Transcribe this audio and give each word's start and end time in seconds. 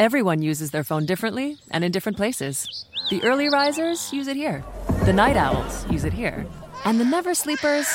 Everyone 0.00 0.40
uses 0.40 0.70
their 0.70 0.82
phone 0.82 1.04
differently 1.04 1.58
and 1.72 1.84
in 1.84 1.92
different 1.92 2.16
places. 2.16 2.86
The 3.10 3.22
early 3.22 3.50
risers 3.50 4.10
use 4.14 4.28
it 4.28 4.36
here. 4.36 4.64
The 5.04 5.12
night 5.12 5.36
owls 5.36 5.86
use 5.90 6.06
it 6.06 6.14
here. 6.14 6.46
And 6.86 6.98
the 6.98 7.04
never 7.04 7.34
sleepers, 7.34 7.86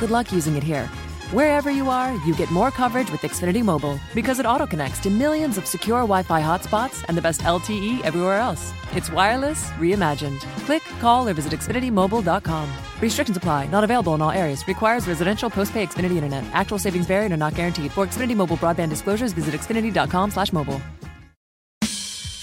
good 0.00 0.10
luck 0.10 0.32
using 0.32 0.56
it 0.56 0.62
here. 0.62 0.86
Wherever 1.30 1.70
you 1.70 1.90
are, 1.90 2.16
you 2.24 2.34
get 2.36 2.50
more 2.50 2.70
coverage 2.70 3.10
with 3.10 3.20
Xfinity 3.20 3.62
Mobile 3.62 4.00
because 4.14 4.40
it 4.40 4.46
auto 4.46 4.66
connects 4.66 4.98
to 5.00 5.10
millions 5.10 5.58
of 5.58 5.66
secure 5.66 6.06
Wi 6.08 6.22
Fi 6.22 6.40
hotspots 6.40 7.04
and 7.06 7.18
the 7.18 7.20
best 7.20 7.42
LTE 7.42 8.00
everywhere 8.00 8.38
else. 8.38 8.72
It's 8.96 9.10
wireless 9.10 9.68
reimagined. 9.72 10.40
Click, 10.64 10.82
call, 11.00 11.28
or 11.28 11.34
visit 11.34 11.52
XfinityMobile.com. 11.52 12.68
Restrictions 13.02 13.36
apply, 13.36 13.66
not 13.66 13.84
available 13.84 14.14
in 14.14 14.22
all 14.22 14.30
areas. 14.30 14.66
Requires 14.66 15.06
residential 15.06 15.50
postpay 15.50 15.86
Xfinity 15.86 16.14
Internet. 16.14 16.44
Actual 16.54 16.78
savings 16.78 17.04
vary 17.04 17.26
and 17.26 17.34
are 17.34 17.44
not 17.44 17.54
guaranteed. 17.54 17.92
For 17.92 18.06
Xfinity 18.06 18.34
Mobile 18.34 18.56
broadband 18.56 18.88
disclosures, 18.88 19.34
visit 19.34 19.54
Xfinity.com 19.54 20.30
slash 20.30 20.50
mobile. 20.50 20.80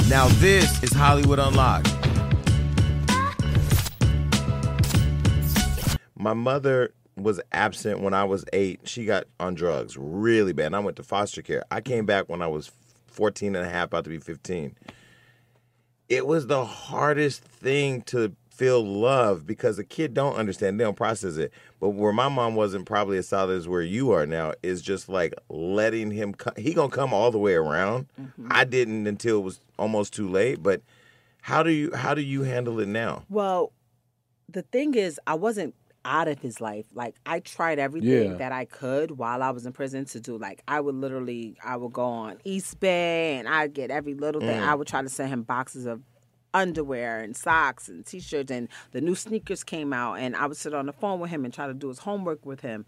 Now 0.10 0.28
this 0.40 0.82
is 0.82 0.92
Hollywood 0.92 1.38
Unlocked. 1.38 1.88
My 6.16 6.34
mother 6.34 6.96
was 7.16 7.40
absent 7.52 8.00
when 8.00 8.16
I 8.16 8.24
was 8.24 8.44
eight. 8.52 8.80
She 8.86 9.06
got 9.06 9.26
on 9.40 9.54
drugs 9.54 9.98
really 9.98 10.52
bad. 10.52 10.68
And 10.68 10.76
I 10.78 10.80
went 10.80 10.98
to 10.98 11.04
foster 11.04 11.44
care. 11.44 11.64
I 11.70 11.82
came 11.82 12.08
back 12.08 12.28
when 12.28 12.42
I 12.42 12.48
was 12.48 12.72
14 13.12 13.56
and 13.56 13.64
a 13.64 13.70
half, 13.70 13.90
about 13.90 14.06
to 14.06 14.10
be 14.10 14.18
15. 14.18 14.76
It 16.08 16.26
was 16.26 16.48
the 16.48 16.66
hardest 16.66 17.44
thing 17.44 18.02
to 18.04 18.36
feel 18.60 18.86
love 18.86 19.48
because 19.48 19.80
a 19.80 19.86
kid 19.86 20.14
don't 20.14 20.36
understand, 20.36 20.78
they 20.78 20.84
don't 20.84 20.98
process 20.98 21.38
it. 21.38 21.54
But 21.80 21.92
where 21.92 22.12
my 22.12 22.28
mom 22.28 22.56
wasn't 22.56 22.86
probably 22.86 23.18
as 23.18 23.30
solid 23.30 23.56
as 23.58 23.70
where 23.70 23.82
you 23.82 24.12
are 24.12 24.26
now 24.26 24.52
is 24.62 24.82
just 24.82 25.08
like 25.08 25.34
letting 25.48 26.12
him 26.12 26.34
come. 26.34 26.54
He 26.58 26.74
gonna 26.74 26.92
come 26.92 27.14
all 27.14 27.32
the 27.32 27.38
way 27.40 27.54
around. 27.54 28.08
Mm-hmm. 28.20 28.50
I 28.52 28.66
didn't 28.66 29.08
until 29.08 29.38
it 29.38 29.44
was 29.44 29.62
almost 29.78 30.14
too 30.14 30.28
late. 30.28 30.62
But 30.62 30.82
how 31.42 31.64
do 31.64 31.72
you 31.72 31.96
how 31.96 32.14
do 32.14 32.22
you 32.22 32.44
handle 32.44 32.82
it 32.82 32.90
now? 32.90 33.24
Well, 33.30 33.72
the 34.50 34.64
thing 34.64 34.94
is, 34.94 35.20
I 35.26 35.36
wasn't 35.36 35.74
out 36.04 36.28
of 36.28 36.40
his 36.40 36.60
life. 36.60 36.86
Like 36.94 37.16
I 37.26 37.40
tried 37.40 37.80
everything 37.80 38.32
Yeah. 38.32 38.38
that 38.38 38.52
I 38.52 38.66
could 38.66 39.12
while 39.12 39.42
I 39.42 39.52
was 39.52 39.66
in 39.66 39.72
prison 39.72 40.04
to 40.06 40.20
do. 40.20 40.38
Like 40.38 40.64
I 40.68 40.82
would 40.82 40.96
literally, 40.96 41.56
I 41.64 41.78
would 41.78 41.94
go 41.94 42.04
on 42.04 42.40
East 42.44 42.80
Bay 42.80 43.38
and 43.38 43.48
I'd 43.48 43.74
get 43.74 43.90
every 43.92 44.16
little 44.16 44.42
thing. 44.42 44.60
Mm. 44.60 44.68
I 44.68 44.76
would 44.76 44.88
try 44.88 45.02
to 45.02 45.10
send 45.10 45.30
him 45.30 45.44
boxes 45.44 45.86
of 45.86 46.02
underwear 46.54 47.20
and 47.20 47.36
socks 47.36 47.88
and 47.90 48.06
t-shirts 48.06 48.52
and 48.52 48.68
the 48.92 49.02
new 49.02 49.16
sneakers 49.16 49.64
came 49.64 49.94
out 49.94 50.16
and 50.16 50.36
I 50.36 50.48
would 50.48 50.58
sit 50.58 50.74
on 50.74 50.86
the 50.86 50.94
phone 50.94 51.20
with 51.20 51.30
him 51.30 51.46
and 51.46 51.54
try 51.54 51.68
to 51.68 51.74
do 51.74 51.90
his 51.90 52.00
homework 52.00 52.46
with 52.46 52.62
him. 52.62 52.86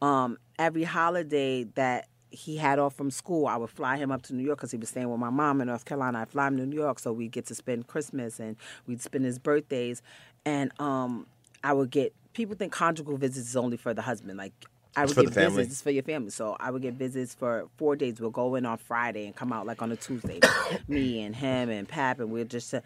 Um, 0.00 0.38
every 0.58 0.84
holiday 0.84 1.64
that 1.74 2.08
he 2.30 2.56
had 2.56 2.78
off 2.78 2.94
from 2.94 3.10
school, 3.10 3.46
I 3.46 3.56
would 3.56 3.70
fly 3.70 3.98
him 3.98 4.10
up 4.10 4.22
to 4.22 4.34
New 4.34 4.42
York 4.42 4.58
because 4.58 4.70
he 4.70 4.78
was 4.78 4.88
staying 4.88 5.10
with 5.10 5.20
my 5.20 5.30
mom 5.30 5.60
in 5.60 5.68
North 5.68 5.84
Carolina. 5.84 6.20
I'd 6.20 6.30
fly 6.30 6.48
him 6.48 6.56
to 6.56 6.66
New 6.66 6.76
York 6.76 6.98
so 6.98 7.12
we'd 7.12 7.32
get 7.32 7.46
to 7.46 7.54
spend 7.54 7.86
Christmas 7.86 8.40
and 8.40 8.56
we'd 8.86 9.02
spend 9.02 9.24
his 9.24 9.38
birthdays. 9.38 10.02
And 10.44 10.72
um, 10.80 11.26
I 11.62 11.72
would 11.72 11.90
get 11.90 12.14
people 12.32 12.56
think 12.56 12.72
conjugal 12.72 13.16
visits 13.16 13.48
is 13.48 13.56
only 13.56 13.76
for 13.76 13.94
the 13.94 14.02
husband. 14.02 14.38
Like 14.38 14.52
I 14.96 15.06
would 15.06 15.14
for 15.14 15.22
get 15.22 15.28
the 15.34 15.40
family. 15.40 15.64
visits 15.64 15.80
for 15.82 15.90
your 15.90 16.02
family. 16.02 16.30
So 16.30 16.56
I 16.60 16.70
would 16.70 16.82
get 16.82 16.94
visits 16.94 17.34
for 17.34 17.68
four 17.76 17.96
days. 17.96 18.20
We'll 18.20 18.30
go 18.30 18.54
in 18.56 18.66
on 18.66 18.78
Friday 18.78 19.26
and 19.26 19.34
come 19.34 19.52
out 19.52 19.66
like 19.66 19.80
on 19.82 19.90
a 19.92 19.96
Tuesday. 19.96 20.40
Me 20.88 21.22
and 21.22 21.34
him 21.34 21.70
and 21.70 21.88
Pap 21.88 22.20
and 22.20 22.30
we'll 22.30 22.44
just. 22.44 22.72
Uh, 22.74 22.80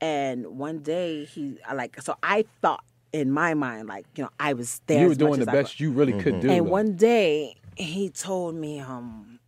and 0.00 0.58
one 0.58 0.80
day 0.80 1.24
he 1.24 1.56
I 1.66 1.72
like 1.72 2.00
so 2.02 2.16
I 2.22 2.44
thought 2.60 2.84
in 3.14 3.30
my 3.30 3.54
mind 3.54 3.88
like 3.88 4.04
you 4.14 4.24
know 4.24 4.30
I 4.38 4.52
was 4.52 4.82
there. 4.86 5.00
you 5.00 5.06
were 5.06 5.12
as 5.12 5.18
much 5.18 5.28
doing 5.28 5.40
the 5.40 5.46
best 5.46 5.80
you 5.80 5.90
really 5.90 6.12
could 6.12 6.40
do. 6.40 6.50
and 6.50 6.66
though. 6.66 6.70
one 6.70 6.96
day 6.96 7.56
he 7.76 8.10
told 8.10 8.54
me, 8.56 8.80
um, 8.80 9.38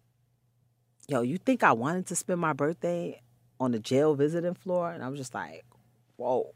yo, 1.06 1.20
you 1.23 1.36
think 1.39 1.62
I 1.62 1.73
wanted 1.73 2.06
to 2.06 2.17
spend 2.17 2.41
my 2.41 2.53
birthday 2.55 3.20
on 3.61 3.73
the 3.73 3.79
jail 3.79 4.14
visiting 4.14 4.55
floor? 4.55 4.91
And 4.91 5.03
I 5.03 5.09
was 5.09 5.19
just 5.19 5.34
like, 5.34 5.64
whoa. 6.17 6.51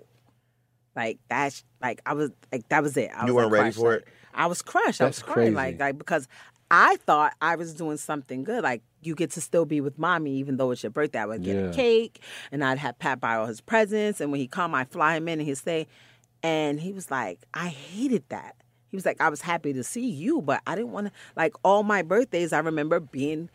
Like 0.97 1.19
that's 1.29 1.65
like 1.83 2.01
I 2.07 2.13
was 2.15 2.31
like 2.51 2.69
that 2.69 2.83
was 2.83 2.97
it. 2.97 3.11
I 3.15 3.27
You 3.27 3.35
was, 3.35 3.45
weren't 3.45 3.53
like, 3.53 3.61
ready 3.63 3.65
crushed. 3.75 3.79
for 3.79 3.91
Like, 3.93 4.01
it? 4.03 4.09
I 4.35 4.47
was 4.47 4.63
crushed. 4.63 5.01
I 5.01 5.07
was 5.07 5.23
crying 5.23 5.55
crazy. 5.55 5.55
like 5.55 5.81
like 5.81 5.99
because 5.99 6.29
I 6.71 6.97
thought 7.05 7.35
I 7.41 7.57
was 7.57 7.75
doing 7.75 7.97
something 7.99 8.45
good. 8.45 8.63
Like 8.63 8.83
you 9.03 9.15
get 9.15 9.31
to 9.33 9.41
still 9.41 9.65
be 9.65 9.81
with 9.81 9.99
mommy 9.99 10.37
even 10.37 10.57
though 10.57 10.71
it's 10.71 10.83
your 10.83 10.91
birthday. 10.91 11.19
I 11.21 11.27
would 11.27 11.43
get 11.43 11.57
Yeah. 11.57 11.71
a 11.71 11.75
cake 11.75 12.23
and 12.51 12.65
I'd 12.65 12.79
have 12.79 12.99
Pat 12.99 13.21
buy 13.21 13.37
all 13.37 13.47
his 13.47 13.61
presents 13.61 14.21
and 14.21 14.31
when 14.31 14.41
he 14.41 14.47
come 14.49 14.75
I'd 14.75 14.91
fly 14.91 15.17
him 15.17 15.29
in 15.29 15.39
and 15.41 15.49
he'd 15.49 15.57
stay. 15.59 15.87
And 16.43 16.81
he 16.81 16.93
was 16.93 17.11
like, 17.11 17.41
I 17.55 17.69
hated 17.69 18.25
that. 18.31 18.57
He 18.91 18.97
was 18.97 19.07
like, 19.07 19.21
I 19.21 19.29
was 19.29 19.41
happy 19.43 19.73
to 19.75 19.85
see 19.85 20.09
you, 20.09 20.43
but 20.43 20.61
I 20.67 20.75
didn't 20.75 20.93
want 20.93 21.07
to 21.09 21.13
like 21.37 21.55
all 21.63 21.83
my 21.83 22.03
birthdays 22.03 22.53
I 22.53 22.59
remember 22.59 23.01
being 23.01 23.49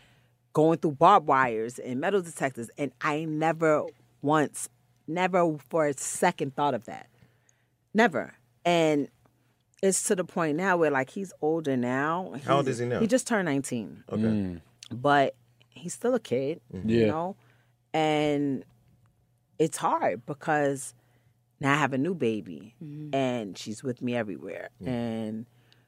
going 0.53 0.77
through 0.79 0.91
barbed 0.93 1.27
wires 1.27 1.79
and 1.79 1.99
metal 1.99 2.21
detectors 2.21 2.69
and 2.77 2.91
I 3.01 3.25
never 3.25 3.83
once, 4.21 4.69
never 5.07 5.57
for 5.69 5.87
a 5.87 5.93
second 5.93 6.55
thought 6.55 6.73
of 6.73 6.85
that. 6.85 7.07
Never. 7.93 8.33
And 8.65 9.07
it's 9.81 10.03
to 10.03 10.15
the 10.15 10.23
point 10.23 10.57
now 10.57 10.77
where 10.77 10.91
like 10.91 11.09
he's 11.09 11.33
older 11.41 11.77
now. 11.77 12.33
How 12.45 12.57
old 12.57 12.67
is 12.67 12.79
he 12.79 12.85
now? 12.85 12.99
He 12.99 13.07
just 13.07 13.27
turned 13.27 13.45
19. 13.45 14.03
Okay. 14.11 14.21
Mm. 14.21 14.61
But 14.91 15.35
he's 15.69 15.93
still 15.93 16.15
a 16.15 16.19
kid, 16.19 16.61
mm-hmm. 16.73 16.89
you 16.89 16.99
Yeah. 17.01 17.07
know? 17.07 17.35
And 17.93 18.63
it's 19.59 19.77
hard 19.77 20.25
because 20.25 20.93
now 21.59 21.73
I 21.73 21.77
have 21.77 21.93
a 21.93 21.97
new 21.97 22.13
baby 22.13 22.75
mm-hmm. 22.83 23.13
and 23.13 23.57
she's 23.57 23.83
with 23.83 24.01
me 24.01 24.15
everywhere. 24.15 24.69
And 24.85 25.45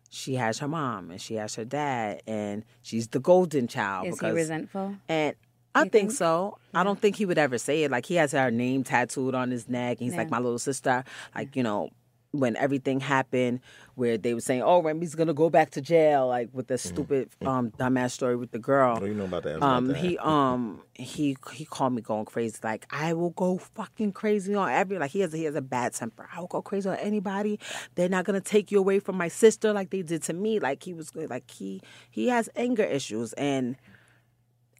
she 0.10 0.36
has 0.36 0.60
her 0.60 0.68
mom 0.68 1.12
and 1.12 1.22
she 1.22 1.36
has 1.36 1.56
her 1.56 1.66
dad 1.66 2.22
and 2.26 2.66
she's 2.82 3.08
the 3.10 3.20
golden 3.20 3.68
child 3.68 4.08
Is 4.08 4.20
he 4.20 4.28
resentful? 4.30 4.96
and 5.08 5.36
I 5.76 5.88
think, 5.88 6.12
so. 6.12 6.58
I 6.74 6.84
don't 6.84 7.00
think 7.00 7.16
he 7.16 7.26
would 7.28 7.38
ever 7.38 7.60
say 7.60 7.84
it. 7.84 7.92
Like 7.92 8.08
he 8.08 8.16
has 8.16 8.32
her 8.32 8.50
name 8.50 8.84
tattooed 8.84 9.36
on 9.36 9.52
his 9.52 9.70
neck. 9.70 10.00
And 10.00 10.10
he's 10.10 10.18
like 10.18 10.32
my 10.32 10.40
little 10.40 10.58
sister. 10.60 11.04
Like 11.36 11.56
you 11.56 11.62
know, 11.62 11.92
when 12.32 12.56
everything 12.58 13.00
happened, 13.00 13.60
where 13.96 14.18
they 14.18 14.34
were 14.36 14.40
saying, 14.40 14.62
"Oh, 14.62 14.82
Remy's 14.84 15.16
gonna 15.16 15.34
go 15.34 15.50
back 15.50 15.72
to 15.72 15.82
jail," 15.82 16.28
like 16.28 16.50
with 16.54 16.68
the 16.68 16.78
stupid 16.78 17.30
um, 17.44 17.72
dumbass 17.72 18.12
story 18.12 18.36
with 18.36 18.52
the 18.52 18.60
girl. 18.60 19.00
Oh, 19.02 19.06
you 19.06 19.16
know 19.16 19.24
about 19.26 19.44
that. 19.44 19.58
About 19.58 19.78
Um, 19.78 19.88
that. 19.88 19.98
he 19.98 20.18
um 20.20 20.82
he 20.94 21.36
he 21.54 21.66
called 21.66 21.94
me 21.94 22.02
going 22.04 22.26
crazy. 22.26 22.58
Like 22.64 22.86
I 22.92 23.14
will 23.14 23.32
go 23.32 23.58
fucking 23.58 24.12
crazy 24.12 24.54
on 24.54 24.70
every 24.70 25.00
like 25.00 25.12
he 25.12 25.22
has 25.22 25.34
he 25.34 25.46
has 25.46 25.56
a 25.56 25.62
bad 25.62 25.94
temper. 25.94 26.30
I 26.32 26.40
will 26.40 26.48
go 26.48 26.62
crazy 26.62 26.88
on 26.90 26.98
anybody. 26.98 27.60
They're 27.96 28.10
not 28.10 28.26
gonna 28.26 28.42
take 28.42 28.72
you 28.72 28.78
away 28.80 29.00
from 29.00 29.18
my 29.18 29.28
sister 29.28 29.74
like 29.74 29.90
they 29.90 30.04
did 30.04 30.22
to 30.24 30.34
me. 30.34 30.60
Like 30.60 30.84
he 30.84 30.94
was 30.94 31.16
like 31.16 31.50
he 31.50 31.82
he 32.12 32.28
has 32.28 32.48
anger 32.56 32.84
issues 32.84 33.34
and 33.34 33.76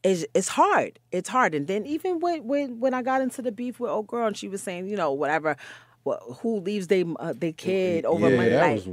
it's, 0.02 0.24
it's 0.32 0.48
hard. 0.48 0.98
It's 1.12 1.28
hard. 1.28 1.54
And 1.54 1.66
then 1.66 1.84
even 1.84 2.20
when 2.20 2.44
when 2.46 2.80
when 2.80 2.94
I 2.94 3.02
got 3.02 3.20
into 3.22 3.42
the 3.42 3.52
beef 3.52 3.78
with 3.80 3.90
old 3.90 4.06
girl 4.06 4.26
and 4.26 4.36
she 4.36 4.48
was 4.48 4.62
saying, 4.62 4.86
you 4.86 4.96
know, 4.96 5.12
whatever, 5.12 5.56
what, 6.02 6.20
who 6.40 6.60
leaves 6.60 6.86
they 6.86 7.04
uh, 7.18 7.34
they 7.36 7.52
kid 7.52 8.04
over 8.04 8.28
yeah, 8.30 8.36
money? 8.36 8.50
Like, 8.50 8.74
was 8.86 8.88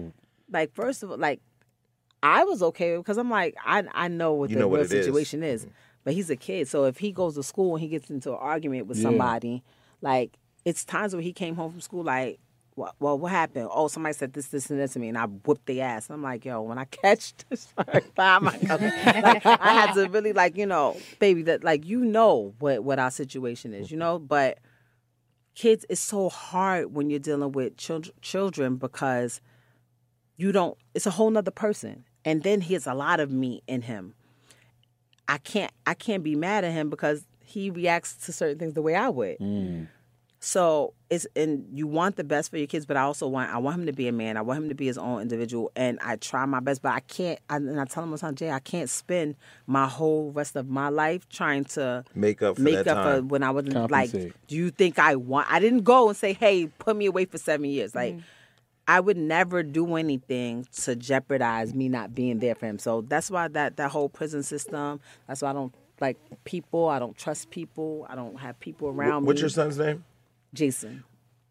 like 0.51 0.73
first 0.73 1.03
of 1.03 1.12
all, 1.12 1.18
like 1.18 1.40
I 2.23 2.44
was 2.44 2.62
okay 2.63 2.97
because 2.97 3.18
I'm 3.18 3.29
like 3.29 3.56
I 3.63 3.84
I 3.94 4.07
know 4.07 4.34
what 4.34 4.50
You 4.50 4.56
the 4.56 4.59
know 4.62 4.68
what 4.68 4.78
real 4.81 4.85
it 4.85 4.94
is. 4.94 5.06
situation 5.06 5.44
is. 5.44 5.68
But 6.03 6.13
he's 6.13 6.29
a 6.29 6.38
kid, 6.38 6.68
so 6.69 6.85
if 6.85 7.00
he 7.00 7.12
goes 7.12 7.35
to 7.35 7.44
school 7.44 7.75
and 7.75 7.81
he 7.81 7.90
gets 7.90 8.09
into 8.09 8.31
an 8.31 8.38
argument 8.40 8.88
with 8.88 8.97
Yeah. 8.97 9.03
somebody, 9.03 9.62
like 10.01 10.38
it's 10.63 10.85
times 10.85 11.13
where 11.13 11.22
he 11.22 11.34
came 11.34 11.56
home 11.56 11.72
from 11.72 11.81
school 11.81 12.03
like. 12.03 12.40
Well, 12.75 12.94
well, 13.00 13.18
what 13.18 13.31
happened? 13.31 13.69
Oh, 13.72 13.88
somebody 13.88 14.13
said 14.13 14.34
this, 14.34 14.50
this, 14.50 14.69
and 14.69 14.79
this 14.79 14.94
to 14.94 15.00
me, 15.00 15.07
and 15.09 15.18
I 15.18 15.25
whooped 15.25 15.66
their 15.66 15.84
ass. 15.84 16.12
I'm 16.12 16.22
like, 16.22 16.45
yo, 16.45 16.62
when 16.62 16.78
I 16.78 16.85
catch 17.01 17.34
this 17.50 17.66
first 17.75 18.16
time, 18.16 18.44
like, 18.44 18.62
I 18.69 19.74
had 19.74 19.95
to 19.95 20.07
really, 20.09 20.31
like, 20.31 20.56
you 20.56 20.68
know, 20.68 20.95
baby, 21.18 21.41
that, 21.41 21.63
like, 21.63 21.88
you 21.88 22.06
know 22.06 22.53
what 22.59 22.84
what 22.84 23.00
our 23.00 23.09
situation 23.09 23.74
is, 23.74 23.89
you 23.89 23.97
know. 23.97 24.19
But 24.19 24.59
kids, 25.57 25.85
it's 25.90 26.00
so 26.00 26.29
hard 26.29 26.94
when 26.94 27.09
you're 27.09 27.19
dealing 27.19 27.51
with 27.51 27.75
children, 28.22 28.75
because 28.75 29.41
you 30.38 30.51
don't 30.51 30.78
it's 30.94 31.07
a 31.07 31.12
whole 31.12 31.31
nother 31.31 31.51
person. 31.51 32.06
And 32.23 32.44
then 32.44 32.62
he 32.62 32.73
has 32.75 32.85
a 32.85 32.94
lot 32.94 33.19
of 33.19 33.31
me 33.31 33.63
in 33.68 33.81
him. 33.81 34.13
I 35.28 35.40
can't 35.40 35.72
i 35.85 35.94
can't 35.94 36.23
be 36.23 36.35
mad 36.35 36.63
at 36.63 36.72
him 36.72 36.90
because 36.90 37.25
he 37.44 37.69
reacts 37.69 38.16
to 38.25 38.31
certain 38.31 38.57
things 38.59 38.73
the 38.73 38.81
way 38.81 38.95
i 38.95 39.09
would 39.09 39.38
mm. 39.39 39.88
So 40.39 40.94
it's 41.10 41.25
and 41.36 41.66
you 41.74 41.88
want 41.88 42.16
the 42.16 42.24
best 42.24 42.51
for 42.51 42.57
your 42.57 42.68
kids 42.68 42.86
but 42.86 42.95
i 42.95 43.01
also 43.01 43.28
want 43.28 43.51
i 43.51 43.57
want 43.57 43.80
him 43.80 43.86
to 43.88 43.94
be 43.94 44.07
a 44.07 44.12
man 44.12 44.38
i 44.38 44.42
want 44.42 44.62
him 44.62 44.69
to 44.69 44.75
be 44.75 44.86
his 44.86 44.98
own 44.98 45.22
individual 45.22 45.72
and 45.75 45.98
i 46.04 46.16
try 46.18 46.45
my 46.45 46.60
best 46.60 46.81
but 46.81 46.94
i 46.94 47.00
can't 47.01 47.39
I, 47.50 47.56
and 47.57 47.80
i 47.80 47.86
tell 47.86 48.04
him 48.04 48.10
all 48.10 48.18
the 48.18 48.22
time 48.22 48.36
jay 48.36 48.51
i 48.51 48.60
can't 48.60 48.89
spend 48.89 49.36
my 49.66 49.88
whole 49.88 50.31
rest 50.31 50.56
of 50.56 50.69
my 50.69 50.89
life 50.89 51.28
trying 51.30 51.66
to 51.66 52.04
Make 52.13 52.42
up 52.42 52.57
for 52.57 52.62
make 52.62 52.84
that 52.84 52.98
up 52.98 53.04
for 53.04 53.22
when 53.24 53.42
i 53.42 53.50
wasn't 53.50 53.89
like 53.89 54.12
do 54.12 54.56
you 54.56 54.69
think 54.69 55.00
i 55.00 55.16
want 55.16 55.51
i 55.51 55.60
didn't 55.60 55.84
go 55.84 56.10
and 56.10 56.18
say 56.18 56.34
hey 56.34 56.68
put 56.68 56.95
me 56.95 57.07
away 57.07 57.25
for 57.25 57.38
seven 57.38 57.66
years 57.66 57.95
like 57.95 58.13
mm-hmm. 58.13 58.22
I 58.89 59.01
would 59.01 59.18
never 59.18 59.63
do 59.63 59.95
anything 59.95 60.66
to 60.84 60.95
jeopardize 60.95 61.74
me 61.74 61.89
not 61.89 62.16
being 62.16 62.39
there 62.39 62.56
for 62.56 62.68
him. 62.68 62.80
So 62.80 63.01
that's 63.01 63.30
why 63.30 63.50
that 63.50 63.75
that 63.75 63.92
whole 63.92 64.07
prison 64.07 64.44
system. 64.44 65.01
That's 65.28 65.42
why 65.42 65.50
I 65.50 65.54
don't 65.54 65.75
like 66.00 66.18
people. 66.45 66.88
I 66.88 66.98
don't 66.98 67.18
trust 67.18 67.50
people. 67.50 68.07
I 68.10 68.16
don't 68.16 68.39
have 68.39 68.57
people 68.62 68.88
around 68.88 68.98
What's 68.98 69.22
me. 69.22 69.28
What's 69.28 69.42
your 69.42 69.50
son's 69.50 69.78
name? 69.78 70.06
Jason. 70.54 71.04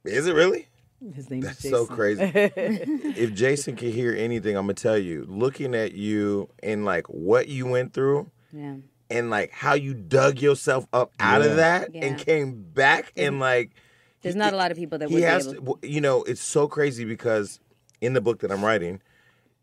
Is 0.04 0.26
it 0.26 0.34
really? 0.34 0.68
His 1.14 1.28
name 1.30 1.40
That's 1.40 1.58
is 1.58 1.70
Jason. 1.70 1.78
so 1.78 1.86
crazy. 1.86 2.22
if 2.34 3.34
Jason 3.34 3.76
could 3.76 3.92
hear 3.92 4.14
anything, 4.14 4.56
I'm 4.56 4.64
gonna 4.64 4.74
tell 4.74 4.96
you. 4.98 5.26
Looking 5.28 5.74
at 5.74 5.92
you 5.92 6.48
and 6.62 6.84
like 6.84 7.06
what 7.08 7.48
you 7.48 7.66
went 7.66 7.92
through, 7.92 8.30
Yeah. 8.52 8.76
and 9.10 9.30
like 9.30 9.52
how 9.52 9.74
you 9.74 9.92
dug 9.94 10.40
yourself 10.40 10.86
up 10.92 11.12
out 11.20 11.42
Yeah. 11.42 11.48
of 11.48 11.56
that 11.56 11.94
Yeah. 11.94 12.04
and 12.06 12.18
came 12.18 12.62
back 12.62 13.12
and 13.16 13.34
mm-hmm. 13.34 13.40
like 13.42 13.70
There's 14.22 14.34
he- 14.34 14.38
not 14.38 14.52
a 14.52 14.56
lot 14.56 14.70
of 14.70 14.76
people 14.76 14.98
that 14.98 15.08
he 15.08 15.14
would 15.14 15.20
be 15.20 15.24
has 15.24 15.48
able. 15.52 15.76
to, 15.76 15.88
you 15.88 16.00
know 16.00 16.22
it's 16.24 16.40
so 16.40 16.66
crazy 16.66 17.04
because 17.04 17.60
in 18.00 18.14
the 18.14 18.20
book 18.20 18.40
that 18.40 18.50
i'm 18.50 18.64
writing 18.64 19.00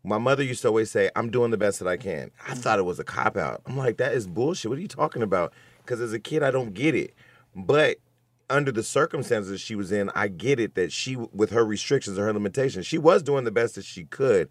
my 0.02 0.18
mother 0.18 0.42
used 0.42 0.62
to 0.62 0.68
always 0.68 0.90
say 0.90 1.10
i'm 1.16 1.30
doing 1.30 1.50
the 1.50 1.56
best 1.58 1.78
that 1.78 1.88
i 1.88 1.96
can 1.96 2.30
i 2.46 2.50
mm-hmm. 2.50 2.60
thought 2.60 2.78
it 2.78 2.84
was 2.84 2.98
a 2.98 3.04
cop 3.04 3.36
out 3.36 3.60
i'm 3.66 3.76
like 3.76 3.96
that 3.98 4.12
is 4.14 4.26
bullshit 4.26 4.70
what 4.70 4.78
are 4.78 4.82
you 4.82 4.88
talking 4.88 5.22
about 5.22 5.52
because 5.78 6.00
as 6.00 6.12
a 6.12 6.18
kid 6.18 6.42
i 6.42 6.50
don't 6.50 6.72
get 6.72 6.94
it 6.94 7.12
but 7.54 7.98
under 8.50 8.70
the 8.70 8.82
circumstances 8.82 9.60
she 9.60 9.74
was 9.74 9.90
in 9.92 10.10
i 10.14 10.28
get 10.28 10.60
it 10.60 10.74
that 10.74 10.92
she 10.92 11.16
with 11.16 11.50
her 11.50 11.64
restrictions 11.64 12.18
or 12.18 12.24
her 12.24 12.32
limitations 12.32 12.86
she 12.86 12.98
was 12.98 13.22
doing 13.22 13.44
the 13.44 13.50
best 13.50 13.74
that 13.74 13.84
she 13.84 14.04
could 14.04 14.48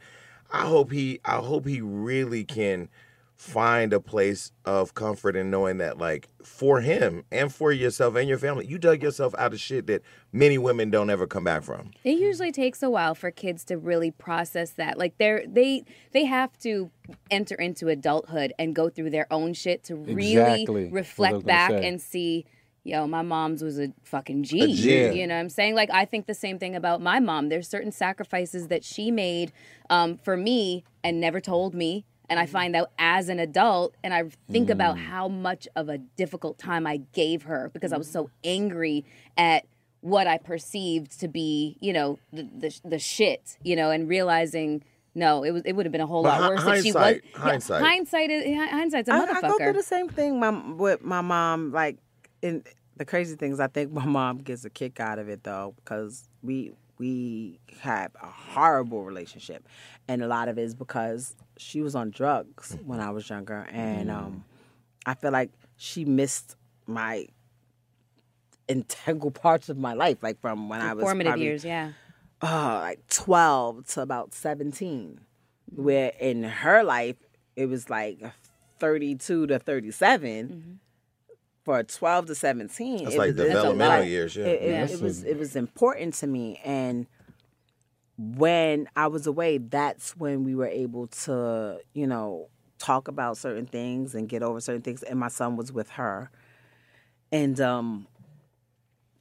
i 0.51 0.66
hope 0.66 0.92
he 0.92 1.19
i 1.25 1.36
hope 1.36 1.66
he 1.68 1.81
really 1.81 2.44
can 2.44 2.90
find 3.36 3.92
a 3.92 4.00
place 4.00 4.51
of 4.63 4.94
comfort 4.94 5.36
in 5.36 5.50
knowing 5.50 5.78
that 5.80 5.98
like 5.98 6.30
for 6.44 6.80
him 6.80 7.25
and 7.31 7.54
for 7.54 7.72
yourself 7.72 8.16
and 8.16 8.30
your 8.30 8.38
family 8.38 8.66
you 8.66 8.78
dug 8.78 9.01
yourself 9.01 9.34
out 9.38 9.51
of 9.51 9.60
shit 9.60 9.88
that 9.88 10.01
many 10.31 10.57
women 10.57 10.89
don't 10.89 11.10
ever 11.10 11.28
come 11.28 11.44
back 11.44 11.62
from 11.62 11.92
It 12.04 12.18
usually 12.18 12.51
takes 12.51 12.81
a 12.81 12.89
while 12.89 13.16
for 13.16 13.31
kids 13.31 13.66
to 13.66 13.78
really 13.78 14.12
process 14.12 14.72
that. 14.72 14.98
Like 14.98 15.18
they're 15.18 15.44
they 15.48 15.84
they 16.12 16.25
have 16.25 16.57
to 16.60 16.89
enter 17.30 17.56
into 17.56 17.89
adulthood 17.89 18.54
and 18.57 18.74
go 18.74 18.89
through 18.89 19.10
their 19.10 19.28
own 19.31 19.54
shit 19.54 19.84
to 19.86 19.96
really 19.96 20.62
Exactly. 20.62 20.66
What 20.66 20.80
I 20.80 20.84
was 20.84 20.92
reflect 20.94 21.46
back 21.46 21.72
say. 21.72 21.88
and 21.88 22.01
see, 22.01 22.46
yo, 22.84 23.08
my 23.08 23.22
mom's 23.22 23.64
was 23.64 23.80
a 23.80 23.94
fucking 24.04 24.44
G. 24.44 24.62
A 24.62 24.68
G. 24.68 25.20
You 25.20 25.28
know 25.28 25.36
what 25.36 25.42
I'm 25.42 25.50
saying? 25.50 25.76
Like 25.76 25.90
I 25.92 26.06
think 26.06 26.28
the 26.28 26.34
same 26.34 26.60
thing 26.60 26.76
about 26.76 27.02
my 27.02 27.20
mom. 27.20 27.50
There's 27.50 27.68
certain 27.68 27.92
sacrifices 27.92 28.68
that 28.68 28.84
she 28.84 29.12
made 29.12 29.52
um, 29.90 30.18
for 30.18 30.38
me 30.38 30.84
and 31.04 31.20
never 31.20 31.40
told 31.40 31.74
me. 31.74 32.06
And 32.30 32.40
I 32.40 32.46
mm. 32.46 32.50
find 32.50 32.76
out 32.76 32.90
as 32.98 33.28
an 33.28 33.38
adult, 33.40 33.96
and 34.04 34.14
I 34.14 34.24
think 34.50 34.70
about 34.70 34.96
mm. 34.96 35.06
how 35.06 35.28
much 35.28 35.68
of 35.76 35.90
a 35.90 35.98
difficult 35.98 36.58
time 36.58 36.88
I 36.88 37.02
gave 37.12 37.44
her 37.44 37.70
because 37.74 37.92
I 37.92 37.98
was 37.98 38.10
so 38.10 38.26
mm. 38.26 38.30
angry 38.46 39.06
at 39.38 39.66
what 40.00 40.26
I 40.26 40.38
perceived 40.38 41.20
to 41.20 41.28
be, 41.28 41.78
you 41.82 41.94
know, 41.94 42.20
the 42.32 42.44
the, 42.44 42.80
the 42.86 43.00
shit, 43.00 43.58
you 43.62 43.76
know, 43.76 43.92
and 43.92 44.08
realizing 44.08 44.84
no, 45.16 45.44
it 45.44 45.52
was 45.52 45.62
it 45.66 45.74
would 45.74 45.86
have 45.86 45.92
been 45.92 46.02
a 46.02 46.08
whole 46.08 46.24
But 46.24 46.40
lot 46.40 46.42
hi- 46.42 46.50
worse 46.50 46.78
if 46.78 46.84
she 46.84 46.92
was. 46.92 47.04
hindsight- 47.04 47.24
Yeah, 47.34 47.40
hindsight. 47.40 47.84
hindsight 47.84 48.30
is 48.32 48.58
hindsight's 48.72 49.10
a 49.10 49.14
I, 49.14 49.18
I 49.18 49.42
go 49.42 49.58
through 49.58 49.74
the 49.74 49.84
same 49.84 50.10
thing 50.10 50.40
my, 50.40 50.50
with 50.50 51.04
my 51.04 51.22
mom. 51.22 51.72
Like, 51.72 51.98
in 52.44 52.63
the 52.98 53.06
crazy 53.06 53.36
things, 53.36 53.60
I 53.60 53.68
think 53.68 53.92
my 53.94 54.06
mom 54.06 54.40
gets 54.40 54.63
a 54.66 54.69
kick 54.69 55.00
out 55.00 55.18
of 55.18 55.30
it 55.30 55.44
though, 55.44 55.74
because 55.78 56.28
we 56.44 56.74
we 57.00 57.60
have 57.81 58.12
a 58.22 58.28
horrible 58.28 59.04
relationship, 59.04 59.68
and 60.07 60.22
a 60.22 60.28
lot 60.28 60.48
of 60.48 60.60
it 60.60 60.62
is 60.62 60.75
because 60.75 61.36
she 61.57 61.81
was 61.81 61.95
on 61.95 62.12
drugs 62.12 62.78
when 62.86 63.00
I 63.00 63.10
was 63.10 63.28
younger, 63.28 63.68
and 63.72 64.12
um, 64.12 64.44
I 65.06 65.16
feel 65.16 65.31
like 65.31 65.50
she 65.78 66.06
missed 66.06 66.56
my 66.86 67.25
integral 68.68 69.31
parts 69.46 69.69
of 69.69 69.78
my 69.78 69.94
life, 69.94 70.18
like 70.22 70.39
from 70.39 70.69
when 70.69 70.81
I 70.81 70.94
was 70.94 71.04
Formative 71.04 71.31
probably, 71.31 71.46
years, 71.46 71.66
yeah. 71.66 71.94
uh, 72.42 72.80
like 72.80 73.07
12 73.07 73.88
to 73.88 74.01
about 74.01 74.34
17 74.34 75.19
where 75.75 76.12
in 76.19 76.44
her 76.44 76.84
life 76.84 77.16
it 77.56 77.66
was 77.66 77.89
like 77.89 78.19
32 78.80 79.48
to 79.48 79.60
37 79.60 80.80
for 81.63 81.81
12 81.83 82.25
to 82.27 82.36
17 82.36 83.04
That's 83.04 83.15
it 83.15 83.18
like 83.18 83.27
was, 83.27 83.36
developmental 83.38 84.00
lot. 84.00 84.07
years, 84.07 84.36
yeah. 84.36 84.45
it, 84.45 84.62
it- 84.62 84.69
Yeah. 84.69 84.95
it 84.95 85.01
was 85.01 85.24
it 85.24 85.38
was 85.38 85.56
important 85.56 86.13
to 86.15 86.27
me 86.27 86.60
and 86.63 87.07
when 88.18 88.88
i 88.95 89.07
was 89.07 89.25
away 89.25 89.57
that's 89.57 90.15
when 90.15 90.44
we 90.44 90.54
were 90.54 90.68
able 90.68 91.07
to 91.07 91.80
you 91.94 92.06
know 92.06 92.48
talk 92.77 93.07
about 93.07 93.38
certain 93.38 93.65
things 93.65 94.13
and 94.13 94.30
get 94.30 94.44
over 94.44 94.60
certain 94.60 94.81
things 94.83 95.01
and 95.04 95.19
my 95.19 95.27
son 95.30 95.56
was 95.56 95.71
with 95.71 95.89
her 95.92 96.30
and 97.31 97.60
um 97.60 98.06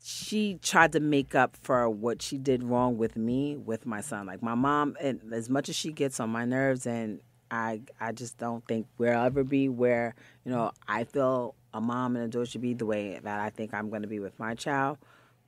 she 0.05 0.57
tried 0.63 0.93
to 0.93 1.01
make 1.01 1.35
up 1.35 1.57
for 1.63 1.89
what 1.89 2.21
she 2.21 2.37
did 2.37 2.63
wrong 2.65 2.99
with 2.99 3.17
me 3.17 3.57
with 3.57 3.87
my 3.87 4.01
son 4.01 4.27
like 4.27 4.43
my 4.43 4.55
mom 4.55 4.95
and 5.01 5.21
as 5.33 5.49
much 5.49 5.69
as 5.69 5.77
she 5.77 5.93
gets 5.93 6.19
on 6.21 6.29
my 6.29 6.45
nerves 6.45 6.87
and 6.87 7.21
i 7.51 7.81
i 8.01 8.13
just 8.13 8.37
don't 8.37 8.67
think 8.67 8.87
we'll 8.99 9.13
ever 9.13 9.43
be 9.45 9.69
where 9.71 10.15
you 10.45 10.51
know 10.53 10.71
i 10.89 11.05
feel 11.05 11.55
a 11.75 11.81
mom 11.81 12.17
and 12.17 12.25
a 12.25 12.29
daughter 12.29 12.47
should 12.47 12.61
be 12.61 12.75
the 12.75 12.87
way 12.87 13.19
that 13.23 13.41
i 13.41 13.51
think 13.51 13.73
i'm 13.75 13.89
going 13.91 14.03
to 14.03 14.09
be 14.09 14.19
with 14.19 14.39
my 14.39 14.55
child 14.55 14.99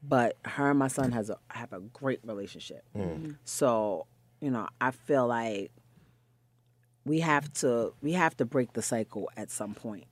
but 0.03 0.37
her 0.45 0.71
and 0.71 0.79
my 0.79 0.89
son 0.89 1.13
has 1.13 1.31
a 1.31 1.39
have 1.49 1.73
a 1.73 1.81
great 1.81 2.21
relationship 2.25 2.85
so 3.45 4.07
you 4.41 4.51
know 4.51 4.69
i 4.81 4.91
feel 4.91 5.27
like 5.27 5.71
we 7.05 7.21
have 7.21 7.53
to 7.53 7.93
we 8.03 8.13
have 8.13 8.37
to 8.37 8.45
break 8.45 8.73
the 8.73 8.83
cycle 8.83 9.31
at 9.37 9.51
some 9.51 9.75
point 9.75 10.05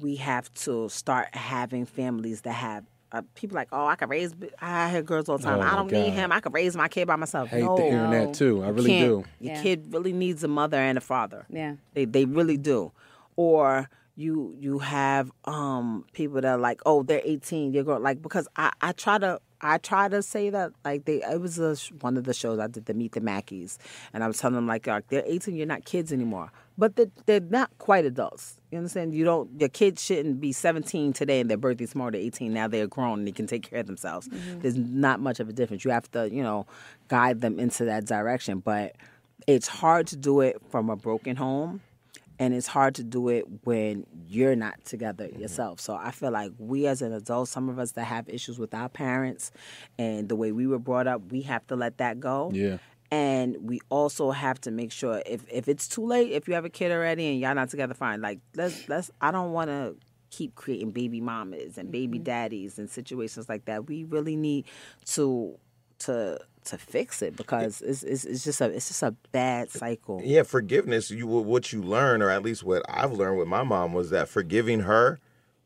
we 0.00 0.16
have 0.16 0.52
to 0.54 0.88
start 0.88 1.34
having 1.34 1.86
families 1.86 2.40
that 2.42 2.52
have 2.54 2.84
uh, 3.12 3.20
people 3.34 3.54
like, 3.54 3.68
oh, 3.72 3.84
I 3.86 3.94
can 3.94 4.08
raise. 4.08 4.34
I 4.58 4.90
hear 4.90 5.02
girls 5.02 5.28
all 5.28 5.36
the 5.36 5.44
time. 5.44 5.58
Oh, 5.58 5.62
I 5.62 5.76
don't 5.76 5.92
need 5.92 6.14
him. 6.14 6.32
I 6.32 6.40
can 6.40 6.50
raise 6.50 6.74
my 6.74 6.88
kid 6.88 7.06
by 7.06 7.16
myself. 7.16 7.50
hate 7.50 7.62
no, 7.62 7.76
the 7.76 7.84
internet 7.86 8.32
too. 8.32 8.62
I 8.62 8.68
you 8.68 8.72
really 8.72 8.88
can't. 8.90 9.06
do. 9.06 9.24
Your 9.38 9.54
Yeah. 9.54 9.62
kid 9.62 9.92
really 9.92 10.14
needs 10.14 10.42
a 10.42 10.48
mother 10.48 10.78
and 10.78 10.96
a 10.96 11.00
father. 11.02 11.44
Yeah. 11.50 11.74
They 11.92 12.06
they 12.06 12.24
really 12.24 12.56
do. 12.56 12.90
Or 13.36 13.90
you 14.14 14.54
you 14.58 14.78
have 14.78 15.30
um 15.44 16.04
people 16.12 16.40
that 16.40 16.44
are 16.44 16.58
like, 16.58 16.80
oh, 16.84 17.02
they're 17.02 17.22
18, 17.24 17.72
you're 17.72 17.84
going 17.84 18.02
like 18.02 18.22
because 18.22 18.46
I 18.56 18.72
I 18.80 18.92
try 18.92 19.18
to 19.18 19.40
I 19.60 19.78
try 19.78 20.08
to 20.08 20.22
say 20.22 20.50
that 20.50 20.72
like 20.84 21.04
they 21.04 21.22
it 21.22 21.40
was 21.40 21.58
a, 21.58 21.76
one 22.00 22.16
of 22.16 22.24
the 22.24 22.34
shows 22.34 22.58
I 22.58 22.66
did 22.66 22.86
the 22.86 22.94
Meet 22.94 23.12
the 23.12 23.20
Mackies 23.20 23.78
and 24.12 24.22
I 24.22 24.26
was 24.26 24.38
telling 24.38 24.56
them 24.56 24.66
like, 24.66 24.86
like 24.86 25.08
they're 25.08 25.22
18, 25.24 25.56
you're 25.56 25.66
not 25.66 25.84
kids 25.84 26.12
anymore, 26.12 26.50
but 26.76 26.96
they're, 26.96 27.10
they're 27.26 27.40
not 27.40 27.70
quite 27.78 28.04
adults. 28.04 28.58
You 28.70 28.78
understand? 28.78 29.14
You 29.14 29.24
don't 29.24 29.48
your 29.58 29.70
kids 29.70 30.02
shouldn't 30.02 30.40
be 30.40 30.52
17 30.52 31.12
today 31.14 31.40
and 31.40 31.48
their 31.48 31.56
birthday's 31.56 31.92
tomorrow. 31.92 32.10
They're 32.10 32.20
18 32.20 32.52
now. 32.52 32.68
They're 32.68 32.86
grown 32.86 33.20
and 33.20 33.28
they 33.28 33.32
can 33.32 33.46
take 33.46 33.68
care 33.70 33.80
of 33.80 33.86
themselves. 33.86 34.28
There's 34.30 34.76
not 34.76 35.20
much 35.20 35.40
of 35.40 35.48
a 35.48 35.52
difference. 35.52 35.84
You 35.84 35.90
have 35.92 36.10
to 36.12 36.28
you 36.30 36.42
know 36.42 36.66
guide 37.08 37.40
them 37.40 37.58
into 37.58 37.86
that 37.86 38.04
direction, 38.04 38.58
but 38.58 38.96
it's 39.46 39.68
hard 39.68 40.06
to 40.08 40.16
do 40.16 40.40
it 40.40 40.60
from 40.70 40.90
a 40.90 40.96
broken 40.96 41.36
home 41.36 41.80
and 42.42 42.52
it's 42.52 42.66
hard 42.66 42.96
to 42.96 43.04
do 43.04 43.28
it 43.28 43.44
when 43.62 44.04
you're 44.26 44.56
not 44.56 44.84
together 44.84 45.28
mm-hmm. 45.28 45.42
yourself. 45.42 45.78
So 45.78 45.94
I 45.94 46.10
feel 46.10 46.32
like 46.32 46.50
we 46.58 46.88
as 46.88 47.00
an 47.00 47.12
adult, 47.12 47.48
some 47.48 47.68
of 47.68 47.78
us 47.78 47.92
that 47.92 48.02
have 48.06 48.28
issues 48.28 48.58
with 48.58 48.74
our 48.74 48.88
parents 48.88 49.52
and 49.96 50.28
the 50.28 50.34
way 50.34 50.50
we 50.50 50.66
were 50.66 50.80
brought 50.80 51.06
up, 51.06 51.30
we 51.30 51.42
have 51.42 51.64
to 51.68 51.76
let 51.76 51.98
that 51.98 52.18
go. 52.18 52.50
Yeah. 52.52 52.78
And 53.12 53.58
we 53.60 53.78
also 53.90 54.32
have 54.32 54.60
to 54.62 54.72
make 54.72 54.90
sure 54.90 55.22
if, 55.24 55.44
if 55.48 55.68
it's 55.68 55.86
too 55.86 56.04
late, 56.04 56.32
if 56.32 56.48
you 56.48 56.54
have 56.54 56.64
a 56.64 56.70
kid 56.70 56.90
already 56.90 57.28
and 57.30 57.38
y'all 57.38 57.54
not 57.54 57.68
together, 57.68 57.94
fine. 57.94 58.20
Like 58.20 58.40
let's 58.56 58.88
let's 58.88 59.12
I 59.20 59.30
don't 59.30 59.52
wanna 59.52 59.94
keep 60.30 60.56
creating 60.56 60.90
baby 60.90 61.20
mamas 61.20 61.78
and 61.78 61.92
baby 61.92 62.18
mm-hmm. 62.18 62.24
daddies 62.24 62.76
and 62.76 62.90
situations 62.90 63.48
like 63.48 63.66
that. 63.66 63.86
We 63.86 64.02
really 64.02 64.34
need 64.34 64.64
to 65.12 65.56
to 66.06 66.38
to 66.64 66.78
fix 66.78 67.22
it 67.22 67.36
because 67.36 67.80
it's, 67.82 68.02
it's 68.04 68.24
it's 68.24 68.44
just 68.44 68.60
a 68.60 68.66
it's 68.66 68.88
just 68.88 69.02
a 69.02 69.10
bad 69.32 69.70
cycle. 69.70 70.20
Yeah, 70.24 70.42
forgiveness. 70.44 71.10
You 71.10 71.26
what 71.26 71.72
you 71.72 71.82
learn, 71.82 72.22
or 72.22 72.30
at 72.30 72.42
least 72.42 72.62
what 72.64 72.82
I've 72.88 73.12
learned 73.12 73.38
with 73.38 73.48
my 73.48 73.62
mom, 73.62 73.92
was 73.92 74.10
that 74.10 74.28
forgiving 74.28 74.80
her 74.80 75.18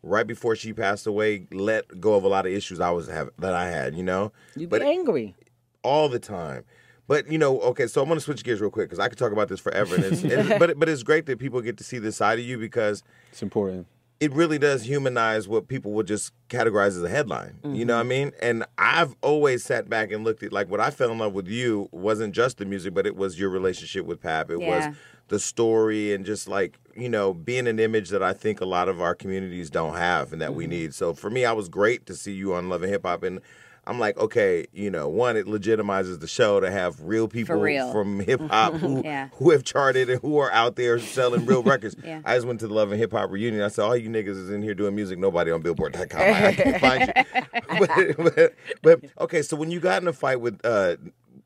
right 0.02 0.26
before 0.26 0.55
she 0.55 0.73
passed 0.73 1.07
away 1.07 1.47
let 1.50 2.00
go 2.00 2.14
of 2.14 2.23
a 2.25 2.28
lot 2.28 2.47
of 2.47 2.52
issues 2.52 2.81
I 2.81 2.90
was 2.90 3.09
have 3.09 3.31
that 3.38 3.55
I 3.55 3.69
had. 3.69 3.95
You 3.97 4.05
know, 4.05 4.33
You 4.55 4.66
be 4.66 4.71
but 4.71 4.83
angry. 4.83 5.35
all 5.83 6.09
the 6.09 6.19
time. 6.21 6.64
But 7.09 7.31
you 7.31 7.38
know, 7.38 7.61
okay, 7.61 7.87
so 7.87 8.02
I'm 8.02 8.09
gonna 8.09 8.21
switch 8.21 8.43
gears 8.43 8.61
real 8.61 8.71
quick 8.71 8.88
because 8.88 8.99
I 8.99 9.09
could 9.09 9.19
talk 9.19 9.33
about 9.33 9.49
this 9.49 9.61
forever. 9.61 9.95
And 9.95 10.05
it's, 10.05 10.23
and, 10.25 10.59
but 10.59 10.78
but 10.78 10.88
it's 10.88 11.02
great 11.02 11.26
that 11.26 11.38
people 11.38 11.61
get 11.61 11.76
to 11.78 11.85
see 11.85 11.99
this 11.99 12.16
side 12.16 12.38
of 12.38 12.45
you 12.45 12.59
because 12.59 13.02
It's 13.31 13.43
important. 13.43 13.87
It 14.18 14.32
really 14.32 14.58
does 14.58 14.85
humanize 14.85 15.46
what 15.46 15.68
people 15.68 15.92
would 15.92 16.06
just 16.06 16.32
categorize 16.49 16.88
as 16.88 17.02
a 17.02 17.08
headline. 17.08 17.58
You 17.64 17.85
know 17.85 17.94
what 17.96 18.00
I 18.00 18.02
Mm-hmm. 18.04 18.08
mean? 18.08 18.32
And 18.40 18.64
I've 18.78 19.14
always 19.20 19.62
sat 19.64 19.88
back 19.90 20.11
and 20.11 20.25
looked 20.25 20.42
at 20.42 20.52
like 20.52 20.70
what 20.70 20.80
I 20.80 20.90
fell 20.90 21.11
in 21.12 21.18
love 21.18 21.35
with 21.35 21.49
you 21.49 21.88
wasn't 21.92 22.35
just 22.35 22.56
the 22.58 22.64
music, 22.64 22.94
but 22.94 23.06
it 23.06 23.14
was 23.16 23.38
your 23.38 23.50
relationship 23.50 24.06
with 24.06 24.20
Pap. 24.23 24.50
It 24.50 24.58
Yeah. 24.61 24.66
was 24.90 24.96
the 25.28 25.38
story 25.38 26.14
and 26.14 26.25
just 26.25 26.49
like, 26.49 26.78
you 26.96 27.08
know, 27.11 27.35
being 27.35 27.66
an 27.66 27.78
image 27.78 28.08
that 28.11 28.23
I 28.23 28.32
think 28.32 28.61
a 28.61 28.64
lot 28.64 28.88
of 28.88 29.00
our 29.00 29.14
communities 29.14 29.68
don't 29.70 29.96
have 29.96 30.32
and 30.32 30.40
that 30.40 30.50
Mm-hmm. 30.50 30.56
we 30.58 30.66
need. 30.66 30.94
So 30.94 31.12
for 31.12 31.28
me, 31.28 31.44
I 31.44 31.52
was 31.52 31.68
great 31.68 32.06
to 32.06 32.14
see 32.14 32.32
you 32.32 32.54
on 32.54 32.68
Love 32.70 32.82
and 32.82 32.90
Hip 32.92 33.04
Hop 33.04 33.23
and 33.23 33.40
I'm 33.88 34.00
like, 34.00 34.19
okay, 34.19 34.66
you 34.73 34.90
know, 34.90 35.09
one, 35.09 35.37
it 35.37 35.47
legitimizes 35.47 36.19
the 36.19 36.26
show 36.26 36.59
to 36.59 36.71
have 36.71 37.00
real 37.02 37.28
people 37.28 37.55
real. 37.57 37.93
from 37.93 38.19
hip 38.26 38.40
hop 38.40 38.75
who 38.75 39.00
Yeah. 39.05 39.28
who 39.35 39.50
have 39.50 39.62
charted 39.62 40.11
and 40.11 40.21
who 40.23 40.38
are 40.38 40.50
out 40.50 40.75
there 40.76 40.99
selling 40.99 41.47
real 41.47 41.62
records. 41.64 41.95
Yeah. 42.05 42.21
I 42.25 42.35
just 42.35 42.47
went 42.47 42.59
to 42.61 42.66
the 42.69 42.75
Love 42.75 42.90
and 42.90 42.99
Hip 43.00 43.12
Hop 43.12 43.31
reunion. 43.31 43.62
I 43.62 43.69
said, 43.69 43.83
all 43.85 43.97
you 43.97 44.09
niggas 44.11 44.28
is 44.37 44.50
in 44.50 44.62
here 44.62 44.75
doing 44.75 44.95
music. 44.97 45.19
Nobody 45.19 45.50
on 45.52 45.62
Billboard.com. 45.62 46.21
I 46.21 46.52
can't 46.52 46.81
find 46.81 47.12
you. 47.16 48.16
but, 48.16 48.35
but, 48.35 48.55
but 48.83 49.00
okay, 49.21 49.43
so 49.43 49.57
when 49.57 49.71
you 49.71 49.78
got 49.78 50.02
in 50.02 50.09
a 50.09 50.12
fight 50.12 50.40
with 50.40 50.61
uh, 50.64 50.97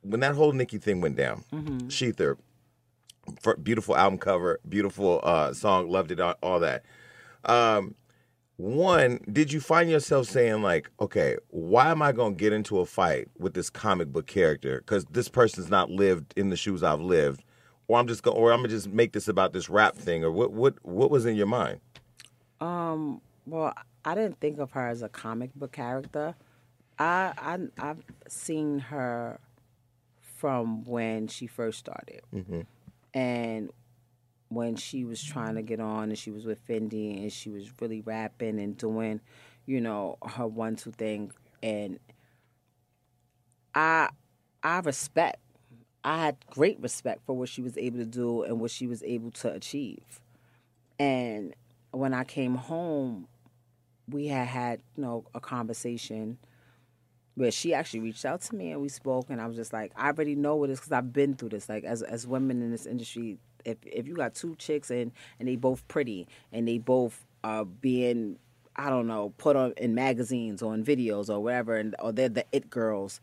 when 0.02 0.20
that 0.20 0.34
whole 0.34 0.52
Nicki 0.52 0.78
thing 0.78 1.02
went 1.02 1.16
down, 1.16 1.44
ShETHER, 1.90 2.38
beautiful 3.62 3.96
album 3.96 4.18
cover, 4.18 4.60
beautiful 4.68 5.20
uh, 5.22 5.52
song, 5.52 5.90
loved 5.90 6.10
it, 6.10 6.20
all, 6.20 6.34
all 6.42 6.60
that. 6.60 6.84
Um, 7.44 7.94
one, 8.60 9.20
did 9.32 9.52
you 9.52 9.60
find 9.60 9.90
yourself 9.90 10.26
saying 10.26 10.62
like, 10.62 10.90
okay, 11.00 11.36
why 11.48 11.90
am 11.90 12.02
I 12.02 12.12
going 12.12 12.34
to 12.34 12.38
get 12.38 12.52
into 12.52 12.80
a 12.80 12.86
fight 12.86 13.28
with 13.38 13.54
this 13.54 13.70
comic 13.70 14.12
book 14.12 14.26
character? 14.26 14.80
Because 14.80 15.04
this 15.06 15.28
person's 15.28 15.70
not 15.70 15.90
lived 15.90 16.34
in 16.36 16.50
the 16.50 16.56
shoes 16.56 16.82
I've 16.82 17.00
lived, 17.00 17.42
or 17.88 17.98
I'm 17.98 18.06
just 18.06 18.22
going, 18.22 18.36
or 18.36 18.52
I'm 18.52 18.58
gonna 18.58 18.68
just 18.68 18.88
make 18.88 19.12
this 19.12 19.26
about 19.28 19.52
this 19.52 19.68
rap 19.68 19.96
thing, 19.96 20.22
or 20.22 20.30
what? 20.30 20.52
What? 20.52 20.74
What 20.84 21.10
was 21.10 21.26
in 21.26 21.34
your 21.34 21.46
mind? 21.46 21.80
Um, 22.60 23.20
well, 23.46 23.74
I 24.04 24.14
didn't 24.14 24.38
think 24.40 24.58
of 24.58 24.72
her 24.72 24.86
as 24.86 25.02
a 25.02 25.08
comic 25.08 25.54
book 25.54 25.72
character. 25.72 26.34
I, 26.98 27.32
I 27.38 27.58
I've 27.80 28.04
seen 28.28 28.78
her 28.78 29.40
from 30.36 30.84
when 30.84 31.26
she 31.26 31.46
first 31.46 31.78
started, 31.78 32.20
and 33.14 33.70
when 34.50 34.76
she 34.76 35.04
was 35.04 35.22
trying 35.22 35.54
to 35.54 35.62
get 35.62 35.80
on, 35.80 36.10
and 36.10 36.18
she 36.18 36.30
was 36.30 36.44
with 36.44 36.66
Fendi, 36.66 37.22
and 37.22 37.32
she 37.32 37.48
was 37.50 37.70
really 37.80 38.02
rapping 38.02 38.60
and 38.60 38.76
doing, 38.76 39.20
you 39.64 39.80
know, 39.80 40.18
her 40.26 40.46
one 40.46 40.76
two 40.76 40.90
thing, 40.92 41.32
and 41.62 41.98
I 43.74 44.10
I 44.62 44.80
respect. 44.80 45.38
I 46.02 46.24
had 46.24 46.36
great 46.50 46.80
respect 46.80 47.22
for 47.26 47.36
what 47.36 47.48
she 47.48 47.62
was 47.62 47.76
able 47.76 47.98
to 47.98 48.06
do 48.06 48.42
and 48.42 48.58
what 48.58 48.70
she 48.70 48.86
was 48.86 49.02
able 49.02 49.30
to 49.32 49.52
achieve. 49.52 50.20
And 50.98 51.54
when 51.90 52.14
I 52.14 52.24
came 52.24 52.54
home, 52.54 53.28
we 54.08 54.26
had 54.26 54.48
had 54.48 54.82
you 54.96 55.02
know 55.02 55.24
a 55.34 55.40
conversation 55.40 56.38
where 57.34 57.50
she 57.50 57.72
actually 57.72 58.00
reached 58.00 58.24
out 58.24 58.40
to 58.42 58.54
me 58.54 58.72
and 58.72 58.80
we 58.82 58.88
spoke 58.88 59.30
and 59.30 59.40
I 59.40 59.46
was 59.46 59.56
just 59.56 59.72
like 59.72 59.92
I 59.96 60.08
already 60.08 60.34
know 60.34 60.56
what 60.56 60.70
it 60.70 60.74
is 60.74 60.80
because 60.80 60.92
I've 60.92 61.12
been 61.12 61.34
through 61.34 61.50
this 61.50 61.68
like 61.68 61.84
as 61.84 62.02
as 62.02 62.26
women 62.26 62.62
in 62.62 62.70
this 62.70 62.86
industry 62.86 63.38
if 63.64 63.78
if 63.84 64.06
you 64.06 64.14
got 64.14 64.34
two 64.34 64.54
chicks 64.56 64.90
and 64.90 65.12
and 65.38 65.48
they 65.48 65.56
both 65.56 65.86
pretty 65.88 66.26
and 66.52 66.66
they 66.66 66.78
both 66.78 67.24
are 67.44 67.64
being 67.64 68.36
I 68.76 68.90
don't 68.90 69.06
know 69.06 69.32
put 69.38 69.56
on 69.56 69.72
in 69.76 69.94
magazines 69.94 70.62
or 70.62 70.74
in 70.74 70.84
videos 70.84 71.28
or 71.28 71.40
whatever 71.40 71.76
and 71.76 71.94
or 71.98 72.12
they're 72.12 72.28
the 72.28 72.44
it 72.52 72.70
girls 72.70 73.20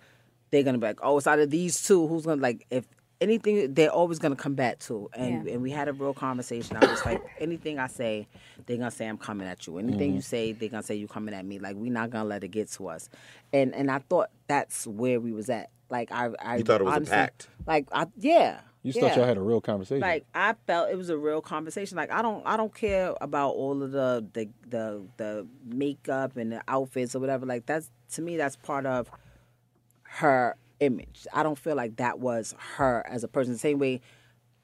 they're 0.52 0.64
gonna 0.64 0.78
be 0.78 0.88
like 0.88 1.00
oh 1.04 1.18
it's 1.18 1.28
out 1.28 1.40
of 1.40 1.50
these 1.50 1.82
two 1.86 2.08
who's 2.08 2.26
gonna 2.26 2.42
like 2.42 2.66
if 2.70 2.86
anything 3.22 3.74
they're 3.74 3.92
always 3.92 4.20
gonna 4.20 4.36
come 4.36 4.56
back 4.56 4.80
to. 4.80 5.10
And 5.14 5.46
Yeah. 5.46 5.54
and 5.54 5.62
we 5.62 5.72
had 5.72 5.88
a 5.88 5.94
real 5.94 6.14
conversation. 6.14 6.78
I 6.78 6.86
was 6.86 7.06
like 7.06 7.22
anything 7.40 7.80
I 7.80 7.88
say 7.88 8.28
they're 8.66 8.78
gonna 8.78 8.92
say 8.92 9.08
I'm 9.08 9.18
coming 9.18 9.48
at 9.48 9.66
you. 9.68 9.78
Anything 9.78 10.14
you 10.14 10.20
mm-hmm. 10.20 10.22
say 10.22 10.52
they're 10.54 10.70
gonna 10.70 10.84
say 10.84 10.96
you 10.96 11.08
coming 11.08 11.34
at 11.34 11.46
me. 11.46 11.60
Like 11.60 11.76
we're 11.76 11.92
not 11.92 12.10
gonna 12.10 12.30
let 12.30 12.44
it 12.44 12.50
get 12.50 12.70
to 12.72 12.90
us. 12.90 13.10
And 13.54 13.74
and 13.74 13.90
I 13.90 14.00
thought 14.00 14.30
that's 14.48 14.86
where 14.88 15.20
we 15.20 15.32
was 15.32 15.50
at. 15.50 15.70
Like 15.90 16.12
I 16.12 16.30
I 16.40 16.58
You 16.58 16.64
thought 16.64 16.82
it 16.82 16.86
was 16.86 16.98
a 16.98 17.02
pact. 17.02 17.48
like 17.66 17.88
I 17.92 18.08
yeah 18.18 18.60
You 18.84 18.94
yeah. 18.96 19.02
thought 19.02 19.18
y'all 19.18 19.26
had 19.26 19.38
a 19.38 19.42
real 19.42 19.60
conversation. 19.60 20.02
like 20.02 20.26
I 20.34 20.56
felt 20.66 20.90
it 20.90 20.96
was 20.96 21.10
a 21.10 21.18
real 21.18 21.42
conversation. 21.42 21.98
Like 21.98 22.12
I 22.12 22.22
don't 22.22 22.46
I 22.46 22.58
don't 22.58 22.74
care 22.74 23.14
about 23.20 23.52
all 23.52 23.84
of 23.84 23.92
the 23.92 24.26
the 24.34 24.50
the, 24.68 25.04
the 25.18 25.48
makeup 25.66 26.38
and 26.38 26.52
the 26.52 26.62
outfits 26.68 27.16
or 27.16 27.20
whatever. 27.20 27.46
Like 27.46 27.66
that's 27.66 27.90
to 28.14 28.22
me 28.22 28.38
that's 28.38 28.56
part 28.56 28.86
of 28.86 29.12
her 30.04 30.56
image. 30.80 31.28
I 31.34 31.44
don't 31.44 31.58
feel 31.58 31.76
like 31.76 31.98
that 31.98 32.20
was 32.20 32.56
her 32.76 33.06
as 33.10 33.24
a 33.24 33.28
person. 33.28 33.54
The 33.54 33.60
same 33.60 33.80
way 33.80 34.02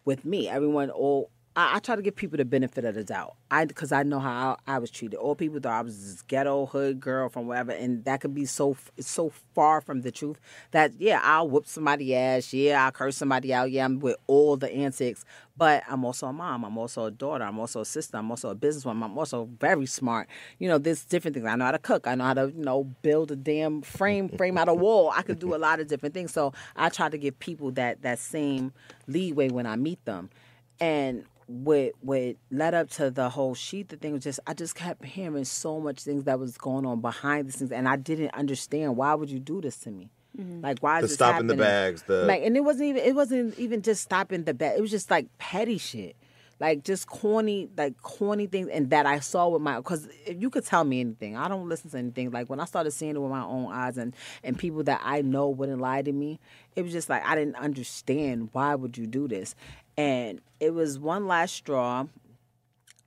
with 0.05 0.25
me, 0.25 0.48
everyone 0.48 0.89
all 0.89 1.29
I, 1.55 1.75
I 1.75 1.79
try 1.79 1.95
to 1.95 2.01
give 2.01 2.15
people 2.15 2.38
the 2.38 2.45
benefit 2.45 2.86
of 2.86 2.95
the 2.95 3.03
doubt. 3.03 3.36
I 3.51 3.65
because 3.65 3.91
I 3.91 4.03
know 4.03 4.19
how 4.19 4.57
I, 4.67 4.75
I 4.75 4.79
was 4.79 4.89
treated. 4.89 5.17
All 5.17 5.36
people 5.36 5.60
thought 5.60 5.74
I 5.74 5.81
was 5.81 6.01
this 6.01 6.22
ghetto 6.24 6.65
hood 6.65 7.00
girl 7.00 7.29
from 7.29 7.48
wherever, 7.48 7.72
and 7.72 8.03
that 8.05 8.22
could 8.22 8.33
be 8.33 8.45
so 8.45 8.75
so 9.00 9.31
far 9.53 9.81
from 9.81 10.01
the 10.01 10.12
truth 10.12 10.39
that 10.72 10.93
yeah, 11.00 11.19
I'll 11.24 11.50
whoop 11.50 11.67
somebody 11.67 12.15
ass, 12.15 12.53
yeah, 12.53 12.83
I'll 12.86 12.91
curse 12.91 13.17
somebody 13.17 13.53
out, 13.53 13.72
yeah, 13.72 13.86
I'm 13.86 14.00
with 14.00 14.17
all 14.27 14.57
the 14.57 14.72
antics. 14.72 15.25
But 15.55 15.83
I'm 15.88 16.03
also 16.03 16.25
a 16.25 16.33
mom. 16.33 16.65
I'm 16.65 16.79
also 16.79 17.05
a 17.05 17.12
daughter. 17.12 17.43
I'm 17.43 17.60
also 17.60 17.81
a 17.81 17.86
sister. 17.86 18.17
I'm 18.17 18.31
also 18.31 18.50
a 18.50 18.55
businesswoman. 18.55 19.03
I'm 19.03 19.17
also 19.19 19.48
very 19.60 19.86
smart. 19.86 20.27
You 20.57 20.67
know, 20.67 20.79
there's 20.79 21.05
different 21.05 21.36
things. 21.36 21.45
I 21.45 21.55
know 21.55 21.65
how 21.65 21.72
to 21.72 21.77
cook. 21.77 22.07
I 22.07 22.15
know 22.15 22.24
how 22.24 22.33
to, 22.33 22.51
you 22.55 22.63
know, 22.63 22.86
build 23.03 23.31
a 23.31 23.36
damn 23.36 23.83
frame 23.83 24.29
frame 24.29 24.57
out 24.57 24.67
of 24.67 24.79
wall. 24.79 25.12
I 25.15 25.22
could 25.22 25.38
do 25.38 25.53
a 25.53 25.57
lot 25.57 25.79
of 25.79 25.88
different 25.88 26.15
things. 26.15 26.33
So 26.33 26.53
I 26.75 26.89
try 26.89 27.07
to 27.10 27.19
give 27.19 27.38
people 27.38 27.69
that 27.74 28.01
that 28.01 28.17
same 28.17 28.74
leeway 29.05 29.50
when 29.50 29.67
I 29.67 29.75
meet 29.75 30.03
them. 30.05 30.31
And 30.79 31.25
what 31.47 31.91
what 32.01 32.35
led 32.51 32.73
up 32.73 32.89
to 32.91 33.12
the 33.12 33.29
whole 33.29 33.53
ShETHER 33.55 33.97
thing 33.97 34.13
was 34.13 34.23
just 34.23 34.39
I 34.47 34.53
just 34.53 34.75
kept 34.75 35.03
hearing 35.05 35.45
so 35.45 35.79
much 35.79 36.01
things 36.01 36.23
that 36.23 36.39
was 36.39 36.57
going 36.57 36.85
on 36.85 37.01
behind 37.01 37.47
the 37.50 37.51
scenes 37.53 37.71
and 37.71 37.88
I 37.88 37.95
didn't 37.95 38.33
understand 38.33 38.95
why 38.97 39.13
would 39.13 39.29
you 39.29 39.39
do 39.39 39.62
this 39.62 39.77
to 39.79 39.91
me? 39.91 40.09
Mm-hmm. 40.39 40.62
Like 40.62 40.79
why 40.79 40.97
is 40.97 41.01
The 41.03 41.07
this 41.07 41.15
stopping 41.15 41.47
the 41.47 41.53
happening? 41.53 41.57
bags, 41.59 42.03
the- 42.03 42.25
like 42.25 42.43
and 42.43 42.55
it 42.57 42.62
wasn't 42.63 42.89
even 42.89 43.03
it 43.03 43.13
wasn't 43.15 43.57
even 43.59 43.81
just 43.81 44.01
stopping 44.03 44.45
the 44.45 44.53
bag. 44.53 44.77
It 44.77 44.81
was 44.81 44.91
just 44.91 45.12
like 45.12 45.27
petty 45.38 45.77
shit. 45.77 46.15
Like 46.59 46.83
just 46.85 47.07
corny, 47.07 47.67
like 47.75 48.00
corny 48.03 48.45
things, 48.47 48.69
and 48.69 48.89
that 48.91 49.05
I 49.05 49.19
saw 49.19 49.50
with 49.50 49.62
my. 49.62 49.77
Because 49.77 50.07
if 50.25 50.39
you 50.41 50.50
could 50.50 50.63
tell 50.63 50.83
me 50.85 51.01
anything, 51.01 51.35
I 51.35 51.50
don't 51.50 51.67
listen 51.67 51.89
to 51.89 51.97
anything. 51.97 52.31
Like 52.31 52.50
when 52.50 52.59
I 52.62 52.65
started 52.65 52.91
seeing 52.91 53.15
it 53.15 53.19
with 53.19 53.31
my 53.31 53.43
own 53.43 53.69
eyes, 53.73 53.97
and 53.97 54.15
and 54.43 54.57
people 54.57 54.81
that 54.83 55.01
I 55.03 55.23
know 55.23 55.50
wouldn't 55.50 55.81
lie 55.81 56.03
to 56.03 56.12
me, 56.13 56.39
it 56.75 56.83
was 56.83 56.93
just 56.93 57.09
like 57.09 57.25
I 57.25 57.35
didn't 57.35 57.55
understand 57.55 58.50
why 58.53 58.75
would 58.75 58.97
you 58.97 59.07
do 59.07 59.27
this, 59.27 59.55
and 59.97 60.41
it 60.59 60.73
was 60.73 60.97
one 61.00 61.27
last 61.27 61.55
straw 61.55 62.05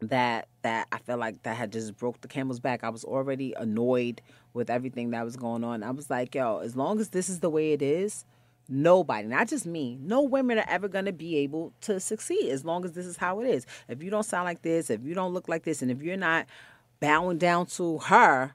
that 0.00 0.48
that 0.62 0.88
I 0.92 0.98
felt 0.98 1.20
like 1.20 1.42
that 1.44 1.56
had 1.56 1.72
just 1.72 1.96
broke 1.96 2.20
the 2.20 2.28
camel's 2.28 2.60
back. 2.60 2.84
I 2.84 2.88
was 2.88 3.04
already 3.04 3.54
annoyed 3.54 4.20
with 4.52 4.68
everything 4.68 5.10
that 5.10 5.24
was 5.24 5.36
going 5.36 5.64
on. 5.64 5.82
I 5.82 5.90
was 5.90 6.10
like, 6.10 6.34
yo, 6.34 6.58
as 6.58 6.76
long 6.76 7.00
as 7.00 7.10
this 7.10 7.28
is 7.28 7.40
the 7.40 7.50
way 7.50 7.72
it 7.72 7.82
is, 7.82 8.24
nobody, 8.68 9.28
not 9.28 9.48
just 9.48 9.66
me, 9.66 9.98
no 10.00 10.22
women 10.22 10.58
are 10.58 10.68
ever 10.68 10.88
gonna 10.88 11.12
be 11.12 11.38
able 11.38 11.72
to 11.82 12.00
succeed 12.00 12.50
as 12.50 12.64
long 12.64 12.84
as 12.84 12.92
this 12.92 13.06
is 13.06 13.16
how 13.16 13.40
it 13.40 13.48
is. 13.48 13.66
If 13.88 14.02
you 14.02 14.10
don't 14.10 14.24
sound 14.24 14.44
like 14.44 14.62
this, 14.62 14.90
if 14.90 15.04
you 15.04 15.14
don't 15.14 15.32
look 15.32 15.48
like 15.48 15.62
this, 15.62 15.82
and 15.82 15.90
if 15.90 16.02
you're 16.02 16.16
not 16.16 16.46
bowing 17.00 17.38
down 17.38 17.66
to 17.66 17.98
her, 17.98 18.54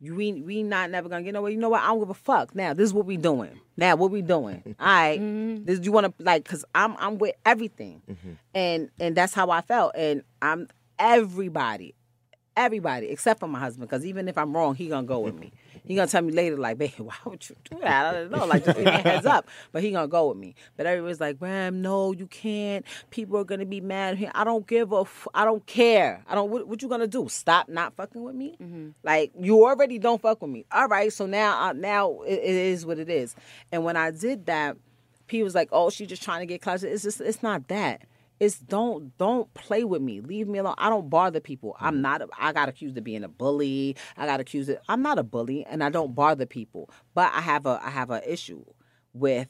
we 0.00 0.32
we 0.32 0.62
not 0.62 0.90
never 0.90 1.08
gonna 1.08 1.22
get 1.22 1.34
nowhere. 1.34 1.50
You 1.50 1.56
know 1.56 1.70
what? 1.70 1.82
I 1.82 1.88
don't 1.88 2.00
give 2.00 2.10
a 2.10 2.14
fuck. 2.14 2.54
Now 2.54 2.74
this 2.74 2.84
is 2.84 2.94
what 2.94 3.06
we 3.06 3.16
doing. 3.16 3.58
Now 3.76 3.96
what 3.96 4.10
we 4.10 4.22
doing? 4.22 4.62
All 4.80 4.86
right. 4.86 5.20
Mm-hmm. 5.20 5.64
This 5.64 5.80
you 5.84 5.92
want 5.92 6.06
to 6.06 6.24
like? 6.24 6.44
Cause 6.44 6.64
I'm 6.74 6.96
I'm 6.98 7.18
with 7.18 7.34
everything, 7.44 8.02
mm-hmm. 8.08 8.32
and 8.54 8.90
and 9.00 9.16
that's 9.16 9.34
how 9.34 9.50
I 9.50 9.62
felt. 9.62 9.92
And 9.96 10.22
I'm 10.42 10.68
everybody, 10.98 11.94
everybody 12.56 13.08
except 13.08 13.40
for 13.40 13.48
my 13.48 13.58
husband. 13.58 13.88
Cause 13.88 14.04
even 14.04 14.28
if 14.28 14.36
I'm 14.36 14.54
wrong, 14.54 14.74
he 14.74 14.88
gonna 14.88 15.06
go 15.06 15.20
with 15.20 15.34
mm-hmm. 15.34 15.42
me. 15.42 15.52
He 15.86 15.94
gonna 15.94 16.08
tell 16.08 16.22
me 16.22 16.32
later, 16.32 16.56
like, 16.56 16.78
babe, 16.78 16.92
why 16.98 17.14
would 17.24 17.48
you 17.48 17.56
do 17.70 17.78
that? 17.80 18.14
I 18.14 18.18
don't 18.18 18.30
know, 18.32 18.44
like, 18.46 18.64
just 18.64 18.76
give 18.76 18.86
me 18.86 18.92
a 18.92 18.98
heads 18.98 19.26
up. 19.26 19.48
But 19.72 19.82
he 19.82 19.90
gonna 19.92 20.08
go 20.08 20.28
with 20.28 20.36
me. 20.38 20.54
But 20.76 20.86
everybody's 20.86 21.20
like, 21.20 21.36
Ram, 21.40 21.80
no, 21.82 22.12
you 22.12 22.26
can't. 22.26 22.84
People 23.10 23.38
are 23.38 23.44
gonna 23.44 23.66
be 23.66 23.80
mad 23.80 24.12
at 24.14 24.18
him. 24.18 24.32
I 24.34 24.44
don't 24.44 24.66
give 24.66 24.92
a. 24.92 25.00
F- 25.00 25.28
I 25.34 25.44
don't 25.44 25.64
care. 25.66 26.24
I 26.28 26.34
don't. 26.34 26.50
What, 26.50 26.66
what 26.66 26.82
you 26.82 26.88
gonna 26.88 27.06
do? 27.06 27.28
Stop 27.28 27.68
not 27.68 27.94
fucking 27.94 28.22
with 28.22 28.34
me? 28.34 28.56
Like 29.02 29.32
you 29.38 29.64
already 29.64 29.98
don't 29.98 30.20
fuck 30.20 30.42
with 30.42 30.50
me. 30.50 30.64
All 30.72 30.88
right. 30.88 31.12
So 31.12 31.26
now, 31.26 31.68
uh, 31.68 31.72
now 31.72 32.20
it, 32.22 32.34
it 32.34 32.54
is 32.54 32.84
what 32.84 32.98
it 32.98 33.08
is. 33.08 33.36
And 33.72 33.84
when 33.84 33.96
I 33.96 34.10
did 34.10 34.46
that, 34.46 34.76
people 35.28 35.44
was 35.44 35.54
like, 35.54 35.68
oh, 35.72 35.90
she's 35.90 36.08
just 36.08 36.22
trying 36.22 36.40
to 36.40 36.46
get 36.46 36.60
clout. 36.62 36.82
It's 36.82 37.02
just. 37.02 37.20
It's 37.20 37.42
not 37.42 37.68
that. 37.68 38.02
It's 38.38 38.58
don't 38.58 39.16
don't 39.16 39.52
play 39.54 39.84
with 39.84 40.02
me. 40.02 40.20
Leave 40.20 40.46
me 40.46 40.58
alone. 40.58 40.74
I 40.78 40.90
don't 40.90 41.08
bother 41.08 41.40
people. 41.40 41.76
I'm 41.80 41.94
mm-hmm. 41.94 42.02
not. 42.02 42.22
a- 42.22 42.28
I 42.38 42.52
got 42.52 42.68
accused 42.68 42.96
of 42.98 43.04
being 43.04 43.24
a 43.24 43.28
bully. 43.28 43.96
I 44.16 44.26
got 44.26 44.40
accused 44.40 44.68
of. 44.68 44.78
I'm 44.88 45.02
not 45.02 45.18
a 45.18 45.22
bully, 45.22 45.64
and 45.64 45.82
I 45.82 45.88
don't 45.88 46.14
bother 46.14 46.46
people. 46.46 46.90
But 47.14 47.32
I 47.32 47.40
have 47.40 47.64
a 47.66 47.80
I 47.82 47.90
have 47.90 48.10
a 48.10 48.30
issue 48.30 48.64
with 49.14 49.48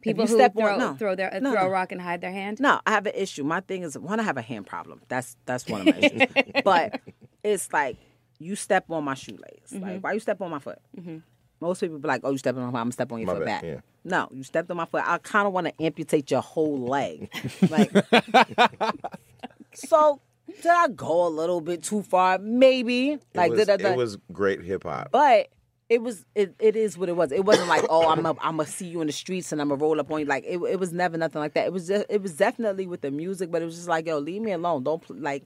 People 0.00 0.26
who 0.26 0.34
step 0.34 0.56
on- 0.56 0.62
throw 0.62 0.78
no. 0.78 0.94
throw 0.94 1.14
their 1.14 1.38
No, 1.40 1.52
throw 1.52 1.66
a 1.66 1.68
rock 1.68 1.92
and 1.92 2.00
hide 2.00 2.20
their 2.20 2.32
hand. 2.32 2.58
No, 2.60 2.80
I 2.86 2.92
have 2.92 3.06
an 3.06 3.12
issue. 3.14 3.44
My 3.44 3.60
thing 3.60 3.82
is 3.82 3.98
one, 3.98 4.18
I 4.18 4.22
have 4.22 4.38
a 4.38 4.42
hand 4.42 4.66
problem. 4.66 5.02
That's 5.08 5.36
that's 5.44 5.66
one 5.68 5.82
of 5.82 5.94
my 5.94 6.00
issues. 6.00 6.62
But 6.64 7.00
it's 7.44 7.72
like 7.72 7.96
you 8.38 8.56
step 8.56 8.90
on 8.90 9.04
my 9.04 9.14
shoelace. 9.14 9.72
Like 9.72 9.82
mm-hmm. 9.82 9.98
why 9.98 10.12
you 10.12 10.20
step 10.20 10.40
on 10.40 10.50
my 10.50 10.58
foot? 10.58 10.78
Mm-hmm. 10.98 11.18
Most 11.60 11.80
people 11.80 11.98
be 11.98 12.08
like, 12.08 12.22
"Oh, 12.24 12.30
you 12.30 12.38
stepping 12.38 12.62
on 12.62 12.66
my 12.68 12.72
foot? 12.72 12.78
I'm 12.78 12.84
gonna 12.86 12.92
step 12.92 13.12
on 13.12 13.18
your 13.18 13.26
My 13.26 13.34
foot 13.34 13.44
bad, 13.44 13.62
back." 13.62 13.64
yeah. 13.70 13.80
No, 14.02 14.28
you 14.32 14.42
stepped 14.42 14.70
on 14.70 14.76
my 14.78 14.86
foot. 14.86 15.02
I 15.06 15.18
kind 15.18 15.46
of 15.46 15.52
want 15.52 15.66
to 15.66 15.82
amputate 15.84 16.30
your 16.30 16.40
whole 16.40 16.78
leg. 16.78 17.30
like, 17.70 17.92
so 19.74 20.20
did 20.46 20.66
I 20.66 20.88
go 20.88 21.26
a 21.26 21.28
little 21.28 21.60
bit 21.60 21.82
too 21.82 22.02
far? 22.02 22.38
Maybe. 22.38 23.10
It 23.12 23.22
Like, 23.34 23.50
was, 23.50 23.60
did 23.60 23.70
I, 23.70 23.76
did 23.76 23.86
I- 23.86 23.90
it 23.92 23.96
was 23.96 24.16
great 24.32 24.62
hip 24.62 24.84
hop. 24.84 25.10
but 25.12 25.48
it 25.88 26.02
was 26.02 26.24
it, 26.36 26.54
it 26.60 26.76
is 26.76 26.96
what 26.96 27.08
it 27.08 27.16
was. 27.16 27.32
It 27.32 27.44
wasn't 27.44 27.68
like 27.68 27.84
oh 27.90 28.08
I'm 28.08 28.24
a, 28.24 28.30
I'm 28.40 28.56
gonna 28.58 28.66
see 28.66 28.86
you 28.86 29.00
in 29.00 29.08
the 29.08 29.12
streets 29.12 29.50
and 29.52 29.60
I'm 29.60 29.68
gonna 29.70 29.80
roll 29.82 29.98
up 30.00 30.10
on 30.12 30.20
you. 30.20 30.26
Like 30.26 30.44
it, 30.46 30.58
it 30.62 30.78
was 30.78 30.92
never 30.92 31.18
nothing 31.18 31.40
like 31.40 31.54
that. 31.54 31.66
It 31.66 31.72
was 31.72 31.88
just, 31.88 32.06
it 32.08 32.22
was 32.22 32.34
definitely 32.34 32.86
with 32.86 33.00
the 33.00 33.10
music, 33.10 33.50
but 33.50 33.60
it 33.60 33.64
was 33.64 33.74
just 33.74 33.88
like 33.88 34.06
yo 34.06 34.18
leave 34.18 34.40
me 34.40 34.52
alone. 34.52 34.84
Don't 34.84 35.02
pl- 35.02 35.16
like 35.16 35.44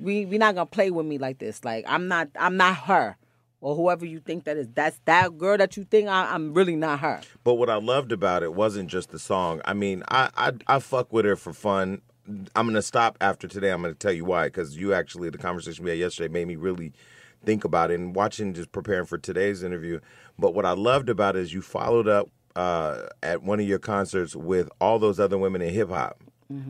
we 0.00 0.24
we 0.24 0.38
not 0.38 0.54
gonna 0.54 0.64
play 0.66 0.90
with 0.90 1.04
me 1.04 1.18
like 1.18 1.38
this. 1.38 1.64
Like 1.64 1.84
I'm 1.86 2.08
not 2.08 2.28
I'm 2.40 2.56
not 2.56 2.76
her 2.76 3.16
or 3.64 3.74
whoever 3.74 4.04
you 4.04 4.20
think 4.20 4.44
that 4.44 4.58
is. 4.58 4.68
That's 4.74 5.00
that 5.06 5.38
girl 5.38 5.56
that 5.56 5.74
you 5.74 5.84
think 5.84 6.06
I, 6.06 6.34
I'm 6.34 6.52
really 6.52 6.76
not 6.76 7.00
her. 7.00 7.22
But 7.44 7.54
what 7.54 7.70
I 7.70 7.76
loved 7.76 8.12
about 8.12 8.42
it 8.42 8.52
wasn't 8.54 8.90
just 8.90 9.10
the 9.10 9.18
song. 9.18 9.62
I 9.64 9.72
mean, 9.72 10.04
I 10.10 10.28
I, 10.36 10.52
I 10.66 10.78
fuck 10.78 11.12
with 11.12 11.24
her 11.24 11.34
for 11.34 11.54
fun. 11.54 12.02
I'm 12.54 12.66
gonna 12.66 12.82
stop 12.82 13.16
after 13.22 13.48
today. 13.48 13.70
I'm 13.70 13.80
gonna 13.80 13.94
tell 13.94 14.12
you 14.12 14.26
why. 14.26 14.48
Because 14.48 14.76
you 14.76 14.92
actually, 14.92 15.30
the 15.30 15.38
conversation 15.38 15.82
we 15.82 15.90
had 15.90 15.98
yesterday 15.98 16.30
made 16.30 16.46
me 16.46 16.56
really 16.56 16.92
think 17.42 17.64
about 17.64 17.90
it 17.90 17.98
and 17.98 18.14
watching, 18.14 18.52
just 18.52 18.70
preparing 18.70 19.06
for 19.06 19.16
today's 19.16 19.62
interview. 19.62 19.98
But 20.38 20.54
what 20.54 20.66
I 20.66 20.72
loved 20.72 21.08
about 21.08 21.34
it 21.34 21.40
is 21.40 21.54
you 21.54 21.62
followed 21.62 22.06
up 22.06 22.28
uh, 22.56 23.04
at 23.22 23.42
one 23.42 23.60
of 23.60 23.66
your 23.66 23.78
concerts 23.78 24.36
with 24.36 24.68
all 24.78 24.98
those 24.98 25.18
other 25.18 25.38
women 25.38 25.62
in 25.62 25.72
hip 25.72 25.88
hop. 25.88 26.22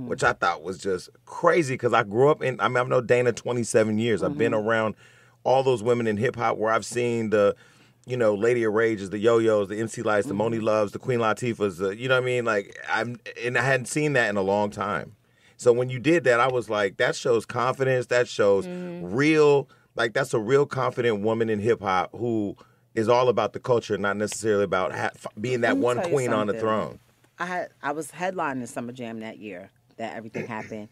Which 0.07 0.23
I 0.23 0.33
thought 0.33 0.63
was 0.63 0.79
just 0.79 1.11
crazy 1.27 1.75
because 1.75 1.93
I 1.93 2.05
grew 2.05 2.31
up 2.31 2.41
in. 2.41 2.61
I 2.61 2.69
mean, 2.69 2.77
I've 2.77 2.89
known 2.89 3.07
Dana 3.07 3.33
27 3.33 3.99
years. 3.99 4.23
I've 4.23 4.39
been 4.39 4.55
around 4.55 4.95
all 5.45 5.63
those 5.63 5.83
women 5.83 6.07
in 6.07 6.17
hip 6.17 6.37
hop 6.37 6.57
where 6.57 6.73
I've 6.73 6.85
seen 6.85 7.31
the, 7.31 7.55
you 8.07 8.17
know, 8.17 8.35
Lady 8.35 8.65
of 8.65 8.73
Rages, 8.73 9.11
the 9.11 9.19
Yo-Yos, 9.19 9.69
the 9.69 9.79
MC 9.79 10.03
Lytes, 10.03 10.27
the 10.27 10.35
Moni 10.35 10.57
mm-hmm. 10.57 10.67
Loves, 10.67 10.93
the 10.93 10.99
Queen 10.99 11.21
Latifahs. 11.21 11.79
The, 11.79 11.97
you 11.97 12.09
know 12.09 12.17
what 12.17 12.23
I 12.23 12.27
mean? 12.27 12.45
Like 12.45 12.77
I'm, 12.89 13.19
and 13.43 13.57
I 13.57 13.63
hadn't 13.63 13.87
seen 13.87 14.15
that 14.15 14.29
in 14.29 14.37
a 14.37 14.43
long 14.43 14.71
time. 14.71 15.15
So 15.57 15.73
when 15.73 15.89
you 15.89 15.99
did 15.99 16.25
that, 16.25 16.41
I 16.41 16.49
was 16.49 16.69
like, 16.69 16.97
that 16.97 17.15
shows 17.15 17.47
confidence. 17.47 18.07
That 18.07 18.29
shows 18.29 18.67
mm-hmm. 18.67 19.15
real, 19.15 19.69
like 19.95 20.13
that's 20.13 20.35
a 20.35 20.41
real 20.41 20.67
confident 20.67 21.21
woman 21.21 21.49
in 21.49 21.61
hip 21.61 21.81
hop 21.81 22.11
who 22.13 22.57
is 22.95 23.09
all 23.09 23.29
about 23.29 23.53
the 23.53 23.61
culture, 23.61 23.99
not 23.99 24.17
necessarily 24.17 24.65
about 24.65 24.93
ha- 24.93 25.11
f- 25.15 25.27
being 25.41 25.63
that 25.63 25.77
one 25.77 26.01
queen 26.03 26.33
on 26.33 26.47
the 26.47 26.55
throne. 26.55 27.01
I 27.39 27.47
had 27.47 27.71
I 27.83 27.93
was 27.93 28.11
headlining 28.13 28.69
Summer 28.69 28.93
Jam 28.93 29.21
that 29.21 29.39
year 29.39 29.71
that 29.97 30.17
everything 30.17 30.47
happened. 30.49 30.89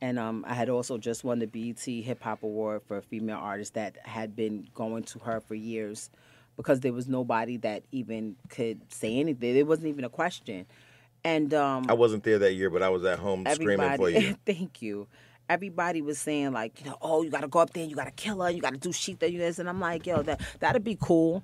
And 0.00 0.18
um, 0.18 0.44
I 0.46 0.54
had 0.54 0.68
also 0.68 0.96
just 0.96 1.24
won 1.24 1.40
the 1.40 1.46
BET 1.46 1.80
Hip 1.80 2.22
Hop 2.22 2.42
Award 2.42 2.82
for 2.86 2.98
a 2.98 3.02
female 3.02 3.38
artist 3.38 3.74
that 3.74 3.96
had 4.06 4.36
been 4.36 4.68
going 4.74 5.02
to 5.04 5.18
her 5.20 5.40
for 5.40 5.54
years 5.54 6.10
because 6.56 6.80
there 6.80 6.92
was 6.92 7.08
nobody 7.08 7.56
that 7.58 7.82
even 7.92 8.36
could 8.48 8.80
say 8.92 9.18
anything. 9.18 9.56
It 9.56 9.66
wasn't 9.66 9.88
even 9.88 10.04
a 10.04 10.08
question. 10.08 10.66
And 11.24 11.52
um, 11.54 11.86
I 11.88 11.94
wasn't 11.94 12.22
there 12.24 12.38
that 12.38 12.54
year, 12.54 12.70
but 12.70 12.82
I 12.82 12.88
was 12.90 13.04
at 13.04 13.18
home 13.18 13.44
screaming 13.50 13.96
for 13.96 14.10
you. 14.10 14.36
Thank 14.46 14.82
you. 14.82 15.08
Everybody 15.48 16.02
was 16.02 16.18
saying 16.18 16.52
like, 16.52 16.80
you 16.80 16.90
know, 16.90 16.98
oh, 17.00 17.22
you 17.22 17.30
got 17.30 17.40
to 17.40 17.48
go 17.48 17.60
up 17.60 17.72
there, 17.72 17.82
and 17.82 17.90
you 17.90 17.96
got 17.96 18.04
to 18.04 18.10
kill 18.10 18.42
her, 18.42 18.50
you 18.50 18.60
got 18.60 18.72
to 18.72 18.78
do 18.78 18.92
shit 18.92 19.18
that 19.20 19.32
you 19.32 19.40
guys, 19.40 19.58
and 19.58 19.68
I'm 19.68 19.80
like, 19.80 20.06
yo, 20.06 20.22
that 20.22 20.40
that'd 20.60 20.84
be 20.84 20.96
cool. 21.00 21.42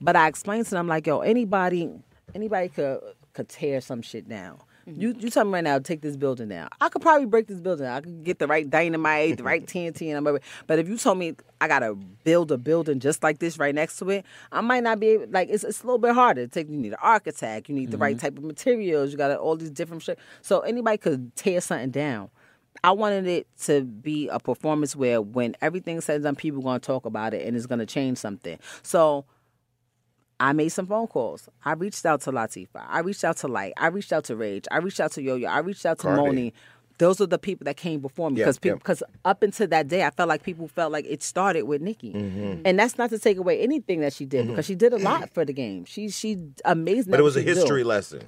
But 0.00 0.14
I 0.14 0.28
explained 0.28 0.66
to 0.66 0.72
them 0.72 0.88
like, 0.88 1.06
yo, 1.06 1.20
anybody, 1.20 1.90
anybody 2.34 2.68
could 2.68 3.00
could 3.32 3.48
tear 3.48 3.80
some 3.80 4.02
shit 4.02 4.28
down. 4.28 4.58
Mm-hmm. 4.88 5.00
You 5.00 5.14
you 5.18 5.30
tell 5.30 5.44
me 5.44 5.52
right 5.52 5.64
now, 5.64 5.78
take 5.80 6.00
this 6.00 6.16
building 6.16 6.48
down. 6.48 6.68
I 6.80 6.88
could 6.88 7.02
probably 7.02 7.26
break 7.26 7.48
this 7.48 7.60
building. 7.60 7.86
I 7.86 8.00
could 8.00 8.22
get 8.22 8.38
the 8.38 8.46
right 8.46 8.68
dynamite, 8.68 9.38
the 9.38 9.42
right 9.42 9.66
TNT, 9.66 10.08
and 10.08 10.16
I'm 10.16 10.26
able- 10.26 10.38
But 10.66 10.78
if 10.78 10.88
you 10.88 10.96
told 10.96 11.18
me 11.18 11.34
I 11.60 11.66
gotta 11.66 11.94
build 11.94 12.52
a 12.52 12.58
building 12.58 13.00
just 13.00 13.22
like 13.22 13.40
this 13.40 13.58
right 13.58 13.74
next 13.74 13.98
to 13.98 14.10
it, 14.10 14.24
I 14.52 14.60
might 14.60 14.84
not 14.84 15.00
be 15.00 15.08
able. 15.08 15.26
Like 15.28 15.48
it's 15.50 15.64
it's 15.64 15.82
a 15.82 15.86
little 15.86 15.98
bit 15.98 16.14
harder. 16.14 16.46
to 16.46 16.48
Take 16.48 16.70
you 16.70 16.76
need 16.76 16.92
an 16.92 16.98
architect, 17.02 17.68
you 17.68 17.74
need 17.74 17.90
the 17.90 17.98
right 17.98 18.16
mm-hmm. 18.16 18.26
type 18.26 18.38
of 18.38 18.44
materials, 18.44 19.10
you 19.10 19.18
got 19.18 19.36
all 19.36 19.56
these 19.56 19.70
different 19.70 20.02
shit. 20.02 20.18
So 20.40 20.60
anybody 20.60 20.98
could 20.98 21.34
tear 21.34 21.60
something 21.60 21.90
down. 21.90 22.30
I 22.84 22.92
wanted 22.92 23.26
it 23.26 23.46
to 23.62 23.82
be 23.82 24.28
a 24.28 24.38
performance 24.38 24.94
where 24.94 25.20
when 25.20 25.56
everything's 25.60 26.04
said 26.04 26.16
and 26.16 26.24
done, 26.24 26.36
people 26.36 26.62
going 26.62 26.78
to 26.78 26.86
talk 26.86 27.06
about 27.06 27.34
it 27.34 27.46
and 27.46 27.56
it's 27.56 27.66
going 27.66 27.78
to 27.78 27.86
change 27.86 28.18
something. 28.18 28.58
So 28.82 29.24
I 30.38 30.52
made 30.52 30.68
some 30.68 30.86
phone 30.86 31.06
calls. 31.06 31.48
I 31.64 31.72
reached 31.72 32.04
out 32.04 32.20
to 32.22 32.32
Latifah. 32.32 32.84
I 32.88 33.00
reached 33.00 33.24
out 33.24 33.38
to 33.38 33.48
Lyte. 33.48 33.72
I 33.76 33.86
reached 33.88 34.12
out 34.12 34.24
to 34.24 34.36
Rage. 34.36 34.66
I 34.70 34.78
reached 34.78 35.00
out 35.00 35.12
to 35.12 35.22
Yo 35.22 35.36
Yo. 35.36 35.48
I 35.48 35.58
reached 35.60 35.86
out 35.86 35.98
to 36.00 36.08
Cardi. 36.08 36.20
Moni. 36.22 36.54
Those 36.98 37.20
are 37.20 37.26
the 37.26 37.38
people 37.38 37.64
that 37.66 37.76
came 37.76 38.00
before 38.00 38.30
me 38.30 38.40
Yeah, 38.40 38.46
because 38.46 38.58
yeah. 38.62 38.74
because 38.74 39.02
up 39.24 39.42
until 39.42 39.66
that 39.68 39.88
day, 39.88 40.02
I 40.04 40.10
felt 40.10 40.28
like 40.30 40.42
people 40.42 40.66
felt 40.66 40.92
like 40.92 41.04
it 41.06 41.22
started 41.22 41.62
with 41.64 41.82
Nicki, 41.82 42.12
Mm-hmm. 42.12 42.62
and 42.64 42.78
that's 42.78 42.96
not 42.96 43.10
to 43.10 43.18
take 43.18 43.36
away 43.36 43.60
anything 43.60 44.00
that 44.00 44.12
she 44.14 44.24
did 44.24 44.42
mm-hmm. 44.44 44.52
because 44.52 44.64
she 44.66 44.74
did 44.74 44.92
a 44.94 44.98
lot 44.98 45.28
for 45.34 45.44
the 45.44 45.52
game. 45.52 45.84
She 45.84 46.08
she 46.08 46.38
amazing. 46.64 47.10
But 47.10 47.20
it 47.20 47.22
was 47.22 47.36
a 47.36 47.40
she 47.40 47.46
do 47.46 47.54
history 47.54 47.84
lesson. 47.84 48.22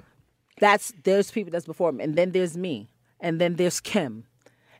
that's 0.59 0.93
there's 1.03 1.31
people 1.31 1.51
that's 1.51 1.65
before 1.65 1.91
me, 1.91 2.03
and 2.03 2.15
then 2.15 2.31
there's 2.31 2.55
me, 2.57 2.89
and 3.19 3.41
then 3.41 3.55
there's 3.55 3.79
Kim, 3.79 4.25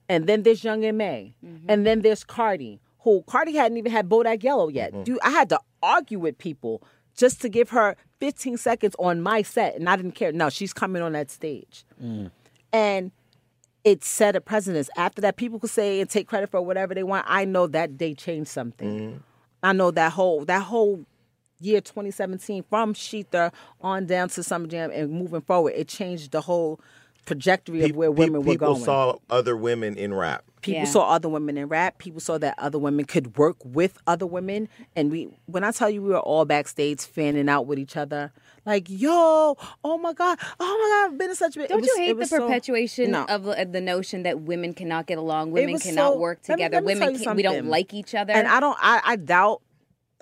and 0.07 0.27
then 0.27 0.43
there's 0.43 0.63
Young 0.63 0.83
M.A, 0.86 1.33
mm-hmm. 1.43 1.65
and 1.67 1.86
then 1.86 2.01
there's 2.01 2.24
Cardi, 2.24 2.79
who 3.00 3.24
Cardi 3.25 3.55
hadn't 3.55 3.77
even 3.77 3.91
had 3.91 4.07
Bodak 4.07 4.43
Yellow 4.43 4.67
yet. 4.67 4.91
Mm-hmm. 4.93 5.03
Dude, 5.03 5.19
I 5.24 5.31
had 5.31 5.50
to 5.50 5.59
argue 5.81 6.19
with 6.19 6.38
people 6.38 6.83
just 7.19 7.41
to 7.41 7.49
give 7.49 7.69
her 7.71 7.97
15 8.21 8.57
seconds 8.57 8.95
on 8.97 9.21
my 9.21 9.41
set, 9.41 9.75
and 9.75 9.89
I 9.89 9.97
didn't 9.97 10.13
care. 10.13 10.31
No, 10.31 10.49
she's 10.49 10.73
coming 10.73 11.01
on 11.01 11.11
that 11.11 11.29
stage, 11.29 11.83
mm. 12.01 12.31
and 12.71 13.11
it 13.83 14.03
set 14.03 14.38
a 14.38 14.41
precedence. 14.41 14.89
After 14.95 15.21
that, 15.21 15.35
people 15.35 15.59
could 15.59 15.69
say 15.69 15.99
and 15.99 16.09
take 16.09 16.27
credit 16.27 16.49
for 16.49 16.61
whatever 16.61 16.95
they 16.95 17.03
want. 17.03 17.25
I 17.27 17.43
know 17.43 17.67
that 17.67 17.97
day 17.97 18.13
changed 18.13 18.49
something. 18.49 18.99
Mm-hmm. 18.99 19.17
I 19.61 19.73
know 19.73 19.91
that 19.91 20.13
whole 20.13 20.45
that 20.45 20.63
whole 20.63 21.05
year 21.59 21.81
2017 21.81 22.63
from 22.69 22.93
ShETHER 22.93 23.51
on 23.81 24.05
down 24.05 24.29
to 24.29 24.41
Summer 24.41 24.67
Jam 24.67 24.89
and 24.91 25.11
moving 25.11 25.41
forward, 25.41 25.73
it 25.75 25.89
changed 25.89 26.31
the 26.31 26.39
whole 26.39 26.79
trajectory 27.29 27.83
of 27.83 27.95
where 27.95 28.12
Pe- 28.12 28.17
women 28.17 28.41
were 28.41 28.55
going. 28.55 28.57
people 28.57 28.74
going. 28.74 28.83
saw 28.86 29.15
other 29.29 29.55
women 29.55 29.98
in 29.98 30.13
rap. 30.13 30.43
people 30.62 30.79
Yeah. 30.81 30.86
saw 30.86 31.09
other 31.12 31.29
women 31.29 31.57
in 31.57 31.67
rap. 31.69 32.00
People 32.00 32.19
saw 32.19 32.38
that 32.39 32.55
other 32.57 32.77
women 32.79 33.05
could 33.05 33.38
work 33.38 33.55
with 33.63 33.98
other 34.07 34.25
women. 34.25 34.67
And 34.95 35.09
we, 35.12 35.29
when 35.45 35.63
I 35.63 35.71
tell 35.71 35.89
you, 35.89 36.01
we 36.01 36.09
were 36.09 36.19
all 36.19 36.43
backstage 36.43 37.01
fanning 37.01 37.48
out 37.48 37.65
with 37.65 37.79
each 37.79 37.96
other, 37.96 38.33
like, 38.65 38.87
"Yo, 38.89 39.55
oh 39.85 39.98
my 40.00 40.11
god, 40.13 40.37
oh 40.59 40.77
my 40.81 40.89
god, 41.07 41.13
I've 41.13 41.18
been 41.18 41.29
in 41.29 41.35
such." 41.35 41.55
a 41.55 41.65
Don't 41.68 41.83
you 41.85 41.96
hate 41.98 42.18
the 42.18 42.25
perpetuation 42.27 43.11
No. 43.11 43.24
of 43.25 43.44
the, 43.44 43.70
the 43.72 43.79
notion 43.79 44.24
that 44.24 44.42
women 44.42 44.74
cannot 44.74 45.05
get 45.05 45.18
along, 45.18 45.51
women 45.51 45.79
cannot 45.79 46.13
so- 46.13 46.20
work 46.20 46.39
let 46.50 46.57
me- 46.57 46.63
together, 46.65 46.81
let 46.85 46.98
me 46.98 47.00
women 47.05 47.20
you 47.20 47.25
can, 47.25 47.35
we 47.37 47.44
don't 47.44 47.68
like 47.68 47.94
each 47.94 48.13
other? 48.13 48.33
And 48.33 48.48
I 48.48 48.59
don't. 48.59 48.77
I, 48.81 49.01
I 49.05 49.15
doubt. 49.15 49.61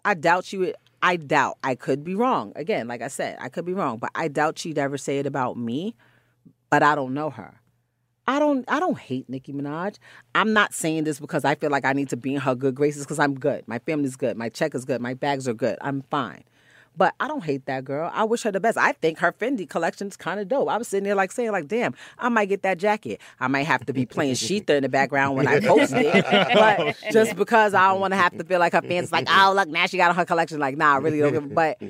I 0.06 0.14
doubt 0.14 0.46
she 0.46 0.58
would. 0.58 0.76
I 1.02 1.16
doubt. 1.16 1.58
I 1.64 1.74
could 1.76 2.04
be 2.04 2.14
wrong. 2.16 2.54
Again, 2.56 2.88
like 2.88 3.02
I 3.02 3.08
said, 3.08 3.38
I 3.40 3.50
could 3.50 3.66
be 3.66 3.74
wrong, 3.74 3.98
but 3.98 4.10
I 4.16 4.28
doubt 4.28 4.60
she'd 4.60 4.78
ever 4.78 4.98
say 5.00 5.18
it 5.20 5.26
about 5.26 5.58
me. 5.58 5.96
But 6.70 6.84
I 6.84 6.96
don't 6.96 7.14
know 7.14 7.30
her. 7.30 7.60
I 8.28 8.40
don't. 8.40 8.66
I 8.68 8.80
don't 8.80 8.98
hate 8.98 9.30
Nicki 9.30 9.54
Minaj. 9.54 9.98
I'm 10.36 10.52
not 10.52 10.74
saying 10.74 11.06
this 11.06 11.20
because 11.20 11.46
I 11.46 11.56
feel 11.56 11.70
like 11.70 11.86
I 11.86 11.94
need 11.94 12.10
to 12.10 12.18
be 12.18 12.36
in 12.36 12.42
her 12.42 12.56
good 12.56 12.76
graces 12.76 13.04
because 13.04 13.20
I'm 13.20 13.36
good. 13.36 13.66
My 13.68 13.80
family's 13.80 14.18
good. 14.18 14.36
My 14.36 14.50
check 14.50 14.76
is 14.76 14.84
good. 14.84 15.00
My 15.00 15.14
bags 15.14 15.48
are 15.48 15.54
good. 15.54 15.78
I'm 15.80 16.02
fine. 16.12 16.44
But 16.98 17.14
I 17.20 17.28
don't 17.28 17.44
hate 17.44 17.68
that 17.68 17.86
girl. 17.86 18.10
I 18.12 18.24
wish 18.24 18.42
her 18.42 18.52
the 18.52 18.60
best. 18.60 18.76
I 18.76 18.92
think 18.92 19.20
her 19.20 19.32
Fendi 19.32 19.70
collection's 19.70 20.18
kind 20.18 20.40
of 20.40 20.48
dope. 20.48 20.68
I 20.68 20.78
was 20.78 20.88
sitting 20.88 21.04
there 21.04 21.14
like 21.14 21.32
saying, 21.32 21.52
like, 21.52 21.68
damn, 21.68 21.94
I 22.18 22.28
might 22.30 22.48
get 22.48 22.64
that 22.64 22.80
jacket. 22.80 23.22
I 23.40 23.48
might 23.48 23.68
have 23.68 23.86
to 23.86 23.94
be 23.94 24.08
playing 24.08 24.34
ShETHER 24.34 24.78
in 24.78 24.84
the 24.84 24.90
background 24.90 25.38
when 25.38 25.48
I 25.48 25.60
post 25.60 25.94
it. 25.96 26.26
But 26.58 26.80
oh, 26.80 26.94
just 27.12 27.36
because 27.36 27.76
I 27.76 27.90
don't 27.90 28.02
want 28.02 28.14
to 28.14 28.18
have 28.18 28.36
to 28.38 28.44
feel 28.44 28.60
like 28.60 28.74
her 28.74 28.82
fans 28.82 29.12
like, 29.12 29.28
oh, 29.30 29.54
look, 29.56 29.70
now 29.70 29.86
she 29.86 29.98
got 29.98 30.16
her 30.16 30.26
collection. 30.26 30.60
Like, 30.60 30.76
nah, 30.76 30.96
I 30.96 30.98
really 30.98 31.20
don't 31.20 31.34
give 31.34 31.44
a 31.44 31.48
But 31.48 31.82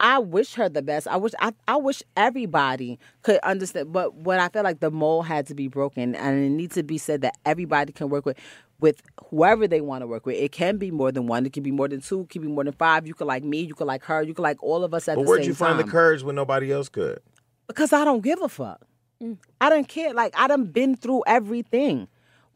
I 0.00 0.18
wish 0.20 0.54
her 0.54 0.68
the 0.68 0.82
best. 0.82 1.08
I 1.08 1.16
wish 1.16 1.32
I, 1.40 1.52
I 1.66 1.76
wish 1.76 2.02
everybody 2.16 2.98
could 3.22 3.38
understand. 3.42 3.92
But 3.92 4.14
what 4.14 4.38
I 4.38 4.48
feel 4.48 4.62
like 4.62 4.80
the 4.80 4.90
mold 4.90 5.26
had 5.26 5.46
to 5.48 5.54
be 5.54 5.68
broken, 5.68 6.14
and 6.14 6.44
it 6.44 6.50
needs 6.50 6.74
to 6.76 6.82
be 6.82 6.98
said 6.98 7.20
that 7.22 7.36
everybody 7.44 7.92
can 7.92 8.08
work 8.08 8.24
with 8.24 8.36
with 8.80 9.02
whoever 9.30 9.66
they 9.66 9.80
want 9.80 10.02
to 10.02 10.06
work 10.06 10.24
with. 10.24 10.36
It 10.36 10.52
can 10.52 10.76
be 10.76 10.92
more 10.92 11.10
than 11.10 11.26
one. 11.26 11.44
It 11.46 11.52
can 11.52 11.64
be 11.64 11.72
more 11.72 11.88
than 11.88 12.00
two. 12.00 12.20
It 12.20 12.30
can 12.30 12.42
be 12.42 12.48
more 12.48 12.62
than 12.62 12.74
five. 12.74 13.08
You 13.08 13.14
could 13.14 13.26
like 13.26 13.42
me. 13.42 13.60
You 13.62 13.74
could 13.74 13.88
like 13.88 14.04
her. 14.04 14.22
You 14.22 14.34
could 14.34 14.42
like 14.42 14.62
all 14.62 14.84
of 14.84 14.94
us 14.94 15.08
at 15.08 15.16
But 15.16 15.22
the 15.22 15.26
same 15.26 15.26
time. 15.26 15.28
where'd 15.30 15.46
you 15.46 15.54
find 15.54 15.78
time. 15.78 15.86
the 15.86 15.90
courage 15.90 16.22
when 16.22 16.36
nobody 16.36 16.70
else 16.70 16.88
could? 16.88 17.18
Because 17.66 17.92
I 17.92 18.04
don't 18.04 18.22
give 18.22 18.40
a 18.40 18.48
fuck. 18.48 18.80
Mm. 19.20 19.36
I 19.60 19.68
don't 19.68 19.88
care. 19.88 20.14
Like 20.14 20.32
I 20.38 20.46
done 20.46 20.66
been 20.66 20.96
through 20.96 21.24
everything. 21.26 22.06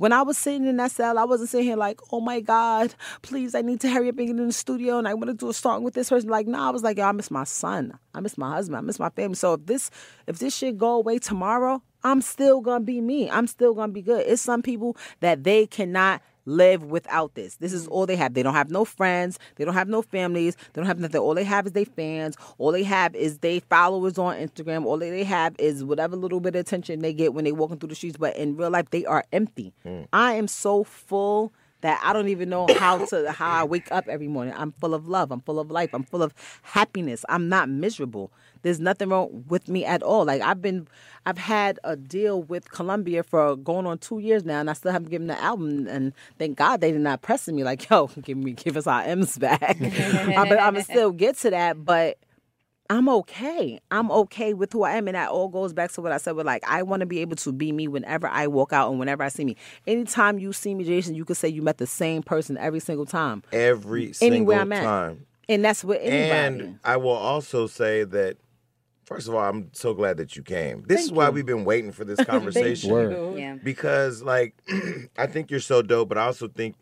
When 0.03 0.12
I 0.12 0.23
was 0.23 0.37
sitting 0.37 0.67
in 0.67 0.79
that 0.79 0.91
cell, 0.91 1.17
I 1.17 1.23
wasn't 1.23 1.51
sitting 1.51 1.65
here 1.65 1.77
like, 1.77 2.01
oh 2.11 2.21
my 2.21 2.41
God, 2.41 2.93
please, 3.23 3.55
I 3.55 3.62
need 3.62 3.81
to 3.83 3.88
hurry 3.88 4.09
up 4.09 4.19
and 4.19 4.27
get 4.27 4.37
in 4.37 4.49
the 4.49 4.53
studio 4.53 4.99
and 4.99 5.07
I 5.07 5.15
want 5.15 5.29
to 5.29 5.35
do 5.35 5.49
a 5.49 5.55
song 5.55 5.85
with 5.85 5.95
this 5.95 6.09
person. 6.09 6.29
Like, 6.29 6.49
no, 6.49 6.59
I 6.61 6.71
was 6.71 6.83
like, 6.83 6.97
yo, 6.97 7.05
I 7.05 7.12
miss 7.12 7.31
my 7.31 7.45
son. 7.45 7.97
I 8.12 8.19
miss 8.19 8.37
my 8.37 8.51
husband. 8.51 8.79
I 8.79 8.81
miss 8.81 8.99
my 8.99 9.11
family. 9.11 9.37
So 9.37 9.53
if 9.53 9.67
this 9.67 9.93
if 10.27 10.41
this 10.41 10.57
shit 10.57 10.77
go 10.77 10.95
away 10.95 11.21
tomorrow, 11.21 11.85
I'm 12.03 12.21
still 12.21 12.61
gonna 12.62 12.85
be 12.85 13.01
me. 13.01 13.31
I'm 13.31 13.47
still 13.47 13.75
gonna 13.75 13.93
be 13.93 14.03
good. 14.03 14.27
It's 14.27 14.43
some 14.43 14.61
people 14.61 14.97
that 15.21 15.45
they 15.45 15.69
cannot 15.69 16.21
live 16.45 16.85
without 16.85 17.35
this. 17.35 17.57
This 17.57 17.73
is 17.73 17.87
mm. 17.87 17.93
all 17.93 18.07
they 18.07 18.17
have. 18.17 18.35
They 18.35 18.43
don't 18.43 18.55
have 18.55 18.71
no 18.71 18.85
friends. 18.85 19.39
They 19.57 19.65
don't 19.65 19.75
have 19.75 19.89
no 19.89 20.03
families. 20.03 20.57
They 20.57 20.81
don't 20.81 20.87
have 20.87 20.99
nothing. 20.99 21.21
All 21.21 21.35
they 21.35 21.45
have 21.45 21.67
is 21.67 21.73
their 21.73 21.85
fans. 21.85 22.37
All 22.59 22.73
they 22.73 22.83
have 22.83 23.15
is 23.15 23.39
they 23.39 23.61
followers 23.61 24.19
on 24.19 24.37
Instagram. 24.37 24.85
All 24.85 24.99
they 24.99 25.25
have 25.25 25.55
is 25.59 25.85
whatever 25.85 26.17
little 26.17 26.41
bit 26.41 26.55
of 26.55 26.61
attention 26.61 27.01
they 27.01 27.13
get 27.13 27.35
when 27.35 27.45
they 27.45 27.53
walking 27.53 27.79
through 27.79 27.91
the 27.91 27.95
streets. 27.95 28.17
But 28.17 28.37
in 28.37 28.57
real 28.57 28.71
life, 28.71 28.91
they 28.91 29.05
are 29.05 29.25
empty. 29.33 29.73
Mm. 29.87 30.07
I 30.13 30.35
am 30.35 30.49
so 30.49 30.85
full 30.85 31.53
that 31.83 32.01
I 32.03 32.12
don't 32.12 32.29
even 32.29 32.49
know 32.49 32.66
how 32.79 33.05
to 33.07 33.31
how 33.31 33.51
I 33.51 33.64
wake 33.64 33.90
up 33.92 34.09
every 34.09 34.29
morning. 34.29 34.55
I'm 34.57 34.73
full 34.73 34.95
of 34.95 35.07
love. 35.09 35.31
I'm 35.31 35.40
full 35.40 35.61
of 35.61 35.71
life. 35.71 35.90
I'm 35.92 36.05
full 36.05 36.23
of 36.23 36.33
happiness. 36.62 37.25
I'm 37.29 37.49
not 37.49 37.68
miserable. 37.68 38.33
There's 38.62 38.81
nothing 38.81 39.11
wrong 39.11 39.45
with 39.49 39.68
me 39.68 39.85
at 39.85 40.03
all. 40.03 40.25
Like 40.25 40.40
I've 40.42 40.62
been 40.62 40.88
I've 41.27 41.38
had 41.38 41.79
a 41.85 41.97
deal 41.97 42.42
with 42.42 42.71
Columbia 42.71 43.23
for 43.23 43.57
going 43.57 43.87
on 43.87 43.99
two 43.99 44.18
years 44.21 44.45
now 44.45 44.61
and 44.61 44.71
I 44.71 44.73
still 44.73 44.92
haven't 44.92 45.11
given 45.11 45.27
the 45.27 45.40
album 45.40 45.87
and 45.88 46.12
thank 46.38 46.57
God 46.57 46.81
they 46.81 46.92
did 46.92 47.01
not 47.01 47.23
pressing 47.23 47.55
me 47.55 47.64
like, 47.64 47.88
yo, 47.90 48.07
give 48.23 48.38
me 48.38 48.53
give 48.53 48.77
us 48.77 48.87
our 48.87 49.03
M's 49.03 49.38
back. 49.38 49.77
I'm 49.81 50.49
gonna 50.49 50.83
still 50.83 51.11
get 51.12 51.37
to 51.38 51.51
that, 51.51 51.85
but 51.85 52.18
I'm 52.93 53.09
okay. 53.09 53.81
I'm 53.91 54.11
okay 54.11 54.53
with 54.53 54.71
who 54.71 54.83
I 54.83 54.97
am. 54.97 55.09
And 55.09 55.15
that 55.15 55.31
all 55.31 55.49
goes 55.49 55.73
back 55.73 55.91
to 55.93 56.03
what 56.03 56.13
I 56.13 56.19
said 56.19 56.37
with 56.37 56.45
like, 56.45 56.63
I 56.69 56.83
want 56.83 57.01
to 57.01 57.07
be 57.07 57.21
able 57.21 57.37
to 57.37 57.51
be 57.51 57.73
me 57.73 57.89
whenever 57.89 58.27
I 58.27 58.47
walk 58.49 58.75
out 58.75 58.91
and 58.91 58.99
whenever 58.99 59.23
I 59.23 59.29
see 59.29 59.47
me. 59.47 59.57
Anytime 59.87 60.39
you 60.39 60.53
see 60.53 60.75
me, 60.75 60.85
Jason, 60.85 61.15
you 61.15 61.25
could 61.25 61.39
say 61.39 61.49
you 61.49 61.63
met 61.63 61.79
the 61.79 61.87
same 61.87 62.23
person 62.23 62.59
every 62.59 62.81
single 62.81 63.07
time. 63.07 63.45
Every 63.51 64.13
single 64.13 64.37
Anywhere 64.37 64.61
I'm 64.61 64.73
at. 64.75 64.83
time. 64.83 65.27
And 65.49 65.65
that's 65.65 65.83
with 65.83 66.01
anybody. 66.03 66.65
And 66.65 66.81
I 66.85 66.99
will 66.99 67.11
also 67.13 67.67
say 67.67 68.05
that, 68.05 68.37
first 69.05 69.27
of 69.27 69.35
all, 69.35 69.43
I'm 69.43 69.71
so 69.73 69.95
glad 69.95 70.19
that 70.19 70.37
you 70.37 70.43
came. 70.43 70.85
This 70.87 71.03
is 71.03 71.13
why 71.13 71.29
you. 71.29 71.33
we've 71.33 71.47
been 71.47 71.65
waiting 71.65 71.93
for 71.93 72.05
this 72.05 72.23
conversation. 72.27 72.91
Word. 72.91 73.39
yeah. 73.39 73.57
Because, 73.65 74.23
like, 74.23 74.55
I 75.17 75.27
think 75.27 75.51
you're 75.51 75.61
so 75.61 75.81
dope, 75.81 76.11
but 76.11 76.19
I 76.19 76.27
also 76.27 76.47
think 76.47 76.77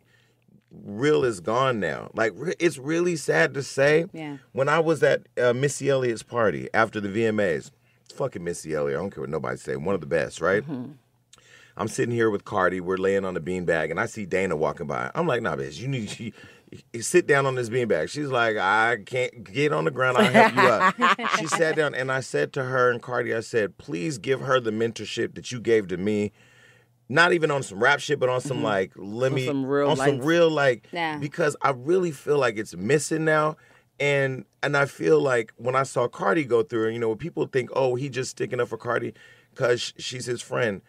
real 0.71 1.23
is 1.23 1.39
gone 1.39 1.79
now. 1.79 2.09
Like, 2.13 2.33
it's 2.59 2.77
really 2.77 3.15
sad 3.15 3.53
to 3.53 3.63
say. 3.63 4.05
Yeah. 4.13 4.37
When 4.51 4.69
I 4.69 4.79
was 4.79 5.03
at 5.03 5.27
uh, 5.41 5.53
Missy 5.53 5.89
Elliott's 5.89 6.23
party 6.23 6.69
after 6.73 6.99
the 6.99 7.09
VMAs, 7.09 7.71
fucking 8.15 8.43
Missy 8.43 8.73
Elliott, 8.73 8.97
I 8.97 9.01
don't 9.01 9.11
care 9.11 9.21
what 9.21 9.29
nobody 9.29 9.57
say, 9.57 9.75
one 9.75 9.95
of 9.95 10.01
the 10.01 10.07
best, 10.07 10.41
right? 10.41 10.63
I'm 11.77 11.87
sitting 11.87 12.13
here 12.13 12.29
with 12.29 12.45
Cardi. 12.45 12.79
We're 12.81 12.97
laying 12.97 13.25
on 13.25 13.33
the 13.33 13.39
beanbag, 13.39 13.91
and 13.91 13.99
I 13.99 14.05
see 14.05 14.25
Dana 14.25 14.55
walking 14.55 14.87
by. 14.87 15.09
I'm 15.15 15.25
like, 15.25 15.41
"Nah, 15.41 15.55
bitch, 15.55 15.79
you 15.79 15.87
need 15.87 16.33
to 16.93 17.01
sit 17.01 17.27
down 17.27 17.45
on 17.45 17.55
this 17.55 17.69
beanbag." 17.69 18.09
She's 18.09 18.27
like, 18.27 18.57
"I 18.57 18.97
can't 19.05 19.43
get 19.43 19.71
on 19.71 19.85
the 19.85 19.91
ground. 19.91 20.17
I'll 20.17 20.31
help 20.31 20.55
you 20.55 20.61
up." 20.61 21.29
she 21.39 21.47
sat 21.47 21.77
down, 21.77 21.95
and 21.95 22.11
I 22.11 22.19
said 22.19 22.51
to 22.53 22.63
her 22.65 22.91
and 22.91 23.01
Cardi, 23.01 23.33
I 23.33 23.39
said, 23.39 23.77
"Please 23.77 24.17
give 24.17 24.41
her 24.41 24.59
the 24.59 24.71
mentorship 24.71 25.33
that 25.35 25.51
you 25.51 25.59
gave 25.59 25.87
to 25.87 25.97
me." 25.97 26.33
Not 27.11 27.33
even 27.33 27.51
on 27.51 27.61
some 27.61 27.81
rap 27.83 27.99
shit, 27.99 28.19
but 28.19 28.29
on 28.29 28.39
some 28.41 28.63
like 28.63 28.91
let 28.95 29.31
me 29.31 29.45
some 29.45 29.65
real 29.65 29.89
on 29.89 29.97
some 29.97 30.19
real 30.19 30.49
like 30.49 30.87
Yeah. 30.91 31.17
because 31.17 31.55
I 31.61 31.71
really 31.71 32.11
feel 32.11 32.37
like 32.37 32.57
it's 32.57 32.75
missing 32.75 33.25
now. 33.25 33.57
And 33.99 34.45
and 34.63 34.75
I 34.77 34.85
feel 34.85 35.19
like 35.19 35.53
when 35.57 35.75
I 35.75 35.83
saw 35.83 36.07
Cardi 36.07 36.43
go 36.45 36.63
through, 36.63 36.89
you 36.89 36.99
know, 36.99 37.09
when 37.09 37.17
people 37.17 37.45
think, 37.47 37.69
oh, 37.73 37.95
he 37.95 38.09
just 38.09 38.31
sticking 38.31 38.59
up 38.59 38.69
for 38.69 38.77
Cardi 38.77 39.13
because 39.53 39.93
she's 39.97 40.25
his 40.25 40.41
friend. 40.41 40.81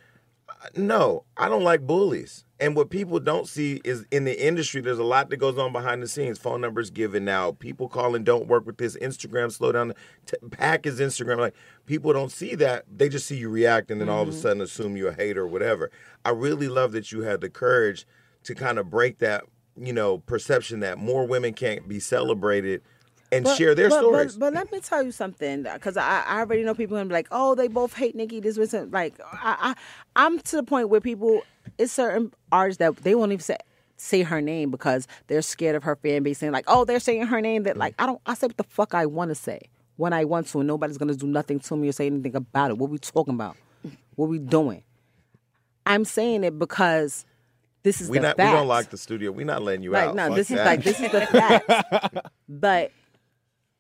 Uh, 0.49 0.69
No, 0.77 1.25
I 1.37 1.49
don't 1.49 1.65
like 1.65 1.87
bullies. 1.87 2.45
And 2.63 2.77
what 2.77 2.91
people 2.91 3.19
don't 3.19 3.49
see 3.49 3.81
is 3.83 4.07
in 4.13 4.25
the 4.25 4.41
industry, 4.41 4.81
there's 4.81 5.01
a 5.01 5.05
lot 5.05 5.31
that 5.31 5.39
goes 5.39 5.59
on 5.59 5.73
behind 5.73 6.01
the 6.01 6.07
scenes. 6.07 6.39
Phone 6.39 6.61
numbers 6.61 6.91
given 6.91 7.29
out, 7.29 7.59
people 7.59 7.89
calling, 7.89 8.23
don't 8.23 8.47
work 8.47 8.65
with 8.67 8.79
this. 8.79 8.97
Instagram, 8.99 9.51
slow 9.51 9.73
down. 9.73 9.95
T- 10.27 10.37
pack 10.53 10.87
is 10.87 11.01
Instagram. 11.01 11.39
Like 11.39 11.57
people 11.87 12.13
don't 12.13 12.31
see 12.31 12.55
that. 12.55 12.85
They 12.89 13.09
just 13.09 13.27
see 13.27 13.37
you 13.37 13.49
react 13.49 13.91
and 13.91 14.01
then 14.01 14.09
all 14.09 14.23
of 14.23 14.29
a 14.29 14.31
mm-hmm. 14.31 14.41
sudden 14.41 14.63
assume 14.63 14.97
you're 14.97 15.11
a 15.11 15.15
hater 15.15 15.43
or 15.43 15.49
whatever. 15.49 15.91
I 16.25 16.31
really 16.31 16.69
love 16.69 16.93
that 16.93 17.11
you 17.11 17.23
had 17.23 17.41
the 17.41 17.51
courage 17.51 18.07
to 18.45 18.55
kind 18.55 18.79
of 18.79 18.89
break 18.89 19.19
that, 19.19 19.43
you 19.77 19.93
know, 19.93 20.19
perception 20.19 20.79
that 20.81 20.99
more 20.99 21.27
women 21.27 21.55
can't 21.55 21.89
be 21.89 21.99
celebrated 21.99 22.81
and 23.33 23.49
share 23.49 23.75
their 23.75 23.89
but, 23.89 23.99
stories. 23.99 24.37
But, 24.37 24.53
but 24.53 24.55
let 24.55 24.71
me 24.71 24.79
tell 24.79 25.03
you 25.03 25.11
something, 25.11 25.65
because 25.65 25.97
I, 25.97 26.23
I 26.29 26.41
already 26.41 26.63
know 26.63 26.75
people 26.75 26.97
gonna 26.97 27.09
be 27.09 27.15
like, 27.15 27.29
oh, 27.33 27.57
they 27.57 27.67
both 27.67 27.95
hate 27.95 28.15
Nicki. 28.15 28.39
This 28.39 28.57
wasn't 28.57 28.93
like, 28.93 29.19
I, 29.33 29.75
I, 29.75 29.75
I'm 30.15 30.39
to 30.39 30.57
the 30.57 30.63
point 30.63 30.91
where 30.91 31.01
people, 31.01 31.43
it's 31.79 31.93
certain 31.93 32.33
artists 32.51 32.79
that 32.79 32.97
they 32.99 33.15
won't 33.15 33.33
even 33.33 33.43
say 33.43 33.57
say 33.97 34.23
her 34.23 34.41
name 34.41 34.71
because 34.71 35.07
they're 35.29 35.43
scared 35.43 35.77
of 35.77 35.85
her 35.85 35.95
fan 35.97 36.23
base 36.25 36.39
saying 36.39 36.53
like, 36.53 36.65
oh, 36.67 36.85
they're 36.85 36.99
saying 37.01 37.27
her 37.27 37.41
name. 37.41 37.63
That 37.65 37.77
like, 37.77 37.95
I 37.99 38.07
don't, 38.07 38.21
I 38.27 38.35
say 38.35 38.49
what 38.49 38.57
the 38.57 38.65
fuck 38.65 38.95
I 38.95 39.07
want 39.07 39.31
to 39.31 39.35
say 39.35 39.61
when 39.97 40.13
I 40.13 40.25
want 40.25 40.49
to, 40.49 40.59
and 40.61 40.67
nobody's 40.67 40.99
gonna 40.99 41.15
do 41.15 41.27
nothing 41.27 41.61
to 41.61 41.77
me 41.77 41.89
or 41.89 41.93
say 41.93 42.07
anything 42.07 42.35
about 42.35 42.71
it. 42.71 42.79
What 42.79 42.91
we 42.91 42.99
talking 42.99 43.35
about? 43.35 43.57
What 44.17 44.29
we 44.29 44.39
doing? 44.39 44.83
I'm 45.87 46.05
saying 46.05 46.45
it 46.45 46.59
because 46.59 47.25
this 47.83 48.01
is 48.01 48.09
we 48.09 48.19
the 48.19 48.23
not 48.29 48.39
we 48.39 48.45
facts. 48.45 48.57
don't 48.57 48.69
lock 48.69 48.91
the 48.91 48.97
studio. 48.99 49.33
We're 49.33 49.47
not 49.47 49.63
letting 49.63 49.83
you 49.83 49.91
Like 49.91 50.09
out. 50.11 50.15
no, 50.17 50.29
Fuck 50.29 50.37
this 50.37 50.51
is 50.51 50.57
like 50.59 50.83
this 50.85 51.01
is 51.01 51.11
the 51.11 51.27
fact. 51.27 52.17
but 52.49 52.93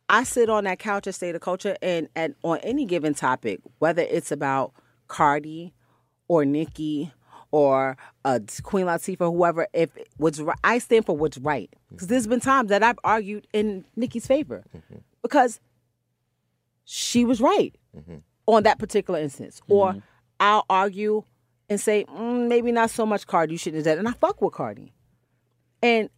I 0.08 0.24
sit 0.24 0.50
on 0.50 0.64
that 0.64 0.78
couch 0.78 1.06
at 1.06 1.14
State 1.14 1.34
of 1.34 1.40
Culture, 1.40 1.76
and 1.82 2.08
and 2.14 2.34
on 2.42 2.58
any 2.58 2.84
given 2.84 3.14
topic, 3.14 3.60
whether 3.78 4.02
it's 4.02 4.30
about 4.32 4.72
Cardi 5.08 5.72
or 6.28 6.44
Nicki 6.44 7.12
or 7.52 7.96
uh, 8.24 8.40
Queen 8.64 8.86
Latifah, 8.86 9.32
whoever, 9.32 9.68
if 9.72 9.90
what's 10.16 10.40
right, 10.40 10.58
I 10.64 10.78
stand 10.78 11.06
for 11.06 11.16
what's 11.16 11.38
right. 11.38 11.72
Because 11.90 12.08
there's 12.08 12.26
been 12.26 12.40
times 12.40 12.70
that 12.70 12.82
I've 12.82 12.98
argued 13.04 13.46
in 13.52 13.84
Nicki's 13.94 14.26
favor 14.26 14.64
because 15.22 15.60
she 16.84 17.24
was 17.24 17.40
right 17.40 17.74
on 18.46 18.64
that 18.64 18.78
particular 18.78 19.20
instance, 19.20 19.60
or 19.68 19.96
I'll 20.40 20.64
argue 20.68 21.22
and 21.68 21.80
say 21.80 22.04
mm, 22.04 22.48
maybe 22.48 22.72
not 22.72 22.90
so 22.90 23.06
much 23.06 23.26
Cardi. 23.26 23.52
You 23.52 23.58
shouldn't 23.58 23.84
have 23.86 23.96
done, 23.96 23.98
it. 23.98 23.98
and 24.00 24.08
I 24.08 24.12
fuck 24.12 24.42
with 24.42 24.54
Cardi, 24.54 24.92
and 25.82 26.08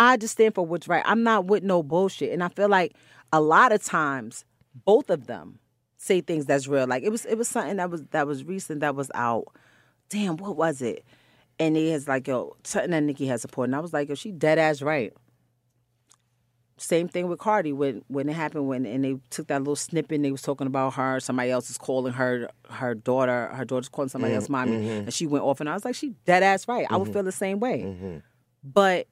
I 0.00 0.16
just 0.16 0.32
stand 0.32 0.54
for 0.54 0.64
what's 0.64 0.88
right. 0.88 1.02
I'm 1.06 1.22
not 1.22 1.46
with 1.46 1.62
no 1.62 1.82
bullshit. 1.82 2.32
And 2.32 2.42
I 2.42 2.48
feel 2.48 2.68
like 2.68 2.94
a 3.32 3.40
lot 3.40 3.72
of 3.72 3.82
times 3.82 4.44
both 4.84 5.10
of 5.10 5.26
them 5.26 5.58
say 5.98 6.20
things 6.22 6.46
that's 6.46 6.66
real. 6.66 6.86
Like 6.86 7.02
it 7.02 7.10
was 7.10 7.26
it 7.26 7.36
was 7.36 7.48
something 7.48 7.76
that 7.76 7.90
was 7.90 8.02
that 8.10 8.26
was 8.26 8.44
recent 8.44 8.80
that 8.80 8.94
was 8.94 9.10
out. 9.14 9.44
Damn, 10.10 10.36
what 10.36 10.56
was 10.56 10.82
it? 10.82 11.04
And 11.58 11.76
it 11.76 11.84
is 11.84 12.08
like, 12.08 12.26
yo, 12.26 12.56
something 12.64 12.90
that 12.90 13.02
Nicki 13.02 13.26
has 13.26 13.42
supported. 13.42 13.70
And 13.70 13.76
I 13.76 13.80
was 13.80 13.92
like, 13.92 14.08
yo, 14.08 14.14
she 14.14 14.32
dead 14.32 14.58
ass 14.58 14.82
right. 14.82 15.12
Same 16.76 17.08
thing 17.08 17.28
with 17.28 17.38
Cardi 17.38 17.74
when 17.74 18.02
when 18.08 18.26
it 18.28 18.32
happened 18.32 18.66
when 18.66 18.86
and 18.86 19.04
they 19.04 19.18
took 19.28 19.48
that 19.48 19.58
little 19.58 19.76
snippet 19.76 20.16
and 20.16 20.24
they 20.24 20.32
was 20.32 20.40
talking 20.40 20.66
about 20.66 20.94
her. 20.94 21.20
Somebody 21.20 21.50
else 21.50 21.68
is 21.68 21.76
calling 21.76 22.14
her 22.14 22.48
her 22.70 22.94
daughter. 22.94 23.48
Her 23.52 23.66
daughter's 23.66 23.90
calling 23.90 24.08
somebody 24.08 24.32
else 24.32 24.48
mommy, 24.48 24.72
mm-hmm, 24.72 24.84
mm-hmm. 24.84 24.98
and 25.00 25.12
she 25.12 25.26
went 25.26 25.44
off. 25.44 25.60
And 25.60 25.68
I 25.68 25.74
was 25.74 25.84
like, 25.84 25.94
she 25.94 26.14
dead 26.24 26.42
ass 26.42 26.66
right. 26.66 26.86
I 26.88 26.96
would 26.96 27.04
mm-hmm. 27.04 27.12
feel 27.12 27.22
the 27.22 27.32
same 27.32 27.60
way. 27.60 28.22
But 28.64 29.08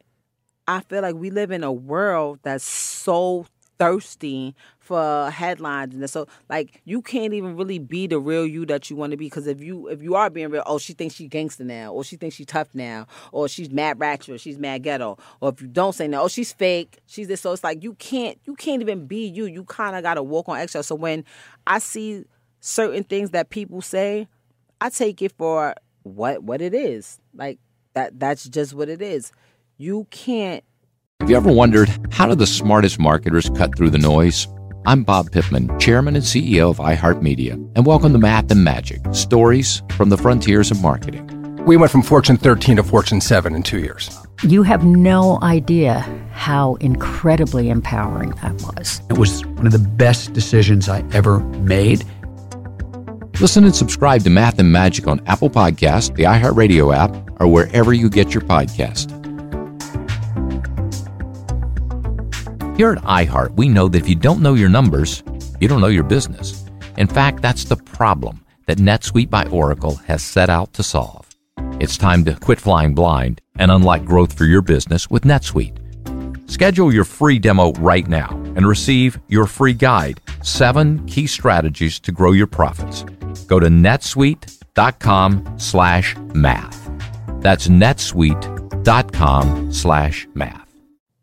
I 0.67 0.81
feel 0.81 1.03
like 1.03 1.17
we 1.17 1.29
live 1.29 1.51
in 1.51 1.63
a 1.63 1.73
world 1.73 2.39
that's 2.43 2.65
so 2.65 3.45
thirsty 3.79 4.55
for 4.89 5.31
headlines 5.31 5.95
and 5.95 6.11
so 6.11 6.27
like 6.49 6.83
you 6.85 7.01
can't 7.01 7.33
even 7.33 7.57
really 7.57 7.79
be 7.79 8.07
the 8.07 8.19
real 8.19 8.47
you 8.47 8.67
that 8.67 8.91
you 8.91 8.97
want 8.97 9.13
to 9.13 9.17
be 9.17 9.27
because 9.27 9.47
if 9.47 9.63
you 9.63 9.87
if 9.89 10.03
you 10.03 10.15
are 10.15 10.29
being 10.31 10.51
real 10.51 10.63
oh 10.67 10.79
she 10.79 10.93
thinks 10.93 11.15
she 11.15 11.29
gangster 11.29 11.65
now 11.65 11.93
or 11.93 12.03
she 12.03 12.17
thinks 12.17 12.35
she 12.35 12.45
tough 12.45 12.75
now 12.75 13.07
or 13.31 13.49
she's 13.49 13.71
mad 13.71 14.01
ratchet 14.01 14.35
or 14.35 14.39
she's 14.39 14.59
mad 14.59 14.83
ghetto 14.83 15.17
or 15.41 15.51
if 15.51 15.63
you 15.63 15.69
don't 15.69 15.95
say 15.95 16.09
no 16.09 16.23
oh 16.23 16.29
she's 16.29 16.53
fake 16.53 16.99
she's 17.07 17.29
this. 17.29 17.41
So 17.41 17.53
it's 17.53 17.63
like 17.63 17.83
you 17.83 17.95
can't 17.95 18.39
you 18.45 18.57
can't 18.57 18.83
even 18.83 19.07
be 19.07 19.27
you. 19.27 19.45
You 19.45 19.65
kind 19.65 19.95
of 19.95 20.03
got 20.03 20.15
to 20.15 20.23
walk 20.23 20.49
on 20.49 20.59
eggshells. 20.59 20.87
So 20.87 20.95
when 20.95 21.25
I 21.67 21.79
see 21.79 22.25
certain 22.61 23.05
things 23.05 23.31
that 23.31 23.51
people 23.51 23.81
say 23.81 24.27
I 24.81 24.91
take 24.91 25.23
it 25.23 25.33
for 25.33 25.75
what 26.03 26.43
what 26.43 26.61
it 26.61 26.75
is. 26.75 27.21
Like 27.35 27.59
that 27.95 28.19
that's 28.19 28.49
just 28.49 28.75
what 28.75 28.89
it 28.89 29.01
is. 29.01 29.33
You 29.77 30.07
can't 30.11 30.65
Have 31.21 31.31
you 31.31 31.37
ever 31.37 31.53
wondered 31.53 31.89
how 32.11 32.27
do 32.27 32.35
the 32.35 32.47
smartest 32.47 32.99
marketers 32.99 33.49
cut 33.51 33.77
through 33.77 33.91
the 33.91 33.99
noise? 33.99 34.49
I'm 34.89 35.03
Bob 35.03 35.31
Pittman, 35.31 35.79
Chairman 35.79 36.17
and 36.17 36.25
CEO 36.25 36.71
of 36.71 36.79
iHeartMedia, 36.79 37.53
and 37.77 37.85
welcome 37.85 38.11
to 38.15 38.19
Math 38.19 38.51
and 38.51 38.65
Magic 38.65 39.03
Stories 39.13 39.83
from 39.91 40.09
the 40.09 40.17
Frontiers 40.17 40.71
of 40.71 40.81
Marketing. 40.81 41.27
We 41.67 41.77
went 41.77 41.93
from 41.93 42.01
Fortune 42.01 42.39
13 42.39 42.77
to 42.77 42.83
Fortune 42.83 43.21
7 43.21 43.55
in 43.55 43.63
two 43.63 43.81
years. 43.81 44.19
You 44.45 44.63
have 44.63 44.87
no 44.87 45.39
idea 45.43 46.01
how 46.33 46.77
incredibly 46.77 47.69
empowering 47.69 48.31
that 48.41 48.55
was. 48.63 49.03
It 49.11 49.19
was 49.19 49.45
one 49.45 49.67
of 49.67 49.73
the 49.73 49.79
best 49.79 50.33
decisions 50.33 50.89
I 50.89 51.05
ever 51.13 51.41
made. 51.41 52.03
Listen 53.43 53.65
and 53.65 53.77
subscribe 53.77 54.23
to 54.23 54.31
Math 54.31 54.59
and 54.59 54.73
Magic 54.73 55.07
on 55.07 55.21
Apple 55.27 55.51
Podcast, 55.51 56.15
the 56.17 56.23
iHeartRadio 56.23 56.97
app, 56.97 57.41
or 57.43 57.47
wherever 57.47 57.93
you 57.93 58.09
get 58.09 58.33
your 58.33 58.43
podcast. 58.43 59.18
Here 62.79 62.93
at 62.93 63.03
iHeart, 63.03 63.57
we 63.57 63.69
know 63.69 63.89
that 63.89 63.99
if 63.99 64.09
you 64.09 64.15
don't 64.15 64.41
know 64.41 64.55
your 64.55 64.69
numbers, 64.69 65.25
you 65.59 65.67
don't 65.67 65.81
know 65.81 65.89
your 65.89 66.05
business. 66.05 66.65
In 66.97 67.09
fact, 67.09 67.43
that's 67.43 67.65
the 67.65 67.75
problem 67.75 68.45
that 68.69 68.79
NetSuite 68.79 69.29
by 69.29 69.47
Oracle 69.47 69.97
has 70.07 70.23
set 70.23 70.49
out 70.49 70.75
to 70.75 70.85
solve. 70.85 71.29
It's 71.81 71.97
time 71.97 72.25
to 72.27 72.37
quit 72.37 72.61
flying 72.61 72.95
blind 72.95 73.41
and 73.59 73.73
unlock 73.73 74.05
growth 74.05 74.33
for 74.33 74.45
your 74.45 74.63
business 74.63 75.11
with 75.11 75.25
NetSuite. 75.25 75.77
Schedule 76.49 76.95
your 76.95 77.03
free 77.03 77.41
demo 77.41 77.73
right 77.81 78.07
now 78.07 78.31
and 78.55 78.65
receive 78.65 79.19
your 79.27 79.47
free 79.47 79.75
guide, 79.75 80.21
seven 80.45 81.05
key 81.07 81.27
strategies 81.27 81.99
to 81.99 82.13
grow 82.13 82.31
your 82.31 82.47
profits. 82.47 83.03
Go 83.49 83.59
to 83.59 83.67
netsuite.com 83.67 85.55
slash 85.57 86.17
math. 86.33 86.89
That's 87.41 87.67
netsuite.com 87.67 89.73
slash 89.73 90.29
math. 90.33 90.69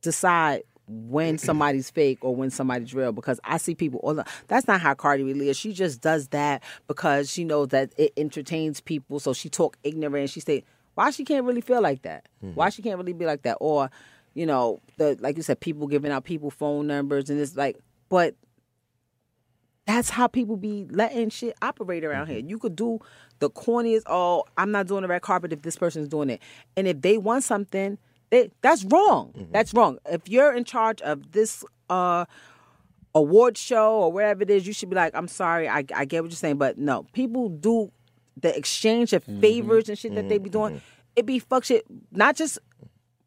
decide 0.01 0.63
when 0.87 1.37
somebody's 1.37 1.89
fake 1.89 2.19
or 2.21 2.35
when 2.35 2.49
somebody's 2.49 2.93
real 2.93 3.11
because 3.11 3.39
I 3.43 3.57
see 3.57 3.75
people 3.75 3.99
all 4.03 4.13
the 4.13 4.25
that's 4.47 4.67
not 4.67 4.81
how 4.81 4.93
Cardi 4.93 5.23
really 5.23 5.49
is. 5.49 5.57
She 5.57 5.73
just 5.73 6.01
does 6.01 6.29
that 6.29 6.63
because 6.87 7.31
she 7.31 7.43
knows 7.43 7.69
that 7.69 7.93
it 7.97 8.13
entertains 8.17 8.81
people. 8.81 9.19
So 9.19 9.33
she 9.33 9.49
talk 9.49 9.77
ignorant. 9.83 10.29
She 10.29 10.39
say 10.39 10.63
why 10.95 11.11
she 11.11 11.25
can't 11.25 11.45
really 11.45 11.61
feel 11.61 11.81
like 11.81 12.03
that. 12.03 12.27
Mm-hmm. 12.43 12.55
Why 12.55 12.69
she 12.69 12.81
can't 12.81 12.97
really 12.97 13.13
be 13.13 13.25
like 13.25 13.41
that. 13.43 13.57
Or, 13.59 13.89
you 14.33 14.45
know, 14.45 14.81
the 14.97 15.17
like 15.19 15.37
you 15.37 15.43
said, 15.43 15.59
people 15.59 15.87
giving 15.87 16.11
out 16.11 16.23
people 16.23 16.49
phone 16.49 16.87
numbers 16.87 17.29
and 17.29 17.39
it's 17.39 17.55
like 17.55 17.77
but 18.09 18.35
that's 19.85 20.09
how 20.09 20.27
people 20.27 20.57
be 20.57 20.87
letting 20.89 21.29
shit 21.29 21.55
operate 21.61 22.03
around 22.03 22.25
mm-hmm. 22.25 22.33
here. 22.37 22.45
You 22.45 22.57
could 22.57 22.75
do 22.75 22.99
the 23.39 23.49
corniest, 23.49 24.03
oh, 24.07 24.43
I'm 24.57 24.71
not 24.71 24.87
doing 24.87 25.03
the 25.03 25.07
red 25.07 25.21
carpet 25.21 25.53
if 25.53 25.61
this 25.61 25.75
person's 25.75 26.07
doing 26.07 26.29
it. 26.29 26.41
And 26.75 26.87
if 26.87 27.01
they 27.01 27.17
want 27.17 27.43
something, 27.43 27.97
they, 28.29 28.51
that's 28.61 28.83
wrong. 28.85 29.33
Mm-hmm. 29.37 29.51
That's 29.51 29.73
wrong. 29.73 29.97
If 30.09 30.27
you're 30.27 30.53
in 30.53 30.63
charge 30.63 31.01
of 31.01 31.31
this 31.31 31.63
uh, 31.89 32.25
award 33.13 33.57
show 33.57 33.93
or 33.95 34.11
wherever 34.11 34.43
it 34.43 34.49
is, 34.49 34.67
you 34.67 34.73
should 34.73 34.89
be 34.89 34.95
like, 34.95 35.15
I'm 35.15 35.27
sorry, 35.27 35.67
I, 35.67 35.83
I 35.95 36.05
get 36.05 36.23
what 36.23 36.31
you're 36.31 36.37
saying, 36.37 36.57
but 36.57 36.77
no, 36.77 37.03
people 37.13 37.49
do 37.49 37.91
the 38.37 38.55
exchange 38.55 39.13
of 39.13 39.23
mm-hmm. 39.23 39.41
favors 39.41 39.89
and 39.89 39.97
shit 39.97 40.15
that 40.15 40.27
they 40.29 40.37
be 40.37 40.49
doing. 40.49 40.75
Mm-hmm. 40.75 40.85
It 41.15 41.25
be 41.25 41.39
fuck 41.39 41.63
shit, 41.63 41.85
not 42.11 42.35
just 42.35 42.59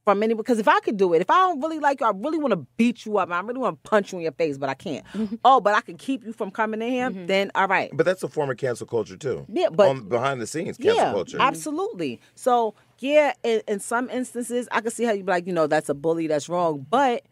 from 0.04 0.22
any 0.22 0.32
because 0.32 0.58
if 0.58 0.68
I 0.68 0.80
could 0.80 0.96
do 0.96 1.12
it, 1.12 1.20
if 1.20 1.30
I 1.30 1.36
don't 1.38 1.60
really 1.60 1.78
like 1.78 2.00
you, 2.00 2.06
I 2.06 2.12
really 2.14 2.38
want 2.38 2.52
to 2.52 2.66
beat 2.76 3.04
you 3.04 3.18
up. 3.18 3.30
I 3.30 3.40
really 3.40 3.60
want 3.60 3.82
to 3.82 3.90
punch 3.90 4.12
you 4.12 4.18
in 4.18 4.22
your 4.22 4.32
face, 4.32 4.56
but 4.56 4.70
I 4.70 4.74
can't. 4.74 5.04
Oh, 5.44 5.60
but 5.60 5.74
I 5.74 5.80
can 5.82 5.98
keep 5.98 6.24
you 6.24 6.32
from 6.32 6.50
coming 6.50 6.80
in 6.80 6.90
here. 6.90 7.10
Then 7.10 7.50
all 7.54 7.66
right. 7.66 7.90
But 7.92 8.06
that's 8.06 8.22
a 8.22 8.28
form 8.28 8.50
of 8.50 8.56
cancel 8.56 8.86
culture 8.86 9.16
too. 9.16 9.44
Yeah, 9.48 9.68
but- 9.70 9.88
On, 9.88 10.08
behind 10.08 10.40
the 10.40 10.46
scenes, 10.46 10.78
cancel 10.78 10.96
yeah, 10.96 11.12
culture. 11.12 11.36
absolutely. 11.40 12.20
So 12.34 12.74
yeah, 13.00 13.32
in, 13.42 13.62
in 13.68 13.80
some 13.80 14.10
instances, 14.10 14.68
I 14.72 14.80
can 14.80 14.90
see 14.90 15.04
how 15.04 15.12
you'd 15.12 15.26
be 15.26 15.32
like, 15.32 15.46
you 15.46 15.52
know, 15.52 15.66
that's 15.66 15.88
a 15.88 15.94
bully, 15.94 16.26
that's 16.26 16.48
wrong, 16.48 16.86
but 16.88 17.24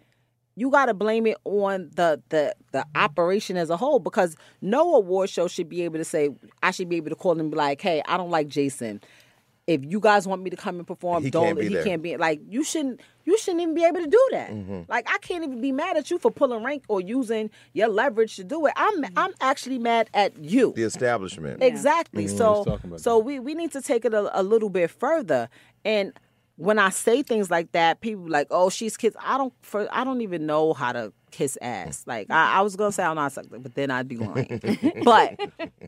you 0.57 0.71
got 0.71 0.87
to 0.87 0.95
blame 0.95 1.27
it 1.27 1.37
on 1.45 1.91
the 1.95 2.21
the 2.31 2.55
the 2.73 2.85
operation 2.95 3.57
as 3.57 3.71
a 3.71 3.77
whole 3.77 3.99
because 3.99 4.37
no 4.63 4.95
award 4.95 5.29
show 5.29 5.47
should 5.49 5.69
be 5.69 5.83
able 5.83 5.99
to 5.99 6.05
say 6.05 6.31
I 6.63 6.71
should 6.71 6.89
be 6.89 6.97
able 6.97 7.11
to 7.11 7.15
call 7.15 7.35
them 7.35 7.41
and 7.47 7.51
be 7.51 7.59
like, 7.59 7.81
hey, 7.81 8.03
I 8.09 8.17
don't 8.17 8.31
like 8.31 8.49
Jason. 8.49 9.01
If 9.67 9.85
you 9.85 9.99
guys 9.99 10.29
want 10.29 10.43
me 10.43 10.51
to 10.51 10.57
come 10.57 10.77
and 10.79 10.87
perform, 10.87 11.25
He 11.25 11.31
don't. 11.31 11.45
can't 11.47 11.59
be 11.59 11.69
he 11.69 11.75
there. 11.75 11.85
can't 11.85 12.03
be 12.03 12.17
like 12.17 12.41
you 12.49 12.63
shouldn't. 12.63 13.01
You 13.25 13.37
shouldn't 13.39 13.61
even 13.63 13.75
be 13.75 13.85
able 13.85 13.99
to 14.01 14.07
do 14.07 14.29
that. 14.31 14.51
Mm-hmm. 14.51 14.83
Like 14.89 15.09
I 15.13 15.19
can't 15.19 15.43
even 15.43 15.61
be 15.61 15.73
mad 15.73 15.97
at 15.97 16.11
you 16.11 16.19
for 16.19 16.31
pulling 16.31 16.63
rank 16.63 16.85
or 16.89 17.01
using 17.01 17.51
your 17.73 17.89
leverage 17.89 18.37
to 18.37 18.45
do 18.45 18.67
it. 18.67 18.73
I'm 18.77 19.05
I'm 19.17 19.33
actually 19.41 19.79
mad 19.79 20.09
at 20.15 20.39
you. 20.39 20.73
The 20.77 20.85
establishment. 20.85 21.63
Exactly. 21.63 22.27
Mm-hmm. 22.27 22.37
So 22.37 22.65
talking 22.65 22.91
about 22.91 23.01
so 23.01 23.19
we 23.19 23.41
we 23.41 23.55
need 23.55 23.73
to 23.73 23.83
take 23.83 24.05
it 24.05 24.15
a, 24.15 24.41
a 24.41 24.43
little 24.43 24.71
bit 24.71 24.91
further. 24.91 25.49
And 25.85 26.13
when 26.57 26.79
I 26.79 26.91
say 26.91 27.23
things 27.23 27.51
like 27.51 27.73
that, 27.73 28.01
people 28.01 28.25
be 28.25 28.31
like, 28.31 28.47
"Oh, 28.51 28.71
she's 28.71 28.97
kids." 28.97 29.17
I 29.21 29.37
don't 29.37 29.53
for 29.63 29.89
I 29.91 30.05
don't 30.05 30.21
even 30.21 30.47
know 30.47 30.73
how 30.73 30.93
to 30.93 31.13
kiss 31.37 31.59
ass. 31.61 32.05
Like 32.07 32.31
I, 32.31 32.59
I 32.59 32.61
was 32.61 32.77
gonna 32.77 32.93
say 32.93 33.03
I 33.03 33.07
don't 33.07 33.17
know 33.17 33.23
how 33.23 33.29
to 33.29 33.35
suck, 33.35 33.49
dick, 33.51 33.63
but 33.63 33.75
then 33.75 33.91
I'd 33.91 34.09
be 34.09 34.17
lying. 34.17 34.61
but 35.05 35.39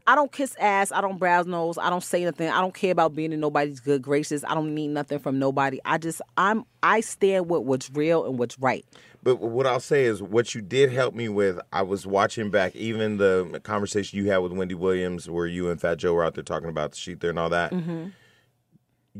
I 0.06 0.14
don't 0.14 0.32
kiss 0.32 0.54
ass. 0.58 0.90
I 0.90 1.00
don't 1.00 1.18
browse 1.18 1.46
nose. 1.46 1.78
I 1.78 1.90
don't 1.90 2.02
say 2.02 2.24
nothing. 2.24 2.48
I 2.48 2.60
don't 2.60 2.74
care 2.74 2.90
about 2.90 3.14
being 3.14 3.32
in 3.32 3.40
nobody's 3.40 3.80
good 3.80 4.02
graces. 4.02 4.44
I 4.44 4.54
don't 4.54 4.74
need 4.74 4.88
nothing 4.88 5.18
from 5.20 5.38
nobody. 5.38 5.80
I 5.84 5.98
just 5.98 6.20
I'm 6.36 6.64
I 6.82 7.00
stand 7.00 7.48
with 7.48 7.62
what's 7.62 7.90
real 7.90 8.26
and 8.26 8.38
what's 8.38 8.58
right. 8.58 8.84
But 9.22 9.40
what 9.40 9.66
I'll 9.66 9.80
say 9.80 10.04
is, 10.04 10.22
what 10.22 10.54
you 10.54 10.60
did 10.60 10.92
help 10.92 11.14
me 11.14 11.28
with, 11.28 11.58
I 11.72 11.82
was 11.82 12.06
watching 12.06 12.50
back 12.50 12.74
even 12.76 13.18
the 13.18 13.60
conversation 13.64 14.18
you 14.18 14.30
had 14.30 14.38
with 14.38 14.52
Wendy 14.52 14.74
Williams, 14.74 15.28
where 15.28 15.46
you 15.46 15.70
and 15.70 15.80
Fat 15.80 15.98
Joe 15.98 16.14
were 16.14 16.24
out 16.24 16.34
there 16.34 16.44
talking 16.44 16.68
about 16.68 16.92
the 16.92 16.96
ShETHER 16.96 17.30
and 17.30 17.38
all 17.38 17.50
that. 17.50 17.72
Mm-hmm. 17.72 18.08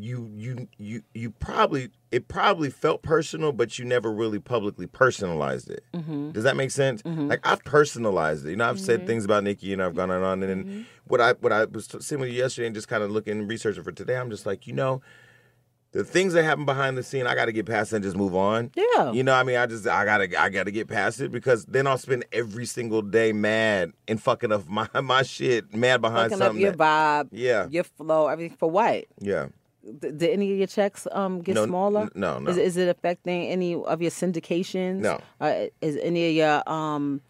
You, 0.01 0.31
you, 0.35 0.69
you, 0.79 1.03
you 1.15 1.31
probably 1.31 1.91
it 2.11 2.29
probably 2.29 2.71
felt 2.71 3.03
personal, 3.03 3.53
but 3.53 3.79
you 3.79 3.85
never 3.85 4.13
really 4.13 4.39
publicly 4.39 4.87
personalized 4.87 5.71
it. 5.71 5.85
Mm-hmm. 5.95 6.31
Does 6.31 6.45
that 6.45 6.57
make 6.57 6.71
sense? 6.71 7.03
Like 7.05 7.41
I've 7.47 7.65
personalized 7.65 8.47
it. 8.47 8.51
You 8.51 8.57
know, 8.57 8.69
I've 8.69 8.81
said 8.81 9.07
things 9.07 9.25
about 9.25 9.45
Nicki, 9.45 9.73
and 9.73 9.83
I've 9.83 9.95
gone 9.95 10.11
on 10.11 10.17
and 10.17 10.25
on. 10.25 10.43
And 10.43 10.65
Mm-hmm. 10.65 10.81
what 11.07 11.21
I 11.21 11.33
what 11.35 11.53
I 11.53 11.65
was 11.65 11.87
sitting 12.01 12.21
with 12.21 12.31
you 12.31 12.37
yesterday 12.39 12.67
and 12.67 12.75
just 12.75 12.89
kind 12.89 13.03
of 13.03 13.11
looking 13.11 13.39
and 13.41 13.49
researching 13.51 13.83
for 13.83 13.93
today, 13.93 14.17
I'm 14.17 14.31
just 14.31 14.47
like, 14.47 14.67
you 14.67 14.73
know, 14.73 15.03
the 15.93 16.05
things 16.05 16.35
that 16.35 16.45
happen 16.45 16.65
behind 16.67 16.99
the 16.99 17.03
scene, 17.03 17.27
I 17.27 17.35
got 17.35 17.47
to 17.47 17.53
get 17.53 17.65
past 17.65 17.93
and 17.95 18.05
just 18.05 18.15
move 18.17 18.35
on. 18.37 18.71
Yeah. 18.77 19.11
You 19.13 19.23
know, 19.23 19.33
I 19.35 19.43
mean, 19.43 19.57
I 19.57 19.67
just 19.67 19.87
I 19.87 20.05
gotta 20.05 20.41
I 20.41 20.49
gotta 20.51 20.71
get 20.71 20.87
past 20.87 21.21
it 21.21 21.31
because 21.33 21.65
then 21.67 21.87
I'll 21.87 21.97
spend 21.99 22.25
every 22.33 22.67
single 22.67 23.01
day 23.03 23.33
mad 23.33 23.93
and 24.07 24.23
fucking 24.23 24.53
up 24.53 24.69
my 24.69 24.89
my 25.03 25.23
shit, 25.23 25.75
mad 25.75 26.01
behind 26.01 26.31
Fucking 26.31 26.43
up 26.43 26.47
something. 26.49 26.63
your 26.63 26.73
that- 26.73 27.27
vibe, 27.27 27.29
Yeah. 27.33 27.67
your 27.71 27.85
flow, 27.85 28.29
everything 28.29 28.57
for 28.57 28.71
what? 28.71 29.05
yeah. 29.19 29.49
D- 29.98 30.11
did 30.12 30.31
any 30.31 30.53
of 30.53 30.59
your 30.59 30.66
checks 30.66 31.07
um 31.12 31.40
get 31.40 31.55
No, 31.55 31.66
smaller? 31.66 32.03
n- 32.03 32.11
no, 32.14 32.38
no. 32.38 32.51
Is, 32.51 32.57
is 32.59 32.77
it 32.77 32.88
affecting 32.88 33.46
any 33.48 33.74
of 33.74 34.03
your 34.03 34.11
syndications? 34.11 35.01
No. 35.01 35.20
Uh, 35.40 35.66
is 35.81 35.96
any 36.03 36.29
of 36.31 36.35
your 36.35 36.68
um, 36.70 37.20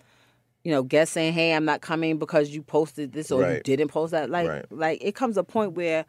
you 0.65 0.73
know, 0.73 0.83
guests 0.83 1.15
saying, 1.15 1.33
"Hey, 1.33 1.55
I'm 1.55 1.65
not 1.65 1.81
coming 1.81 2.19
because 2.19 2.51
you 2.51 2.63
posted 2.63 3.13
this 3.13 3.31
or 3.31 3.43
you 3.57 3.61
didn't 3.63 3.89
post 3.89 4.11
that"? 4.13 4.29
Like, 4.31 4.49
Right. 4.49 4.65
like 4.73 4.99
it 5.05 5.15
comes 5.15 5.37
a 5.37 5.45
point 5.45 5.73
where 5.73 6.05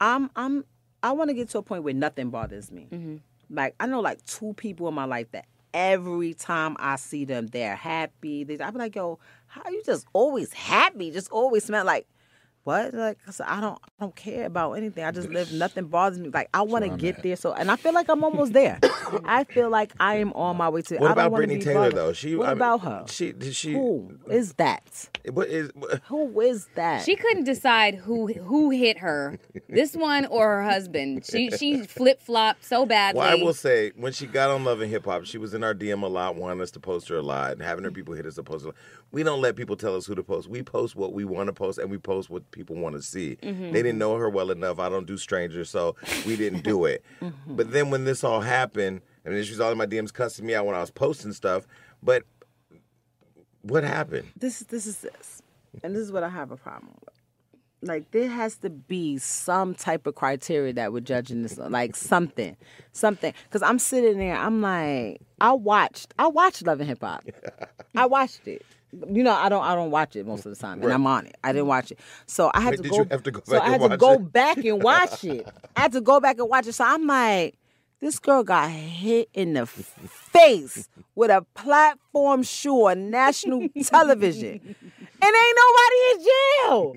I'm, 0.00 0.30
I'm, 0.34 0.64
I 1.02 1.12
want 1.12 1.28
to 1.30 1.34
get 1.34 1.48
to 1.50 1.58
a 1.58 1.62
point 1.62 1.84
where 1.84 1.94
nothing 1.94 2.30
bothers 2.30 2.70
me. 2.72 3.20
Like 3.50 3.74
I 3.78 3.86
know 3.86 4.00
like 4.00 4.24
two 4.24 4.54
people 4.54 4.88
in 4.88 4.94
my 4.94 5.04
life 5.04 5.30
that 5.32 5.44
every 5.74 6.34
time 6.34 6.76
I 6.78 6.96
see 6.96 7.24
them, 7.24 7.46
they're 7.48 7.76
happy. 7.76 8.44
They, 8.44 8.58
I'm 8.62 8.74
like, 8.74 8.96
"Yo, 8.96 9.18
how 9.46 9.62
you 9.70 9.82
just 9.84 10.06
always 10.12 10.52
happy? 10.52 11.10
Just 11.10 11.30
always 11.30 11.64
smell 11.64 11.84
like." 11.84 12.06
What? 12.64 12.94
Like 12.94 13.18
I 13.26 13.30
said, 13.32 13.46
I 13.48 13.60
don't 13.60 13.78
I 13.82 13.88
don't 14.04 14.14
care 14.14 14.46
about 14.46 14.72
anything. 14.74 15.04
I 15.04 15.10
just 15.10 15.28
live 15.28 15.52
nothing 15.52 15.86
bothers 15.86 16.18
me. 16.20 16.28
Like 16.28 16.48
I 16.54 16.62
want 16.62 16.84
to 16.84 16.96
get 16.96 17.22
there 17.22 17.34
so 17.34 17.52
and 17.52 17.70
I 17.70 17.76
feel 17.76 17.92
like 17.92 18.08
I'm 18.08 18.22
almost 18.22 18.52
there. 18.52 18.78
I 19.24 19.44
feel 19.44 19.68
like 19.68 19.92
I 19.98 20.16
am 20.16 20.32
on 20.34 20.56
my 20.56 20.68
way 20.68 20.82
to 20.82 20.94
What 20.96 21.02
I 21.02 21.04
don't 21.06 21.12
about 21.12 21.32
wanna 21.32 21.46
Brittany 21.46 21.58
be 21.58 21.64
Taylor 21.64 21.90
bothered. 21.90 21.96
though? 21.96 22.12
She 22.12 22.36
What 22.36 22.46
I 22.46 22.50
mean, 22.50 22.58
about 22.58 22.80
her? 22.82 23.04
She 23.08 23.32
did 23.32 23.56
she 23.56 23.72
Who 23.72 24.16
is 24.30 24.54
that? 24.54 25.08
what 25.32 25.48
is 25.48 25.70
what- 25.74 26.02
Who 26.06 26.40
is 26.40 26.68
that? 26.76 27.04
She 27.04 27.16
couldn't 27.16 27.44
decide 27.44 27.96
who 27.96 28.28
who 28.28 28.70
hit 28.70 28.98
her, 28.98 29.38
this 29.68 29.96
one 29.96 30.26
or 30.26 30.46
her 30.56 30.62
husband. 30.62 31.26
She 31.28 31.50
she 31.50 31.82
flip 31.82 32.20
flopped 32.22 32.64
so 32.64 32.86
badly. 32.86 33.18
Well, 33.18 33.28
I 33.28 33.42
will 33.42 33.54
say 33.54 33.90
when 33.96 34.12
she 34.12 34.26
got 34.26 34.50
on 34.50 34.64
Love 34.64 34.80
and 34.80 34.90
Hip 34.90 35.04
Hop, 35.06 35.24
she 35.24 35.38
was 35.38 35.52
in 35.52 35.64
our 35.64 35.74
DM 35.74 36.02
a 36.02 36.06
lot, 36.06 36.36
wanting 36.36 36.60
us 36.60 36.70
to 36.72 36.80
post 36.80 37.08
her 37.08 37.16
a 37.16 37.22
lot, 37.22 37.52
and 37.52 37.62
having 37.62 37.84
her 37.84 37.90
mm. 37.90 37.94
people 37.94 38.14
hit 38.14 38.26
us 38.26 38.36
to 38.36 38.42
post 38.44 38.64
her. 38.66 38.72
We 39.10 39.22
don't 39.22 39.40
let 39.40 39.56
people 39.56 39.76
tell 39.76 39.96
us 39.96 40.06
who 40.06 40.14
to 40.14 40.22
post. 40.22 40.48
We 40.48 40.62
post 40.62 40.94
what 40.96 41.12
we 41.12 41.24
want 41.24 41.48
to 41.48 41.52
post, 41.52 41.78
and 41.78 41.90
we 41.90 41.98
post 41.98 42.30
what 42.30 42.50
people 42.52 42.76
want 42.76 42.94
to 42.94 43.02
see. 43.02 43.36
Mm-hmm. 43.42 43.72
They 43.72 43.82
didn't 43.82 43.98
know 43.98 44.16
her 44.16 44.28
well 44.28 44.50
enough. 44.50 44.78
I 44.78 44.88
don't 44.88 45.06
do 45.06 45.16
strangers, 45.16 45.70
so 45.70 45.96
we 46.26 46.36
didn't 46.36 46.62
do 46.62 46.84
it. 46.84 47.04
Mm-hmm. 47.22 47.54
But 47.54 47.70
then 47.70 47.90
when 47.90 48.04
this 48.04 48.24
all 48.24 48.40
happened, 48.40 49.00
I 49.24 49.28
mean, 49.28 49.44
she 49.44 49.50
was 49.50 49.60
all 49.60 49.70
in 49.70 49.78
my 49.78 49.86
DMs 49.86 50.12
cussing 50.12 50.44
me 50.44 50.54
out 50.54 50.66
when 50.66 50.74
I 50.74 50.80
was 50.80 50.90
posting 50.90 51.32
stuff. 51.32 51.68
But 52.02 52.24
what 53.62 53.84
happened? 53.84 54.28
this 54.36 54.60
is 54.60 54.66
this 54.66 54.86
is 54.86 54.98
this, 54.98 55.42
and 55.84 55.94
this 55.94 56.02
is 56.02 56.10
what 56.10 56.24
I 56.24 56.28
have 56.28 56.50
a 56.50 56.56
problem 56.56 56.92
with. 57.00 57.14
Like 57.88 58.10
there 58.10 58.28
has 58.28 58.56
to 58.58 58.70
be 58.70 59.18
some 59.18 59.74
type 59.74 60.06
of 60.06 60.16
criteria 60.16 60.72
that 60.72 60.92
we're 60.92 61.00
judging 61.00 61.42
this, 61.42 61.58
on. 61.58 61.70
like 61.70 61.94
something, 61.94 62.56
something. 62.92 63.32
Because 63.44 63.62
I'm 63.62 63.78
sitting 63.78 64.18
there, 64.18 64.36
I'm 64.36 64.60
like, 64.60 65.20
I 65.40 65.52
watched, 65.52 66.12
I 66.18 66.26
watched 66.26 66.66
Love 66.66 66.80
and 66.80 66.88
Hip 66.88 67.02
Hop, 67.02 67.24
I 67.96 68.06
watched 68.06 68.48
it. 68.48 68.64
You 68.92 69.22
know, 69.22 69.32
I 69.32 69.48
don't, 69.48 69.64
I 69.64 69.74
don't 69.74 69.90
watch 69.90 70.16
it 70.16 70.26
most 70.26 70.44
of 70.44 70.54
the 70.54 70.60
time, 70.60 70.82
and 70.82 70.92
I'm 70.92 71.06
on 71.06 71.26
it. 71.26 71.36
I 71.42 71.52
didn't 71.52 71.66
watch 71.68 71.90
it, 71.92 71.98
so 72.26 72.50
I 72.52 72.60
had 72.60 72.70
Wait, 72.72 72.82
to 72.82 72.88
go. 72.90 73.06
have 73.10 73.22
to 73.22 73.30
go 73.30 73.40
so 73.44 73.52
back 73.52 73.62
I 73.62 73.70
had 73.70 73.80
and 73.80 73.82
to 73.82 73.88
watch 73.88 74.00
go 74.00 74.12
it? 74.14 74.32
back 74.32 74.56
and 74.64 74.82
watch 74.82 75.24
it. 75.24 75.48
I 75.76 75.80
had 75.80 75.92
to 75.92 76.00
go 76.02 76.20
back 76.20 76.38
and 76.38 76.48
watch 76.48 76.66
it. 76.66 76.74
So 76.74 76.84
I'm 76.84 77.06
like, 77.06 77.54
this 78.00 78.18
girl 78.18 78.42
got 78.44 78.68
hit 78.70 79.30
in 79.32 79.54
the 79.54 79.64
face 79.66 80.88
with 81.14 81.30
a 81.30 81.46
platform 81.54 82.42
shoe 82.42 82.88
on 82.88 83.10
national 83.10 83.66
television. 83.84 84.60
And 85.24 85.34
ain't 85.34 85.58
nobody 85.64 85.96
in 86.10 86.18
jail. 86.20 86.96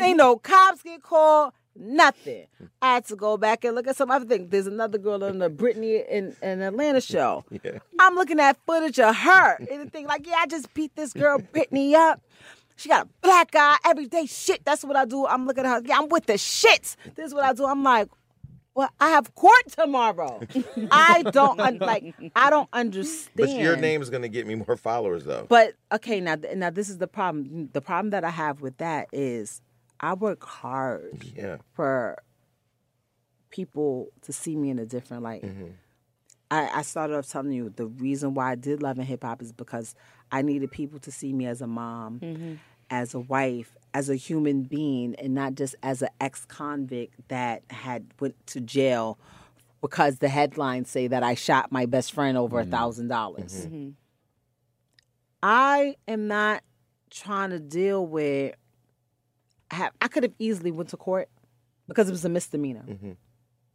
ain't 0.00 0.16
no 0.16 0.36
cops 0.36 0.82
get 0.82 1.02
called, 1.02 1.52
nothing. 1.76 2.46
I 2.80 2.94
had 2.94 3.06
to 3.06 3.16
go 3.16 3.36
back 3.36 3.64
and 3.64 3.74
look 3.74 3.86
at 3.86 3.96
some 3.96 4.10
other 4.10 4.24
things. 4.24 4.50
There's 4.50 4.66
another 4.66 4.98
girl 4.98 5.22
on 5.24 5.38
the 5.38 5.50
Britney 5.50 6.06
in, 6.08 6.36
in 6.42 6.62
Atlanta 6.62 7.00
show. 7.00 7.44
I'm 8.00 8.14
looking 8.14 8.40
at 8.40 8.56
footage 8.66 8.98
of 8.98 9.14
her 9.14 9.56
and 9.56 9.86
the 9.86 9.90
thing 9.90 10.06
like, 10.06 10.26
yeah, 10.26 10.36
I 10.38 10.46
just 10.46 10.72
beat 10.74 10.94
this 10.96 11.12
girl 11.12 11.38
Britney 11.38 11.94
up. 11.94 12.20
She 12.76 12.88
got 12.88 13.06
a 13.06 13.08
black 13.22 13.50
eye 13.54 13.76
every 13.84 14.06
day. 14.06 14.26
Shit, 14.26 14.64
that's 14.64 14.84
what 14.84 14.96
I 14.96 15.04
do. 15.04 15.26
I'm 15.26 15.46
looking 15.46 15.64
at 15.64 15.82
her. 15.82 15.82
Yeah, 15.84 15.98
I'm 15.98 16.08
with 16.08 16.26
the 16.26 16.34
shits. 16.34 16.96
This 17.14 17.28
is 17.28 17.34
what 17.34 17.44
I 17.44 17.52
do. 17.52 17.64
I'm 17.66 17.84
like, 17.84 18.08
well, 18.74 18.90
I 18.98 19.10
have 19.10 19.34
court 19.36 19.68
tomorrow. 19.68 20.40
I 20.90 21.22
don't 21.22 21.60
un- 21.60 21.78
like. 21.78 22.12
I 22.34 22.50
don't 22.50 22.68
understand. 22.72 23.30
But 23.36 23.50
your 23.50 23.76
name 23.76 24.02
is 24.02 24.10
going 24.10 24.22
to 24.22 24.28
get 24.28 24.46
me 24.46 24.56
more 24.56 24.76
followers, 24.76 25.24
though. 25.24 25.46
But 25.48 25.74
okay, 25.92 26.20
now 26.20 26.36
now 26.56 26.70
this 26.70 26.88
is 26.88 26.98
the 26.98 27.06
problem. 27.06 27.70
The 27.72 27.80
problem 27.80 28.10
that 28.10 28.24
I 28.24 28.30
have 28.30 28.60
with 28.60 28.78
that 28.78 29.06
is 29.12 29.62
I 30.00 30.14
work 30.14 30.44
hard 30.44 31.24
yeah. 31.36 31.56
for 31.74 32.22
people 33.50 34.08
to 34.22 34.32
see 34.32 34.56
me 34.56 34.70
in 34.70 34.78
a 34.78 34.86
different 34.86 35.22
light. 35.22 35.42
Mm-hmm. 35.42 35.68
I, 36.50 36.68
I 36.74 36.82
started 36.82 37.16
off 37.16 37.28
telling 37.28 37.52
you 37.52 37.72
the 37.74 37.86
reason 37.86 38.34
why 38.34 38.52
I 38.52 38.54
did 38.54 38.82
love 38.82 38.98
and 38.98 39.06
hip 39.06 39.22
hop 39.22 39.40
is 39.40 39.52
because 39.52 39.94
I 40.30 40.42
needed 40.42 40.70
people 40.70 40.98
to 41.00 41.12
see 41.12 41.32
me 41.32 41.46
as 41.46 41.60
a 41.60 41.66
mom, 41.66 42.20
mm-hmm. 42.20 42.54
as 42.90 43.14
a 43.14 43.20
wife, 43.20 43.76
as 43.94 44.10
a 44.10 44.16
human 44.16 44.62
being, 44.64 45.14
and 45.16 45.34
not 45.34 45.54
just 45.54 45.74
as 45.82 46.02
an 46.02 46.08
ex 46.20 46.44
convict 46.44 47.28
that 47.28 47.62
had 47.70 48.06
went 48.20 48.34
to 48.48 48.60
jail 48.60 49.18
because 49.80 50.18
the 50.18 50.28
headlines 50.28 50.90
say 50.90 51.06
that 51.08 51.22
I 51.22 51.34
shot 51.34 51.70
my 51.70 51.86
best 51.86 52.12
friend 52.12 52.38
over 52.38 52.58
a 52.58 52.64
thousand 52.64 53.08
dollars. 53.08 53.68
I 55.42 55.96
am 56.08 56.26
not 56.26 56.62
trying 57.10 57.50
to 57.50 57.60
deal 57.60 58.06
with. 58.06 58.54
Have, 59.70 59.92
I 60.00 60.08
could 60.08 60.22
have 60.22 60.34
easily 60.38 60.70
went 60.70 60.90
to 60.90 60.96
court 60.96 61.28
because 61.88 62.08
it 62.08 62.12
was 62.12 62.24
a 62.24 62.28
misdemeanor. 62.28 62.84
Mm-hmm. 62.88 63.12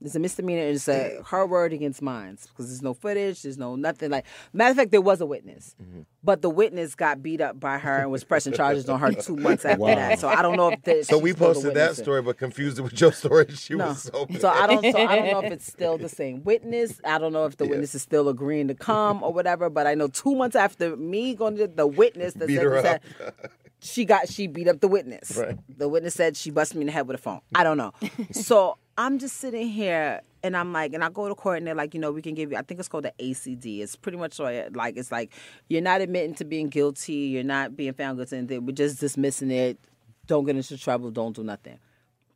It's 0.02 0.16
a 0.16 0.20
misdemeanor. 0.20 0.62
It's 0.62 0.88
a 0.88 1.22
her 1.26 1.46
word 1.46 1.74
against 1.74 2.02
mine 2.02 2.38
because 2.42 2.68
there's 2.68 2.82
no 2.82 2.94
footage. 2.94 3.42
There's 3.42 3.58
no 3.58 3.76
nothing 3.76 4.10
like. 4.10 4.26
Matter 4.54 4.72
of 4.72 4.78
fact, 4.78 4.92
there 4.92 5.02
was 5.02 5.20
a 5.20 5.26
witness, 5.26 5.76
mm-hmm. 5.82 6.02
but 6.24 6.42
the 6.42 6.50
witness 6.50 6.96
got 6.96 7.22
beat 7.22 7.42
up 7.42 7.60
by 7.60 7.80
her 7.80 7.98
and 7.98 8.10
was 8.10 8.24
pressing 8.24 8.54
charges 8.54 8.88
on 8.88 8.98
her 9.02 9.12
two 9.12 9.36
months 9.36 9.66
after 9.66 9.86
that. 9.86 10.20
So 10.20 10.30
I 10.30 10.42
don't 10.42 10.56
know 10.56 10.70
if 10.70 10.82
the, 10.84 11.04
So 11.04 11.18
we 11.18 11.34
posted 11.34 11.74
that 11.74 11.98
story, 11.98 12.22
but 12.22 12.38
confused 12.38 12.80
it 12.80 12.84
with 12.84 13.00
your 13.00 13.12
story. 13.12 13.48
She 13.60 13.74
No. 13.76 13.88
was 13.88 14.04
so 14.04 14.26
mad. 14.30 14.40
So 14.40 14.48
I 14.48 14.68
don't. 14.68 14.82
So 14.90 15.06
I 15.06 15.16
don't 15.18 15.32
know 15.32 15.40
if 15.42 15.52
it's 15.52 15.68
still 15.68 15.98
the 15.98 16.08
same 16.08 16.46
witness. 16.46 17.02
I 17.04 17.18
don't 17.18 17.34
know 17.34 17.46
if 17.46 17.58
the 17.58 17.66
witness 17.66 17.94
is 17.94 18.02
still 18.02 18.30
agreeing 18.30 18.70
to 18.70 18.76
come 18.76 19.22
or 19.22 19.34
whatever. 19.34 19.70
But 19.70 19.86
I 19.86 19.96
know 19.96 20.08
two 20.08 20.34
months 20.34 20.56
after 20.56 20.96
me 20.96 21.36
going 21.36 21.58
to 21.58 21.68
the 21.68 21.86
witness, 21.88 22.36
that 22.36 22.48
Beat 22.48 22.56
said, 22.56 22.64
her 22.64 22.82
said 22.82 23.02
up. 23.20 23.34
She 23.82 24.06
got 24.06 24.30
she 24.30 24.48
beat 24.48 24.68
up 24.68 24.80
the 24.80 24.88
witness. 24.88 25.38
Right. 25.38 25.58
The 25.78 25.88
witness 25.88 26.14
said 26.14 26.36
she 26.36 26.52
busted 26.52 26.78
me 26.78 26.82
in 26.82 26.88
the 26.88 26.94
head 26.94 27.08
with 27.08 27.16
a 27.16 27.22
phone. 27.22 27.42
I 27.56 27.64
don't 27.64 27.78
know. 27.78 27.94
so 28.32 28.78
I'm 28.98 29.20
just 29.20 29.38
sitting 29.38 29.70
here 29.70 30.22
and 30.44 30.56
I'm 30.56 30.74
like, 30.74 30.94
and 30.94 31.04
I 31.04 31.10
go 31.10 31.28
to 31.28 31.36
court 31.36 31.58
and 31.58 31.68
they're 31.68 31.76
like, 31.76 31.94
you 31.94 32.00
know, 32.00 32.12
we 32.12 32.22
can 32.22 32.36
give 32.36 32.52
you. 32.52 32.58
I 32.58 32.62
think 32.62 32.80
it's 32.80 32.90
called 32.90 33.06
the 33.06 33.14
ACD. 33.20 33.82
It's 33.82 33.96
pretty 33.96 34.18
much 34.18 34.40
like, 34.40 34.98
it's 34.98 35.12
like 35.12 35.32
you're 35.70 35.82
not 35.82 36.02
admitting 36.02 36.36
to 36.36 36.46
being 36.46 36.68
guilty. 36.70 37.14
You're 37.14 37.44
not 37.44 37.76
being 37.76 37.94
found 37.94 38.18
guilty. 38.18 38.38
And 38.38 38.68
we're 38.68 38.74
just 38.74 39.00
dismissing 39.00 39.52
it. 39.52 39.80
Don't 40.28 40.46
get 40.46 40.56
into 40.56 40.78
trouble. 40.78 41.12
Don't 41.12 41.36
do 41.36 41.44
nothing. 41.44 41.80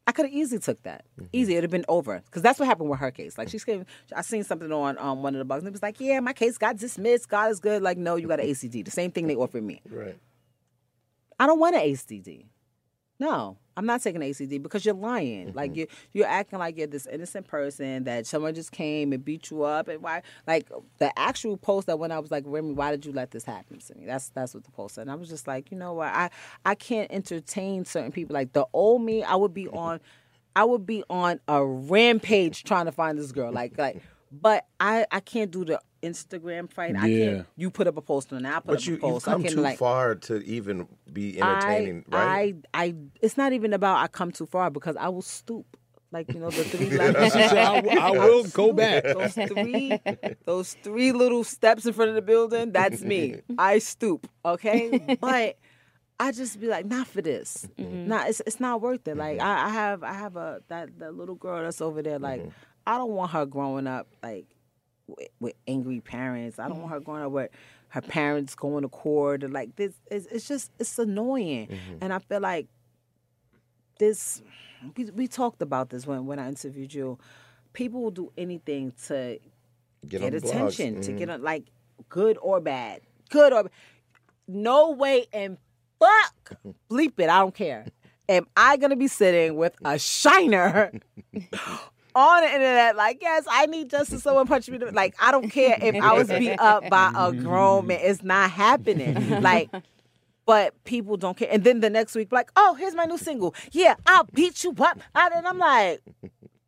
I 0.05 0.11
could 0.11 0.25
have 0.25 0.33
easily 0.33 0.59
took 0.59 0.83
that. 0.83 1.05
Easy, 1.31 1.53
it'd 1.53 1.63
have 1.63 1.71
been 1.71 1.85
over. 1.87 2.21
Because 2.25 2.41
that's 2.41 2.59
what 2.59 2.65
happened 2.67 2.89
with 2.89 2.99
her 2.99 3.11
case. 3.11 3.37
Like 3.37 3.47
she's 3.49 3.63
came, 3.63 3.85
I 4.13 4.21
seen 4.21 4.43
something 4.43 4.71
on 4.71 4.97
um, 4.97 5.23
one 5.23 5.33
of 5.33 5.39
the 5.39 5.45
bugs, 5.45 5.61
and 5.61 5.69
it 5.69 5.71
was 5.71 5.81
like, 5.81 5.99
yeah, 5.99 6.19
my 6.19 6.33
case 6.33 6.57
got 6.57 6.75
dismissed. 6.75 7.29
God 7.29 7.51
is 7.51 7.61
good. 7.61 7.81
Like, 7.81 7.97
no, 7.97 8.17
you 8.17 8.27
got 8.27 8.41
an 8.41 8.47
ACD. 8.47 8.83
The 8.83 8.91
same 8.91 9.11
thing 9.11 9.27
they 9.27 9.35
offered 9.35 9.63
me. 9.63 9.81
Right. 9.89 10.17
I 11.43 11.45
don't 11.45 11.59
want 11.59 11.75
an 11.75 11.81
ACD. 11.81 12.45
No. 13.19 13.57
I'm 13.75 13.85
not 13.85 14.01
taking 14.01 14.21
ACD 14.21 14.63
because 14.63 14.85
you're 14.85 14.95
lying. 14.95 15.47
Mm-hmm. 15.47 15.57
Like 15.57 15.75
you 15.75 15.87
you're 16.13 16.25
acting 16.25 16.57
like 16.57 16.77
you're 16.77 16.87
this 16.87 17.05
innocent 17.05 17.47
person 17.47 18.05
that 18.05 18.25
someone 18.25 18.55
just 18.55 18.71
came 18.71 19.11
and 19.11 19.25
beat 19.25 19.51
you 19.51 19.63
up 19.63 19.89
and 19.89 20.01
why 20.01 20.21
like 20.47 20.69
the 20.99 21.11
actual 21.19 21.57
post 21.57 21.87
that 21.87 21.99
when 21.99 22.13
I 22.13 22.19
was 22.19 22.31
like, 22.31 22.45
Remy, 22.47 22.75
why 22.75 22.91
did 22.91 23.05
you 23.05 23.11
let 23.11 23.31
this 23.31 23.43
happen 23.43 23.79
to 23.79 23.95
me? 23.95 24.05
That's 24.05 24.29
that's 24.29 24.53
what 24.53 24.63
the 24.63 24.71
post 24.71 24.95
said. 24.95 25.01
And 25.01 25.11
I 25.11 25.15
was 25.15 25.27
just 25.27 25.45
like, 25.45 25.69
you 25.69 25.77
know 25.77 25.91
what, 25.91 26.13
I 26.13 26.29
I 26.63 26.75
can't 26.75 27.11
entertain 27.11 27.83
certain 27.83 28.13
people. 28.13 28.35
Like 28.35 28.53
the 28.53 28.65
old 28.71 29.01
me, 29.01 29.21
I 29.21 29.35
would 29.35 29.53
be 29.53 29.67
on 29.67 29.99
I 30.55 30.63
would 30.63 30.85
be 30.85 31.03
on 31.09 31.41
a 31.49 31.65
rampage 31.65 32.63
trying 32.63 32.85
to 32.85 32.93
find 32.93 33.17
this 33.17 33.33
girl. 33.33 33.51
Like 33.51 33.77
like 33.77 34.01
but 34.41 34.65
I 34.79 35.05
I 35.11 35.19
can't 35.19 35.51
do 35.51 35.63
the 35.63 35.79
Instagram 36.01 36.69
fight. 36.71 36.95
I 36.95 37.07
Yeah. 37.07 37.25
can't 37.25 37.47
you 37.55 37.69
put 37.69 37.87
up 37.87 37.97
a 37.97 38.01
post 38.01 38.31
and 38.31 38.45
I 38.47 38.55
put 38.55 38.65
But 38.65 38.77
up 38.79 38.85
you 38.85 38.95
a 38.95 38.97
post. 38.97 39.13
you've 39.13 39.23
come 39.33 39.41
I 39.41 39.43
can 39.45 39.53
too 39.55 39.61
like 39.61 39.77
far 39.77 40.15
to 40.15 40.43
even 40.43 40.87
be 41.11 41.39
entertaining, 41.41 42.05
I, 42.11 42.17
right? 42.17 42.55
I, 42.73 42.83
I, 42.83 42.95
it's 43.21 43.37
not 43.37 43.53
even 43.53 43.73
about 43.73 43.97
I 43.97 44.07
come 44.07 44.31
too 44.31 44.45
far 44.45 44.69
because 44.69 44.95
I 44.97 45.09
will 45.09 45.21
stoop. 45.21 45.77
Like 46.11 46.31
you 46.31 46.39
know 46.39 46.51
the 46.51 46.63
three 46.63 46.91
levels. 46.91 47.33
She 47.33 47.39
said, 47.39 47.57
I, 47.57 47.81
will- 47.81 47.99
I 47.99 48.11
will 48.11 48.43
go 48.43 48.71
back. 48.71 49.03
those 49.03 49.33
three, 49.33 49.99
those 50.45 50.73
three 50.83 51.11
little 51.11 51.43
steps 51.43 51.87
in 51.87 51.93
front 51.93 52.09
of 52.09 52.15
the 52.15 52.21
building. 52.21 52.71
That's 52.71 53.01
me. 53.01 53.41
I 53.57 53.79
stoop. 53.79 54.29
Okay, 54.45 55.17
but 55.21 55.57
I 56.19 56.31
just 56.31 56.59
be 56.61 56.67
like, 56.67 56.85
not 56.85 57.07
for 57.07 57.23
this. 57.23 57.67
Mm-hmm. 57.79 58.07
Not 58.07 58.29
it's 58.29 58.41
it's 58.45 58.59
not 58.59 58.79
worth 58.81 59.07
it. 59.07 59.17
Like 59.17 59.39
mm-hmm. 59.39 59.47
I, 59.47 59.65
I 59.65 59.69
have 59.69 60.03
I 60.03 60.13
have 60.13 60.35
a 60.35 60.61
that 60.67 60.99
the 60.99 61.11
little 61.11 61.35
girl 61.35 61.63
that's 61.63 61.81
over 61.81 62.03
there. 62.03 62.19
Like 62.19 62.41
mm-hmm. 62.41 62.49
I 62.85 62.97
don't 62.97 63.11
want 63.11 63.31
her 63.31 63.45
growing 63.45 63.87
up 63.87 64.07
like 64.21 64.45
with, 65.07 65.27
with 65.39 65.53
angry 65.67 65.99
parents. 66.01 66.59
I 66.59 66.67
don't 66.67 66.79
want 66.79 66.91
her 66.91 66.99
growing 66.99 67.23
up 67.23 67.31
with 67.31 67.49
her 67.89 68.01
parents 68.01 68.55
going 68.55 68.81
to 68.83 68.89
court 68.89 69.43
and 69.43 69.53
like 69.53 69.75
this. 69.75 69.93
It's, 70.09 70.25
it's 70.27 70.47
just 70.47 70.71
it's 70.79 70.97
annoying, 70.99 71.69
and 72.01 72.11
I 72.13 72.19
feel 72.19 72.39
like 72.41 72.67
this. 73.99 74.41
We 74.97 75.05
we 75.11 75.27
talked 75.27 75.61
about 75.61 75.89
this 75.89 76.05
when 76.05 76.25
when 76.25 76.39
I 76.39 76.47
interviewed 76.49 76.93
you. 76.93 77.17
People 77.73 78.01
will 78.03 78.11
do 78.11 78.31
anything 78.37 78.93
to 79.07 79.39
Get, 80.07 80.19
get, 80.19 80.33
attention, 80.33 81.01
to 81.01 81.11
Mhm. 81.13 81.17
get 81.17 81.29
on 81.29 81.41
like 81.41 81.63
good 82.09 82.37
or 82.41 82.59
bad, 82.59 83.01
good 83.29 83.53
or 83.53 83.69
no 84.47 84.91
way 84.91 85.25
and 85.31 85.57
fuck 85.99 86.59
bleep 86.89 87.13
it. 87.17 87.29
I 87.29 87.39
don't 87.39 87.55
care. 87.55 87.85
Am 88.27 88.45
I 88.57 88.75
gonna 88.77 88.95
be 88.97 89.07
sitting 89.07 89.55
with 89.55 89.75
a 89.85 89.97
shiner? 89.97 90.91
On 92.15 92.41
the 92.41 92.47
internet, 92.47 92.95
like 92.95 93.19
yes, 93.21 93.45
I 93.49 93.65
need 93.65 93.89
justice. 93.89 94.23
Someone 94.23 94.45
punch 94.47 94.69
me. 94.69 94.77
Like 94.77 95.15
I 95.19 95.31
don't 95.31 95.49
care 95.49 95.77
if 95.81 95.95
I 95.95 96.13
was 96.13 96.27
beat 96.27 96.59
up 96.59 96.89
by 96.89 97.11
a 97.15 97.31
grown 97.31 97.87
man. 97.87 97.99
It's 98.01 98.23
not 98.23 98.51
happening. 98.51 99.41
Like 99.41 99.69
but 100.45 100.81
people 100.83 101.17
don't 101.17 101.37
care. 101.37 101.47
And 101.51 101.63
then 101.63 101.79
the 101.79 101.89
next 101.89 102.15
week, 102.15 102.31
like, 102.31 102.51
oh, 102.55 102.75
here's 102.75 102.95
my 102.95 103.05
new 103.05 103.17
single. 103.17 103.55
Yeah, 103.71 103.95
I'll 104.05 104.27
beat 104.33 104.63
you 104.63 104.75
up. 104.79 104.99
And 105.15 105.47
I'm 105.47 105.57
like, 105.57 106.01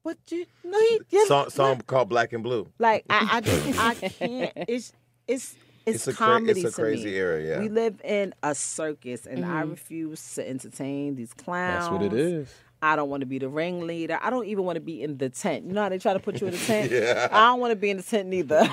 what 0.04 0.18
do 0.28 0.36
you 0.38 0.46
no 0.64 0.80
he 0.80 1.02
yeah, 1.10 1.26
Song, 1.26 1.50
song 1.50 1.82
called 1.88 2.10
Black 2.10 2.32
and 2.32 2.44
Blue. 2.44 2.70
like 2.78 3.06
I, 3.10 3.28
I 3.34 3.42
just 3.42 3.80
I 3.80 3.94
can't. 3.96 4.52
It's 4.56 4.94
it's 5.28 5.56
It's 5.86 5.96
it's, 5.98 6.08
a 6.08 6.14
cra- 6.14 6.26
comedy 6.28 6.62
it's 6.62 6.64
a 6.64 6.76
to 6.76 6.82
crazy 6.82 7.06
me. 7.12 7.16
era, 7.16 7.44
yeah. 7.44 7.60
We 7.60 7.70
live 7.70 8.02
in 8.04 8.34
a 8.42 8.56
circus, 8.56 9.26
and 9.28 9.46
I 9.46 9.62
mm-hmm. 9.62 9.72
refuse 9.72 10.36
to 10.36 10.48
entertain 10.48 11.16
these 11.16 11.34
clowns. 11.34 11.86
That's 11.86 11.92
what 11.92 12.04
it 12.04 12.14
is. 12.14 12.54
I 12.86 12.96
don't 12.96 13.10
want 13.10 13.22
to 13.22 13.26
be 13.26 13.40
the 13.40 13.50
ringleader. 13.50 14.20
I 14.22 14.30
don't 14.30 14.46
even 14.46 14.64
want 14.64 14.76
to 14.76 14.80
be 14.80 15.02
in 15.02 15.18
the 15.18 15.30
tent. 15.30 15.66
You 15.66 15.74
know 15.74 15.82
how 15.82 15.90
they 15.90 15.98
try 15.98 16.14
to 16.14 16.20
put 16.20 16.40
you 16.40 16.46
in 16.46 16.54
the 16.54 16.60
tent? 16.66 16.92
I 17.34 17.48
don't 17.48 17.60
want 17.60 17.72
to 17.72 17.76
be 17.76 17.90
in 17.90 17.98
the 17.98 18.04
tent 18.04 18.30
neither. 18.30 18.60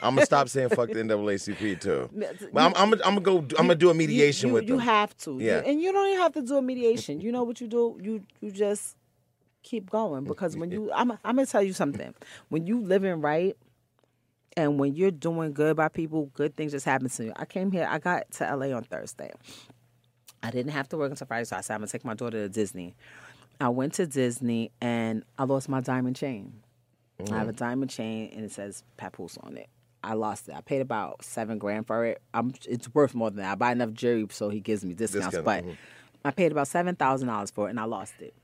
I'm 0.00 0.14
gonna 0.14 0.24
stop 0.24 0.48
saying 0.48 0.68
fuck 0.68 0.88
the 0.90 0.94
NAACP 0.94 1.80
too. 1.80 2.08
But 2.52 2.62
I'm, 2.62 2.72
I'm, 2.76 2.92
I'm 2.92 2.98
gonna 2.98 3.20
go. 3.20 3.38
I'm 3.38 3.66
gonna 3.66 3.74
do 3.74 3.90
a 3.90 3.94
mediation 3.94 4.48
you, 4.48 4.54
with 4.54 4.68
you 4.68 4.76
them. 4.76 4.84
have 4.84 5.16
to. 5.18 5.38
Yeah. 5.40 5.62
And 5.66 5.80
you 5.80 5.92
don't 5.92 6.06
even 6.06 6.20
have 6.20 6.32
to 6.34 6.42
do 6.42 6.56
a 6.56 6.62
mediation. 6.62 7.20
You 7.20 7.32
know 7.32 7.42
what 7.42 7.60
you 7.60 7.66
do? 7.66 7.98
You 8.00 8.22
you 8.40 8.52
just 8.52 8.96
keep 9.62 9.90
going 9.90 10.24
because 10.24 10.56
when 10.56 10.70
you 10.70 10.92
I'm 10.94 11.10
I'm 11.10 11.18
gonna 11.24 11.46
tell 11.46 11.62
you 11.62 11.72
something. 11.72 12.14
When 12.48 12.64
you 12.64 12.80
living 12.80 13.20
right 13.20 13.56
and 14.56 14.78
when 14.78 14.94
you're 14.94 15.10
doing 15.10 15.52
good 15.52 15.76
by 15.76 15.88
people, 15.88 16.26
good 16.34 16.56
things 16.56 16.72
just 16.72 16.86
happen 16.86 17.08
to 17.08 17.24
you. 17.24 17.32
I 17.34 17.44
came 17.44 17.72
here, 17.72 17.88
I 17.90 17.98
got 17.98 18.30
to 18.32 18.56
LA 18.56 18.74
on 18.76 18.84
Thursday. 18.84 19.32
I 20.42 20.50
didn't 20.50 20.72
have 20.72 20.88
to 20.90 20.96
work 20.96 21.10
until 21.10 21.26
Friday, 21.26 21.44
so 21.44 21.56
I 21.56 21.60
said 21.60 21.74
I'm 21.74 21.80
gonna 21.80 21.88
take 21.88 22.04
my 22.04 22.14
daughter 22.14 22.42
to 22.42 22.48
Disney. 22.48 22.94
I 23.60 23.68
went 23.70 23.94
to 23.94 24.06
Disney 24.06 24.70
and 24.80 25.24
I 25.38 25.44
lost 25.44 25.68
my 25.68 25.80
diamond 25.80 26.16
chain. 26.16 26.60
I 27.32 27.36
have 27.36 27.48
a 27.48 27.52
diamond 27.52 27.90
chain 27.90 28.30
and 28.34 28.44
it 28.44 28.52
says 28.52 28.84
Papoose 28.96 29.36
on 29.38 29.56
it. 29.56 29.68
I 30.04 30.14
lost 30.14 30.48
it. 30.48 30.54
I 30.54 30.60
paid 30.60 30.80
about 30.80 31.24
seven 31.24 31.58
grand 31.58 31.88
for 31.88 32.04
it. 32.04 32.22
I'm, 32.32 32.54
it's 32.68 32.92
worth 32.94 33.14
more 33.14 33.30
than 33.30 33.38
that. 33.38 33.52
I 33.52 33.54
buy 33.56 33.72
enough 33.72 33.92
jewelry 33.92 34.28
so 34.30 34.48
he 34.48 34.60
gives 34.60 34.84
me 34.84 34.94
discounts, 34.94 35.36
Discount, 35.36 35.44
but 35.44 35.64
mhm. 35.64 35.76
I 36.24 36.30
paid 36.30 36.52
about 36.52 36.68
seven 36.68 36.94
thousand 36.94 37.26
dollars 37.28 37.50
for 37.50 37.66
it 37.66 37.70
and 37.70 37.80
I 37.80 37.84
lost 37.84 38.14
it. 38.20 38.34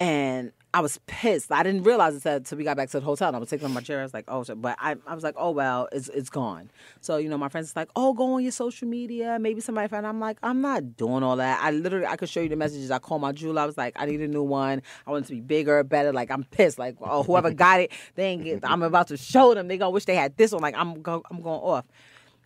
And 0.00 0.50
I 0.74 0.80
was 0.80 0.98
pissed. 1.06 1.52
I 1.52 1.62
didn't 1.62 1.84
realize 1.84 2.16
it 2.16 2.26
until 2.26 2.58
we 2.58 2.64
got 2.64 2.76
back 2.76 2.90
to 2.90 2.98
the 2.98 3.06
hotel. 3.06 3.28
And 3.28 3.36
I 3.36 3.38
was 3.38 3.48
taking 3.48 3.70
my 3.72 3.80
chair. 3.80 4.00
I 4.00 4.02
was 4.02 4.12
like, 4.12 4.24
oh, 4.26 4.42
shit. 4.42 4.60
but 4.60 4.76
I, 4.80 4.96
I 5.06 5.14
was 5.14 5.22
like, 5.22 5.36
oh 5.38 5.52
well, 5.52 5.88
it's 5.92 6.08
it's 6.08 6.28
gone. 6.28 6.68
So 7.00 7.16
you 7.16 7.28
know, 7.28 7.38
my 7.38 7.48
friends 7.48 7.68
is 7.68 7.76
like, 7.76 7.88
oh, 7.94 8.12
go 8.12 8.34
on 8.34 8.42
your 8.42 8.50
social 8.50 8.88
media. 8.88 9.38
Maybe 9.40 9.60
somebody 9.60 9.86
found. 9.86 10.04
I'm 10.04 10.18
like, 10.18 10.36
I'm 10.42 10.60
not 10.60 10.96
doing 10.96 11.22
all 11.22 11.36
that. 11.36 11.60
I 11.62 11.70
literally, 11.70 12.06
I 12.06 12.16
could 12.16 12.28
show 12.28 12.40
you 12.40 12.48
the 12.48 12.56
messages. 12.56 12.90
I 12.90 12.98
called 12.98 13.20
my 13.22 13.30
jeweler. 13.30 13.62
I 13.62 13.66
was 13.66 13.78
like, 13.78 13.94
I 13.96 14.04
need 14.06 14.20
a 14.20 14.26
new 14.26 14.42
one. 14.42 14.82
I 15.06 15.12
want 15.12 15.26
it 15.26 15.28
to 15.28 15.34
be 15.34 15.40
bigger, 15.40 15.84
better. 15.84 16.12
Like 16.12 16.32
I'm 16.32 16.42
pissed. 16.42 16.76
Like 16.76 16.96
oh, 17.00 17.22
whoever 17.22 17.50
got 17.54 17.78
it, 17.78 17.92
they 18.16 18.24
ain't 18.24 18.42
get. 18.42 18.60
I'm 18.64 18.82
about 18.82 19.06
to 19.08 19.16
show 19.16 19.54
them. 19.54 19.68
They 19.68 19.78
gonna 19.78 19.90
wish 19.90 20.06
they 20.06 20.16
had 20.16 20.36
this 20.36 20.50
one. 20.50 20.60
Like 20.60 20.74
I'm 20.76 21.00
go, 21.02 21.22
I'm 21.30 21.40
going 21.40 21.60
off. 21.60 21.84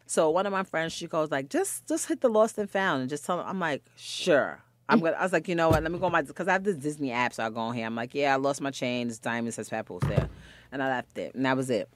So 0.04 0.28
one 0.28 0.44
of 0.44 0.52
my 0.52 0.64
friends, 0.64 0.92
she 0.92 1.06
goes 1.06 1.30
like, 1.30 1.48
just 1.48 1.86
just 1.86 2.08
hit 2.08 2.20
the 2.20 2.28
lost 2.28 2.58
and 2.58 2.68
found 2.68 3.00
and 3.00 3.08
just 3.08 3.24
tell 3.24 3.38
them. 3.38 3.46
I'm 3.48 3.58
like, 3.58 3.82
sure. 3.96 4.62
I'm 4.88 5.00
gonna. 5.00 5.16
I 5.16 5.22
was 5.22 5.32
like, 5.32 5.48
you 5.48 5.54
know 5.54 5.68
what? 5.68 5.82
Let 5.82 5.92
me 5.92 5.98
go 5.98 6.06
on 6.06 6.12
my 6.12 6.22
because 6.22 6.48
I 6.48 6.52
have 6.52 6.64
this 6.64 6.76
Disney 6.76 7.12
app, 7.12 7.32
so 7.34 7.44
I 7.44 7.50
go 7.50 7.60
on 7.60 7.74
here. 7.74 7.86
I'm 7.86 7.94
like, 7.94 8.14
yeah, 8.14 8.32
I 8.32 8.36
lost 8.36 8.60
my 8.60 8.70
chain. 8.70 9.08
This 9.08 9.18
diamond 9.18 9.54
says 9.54 9.68
Papoose 9.68 10.02
there, 10.04 10.28
and 10.72 10.82
I 10.82 10.88
left 10.88 11.18
it, 11.18 11.34
and 11.34 11.44
that 11.44 11.56
was 11.56 11.70
it. 11.70 11.88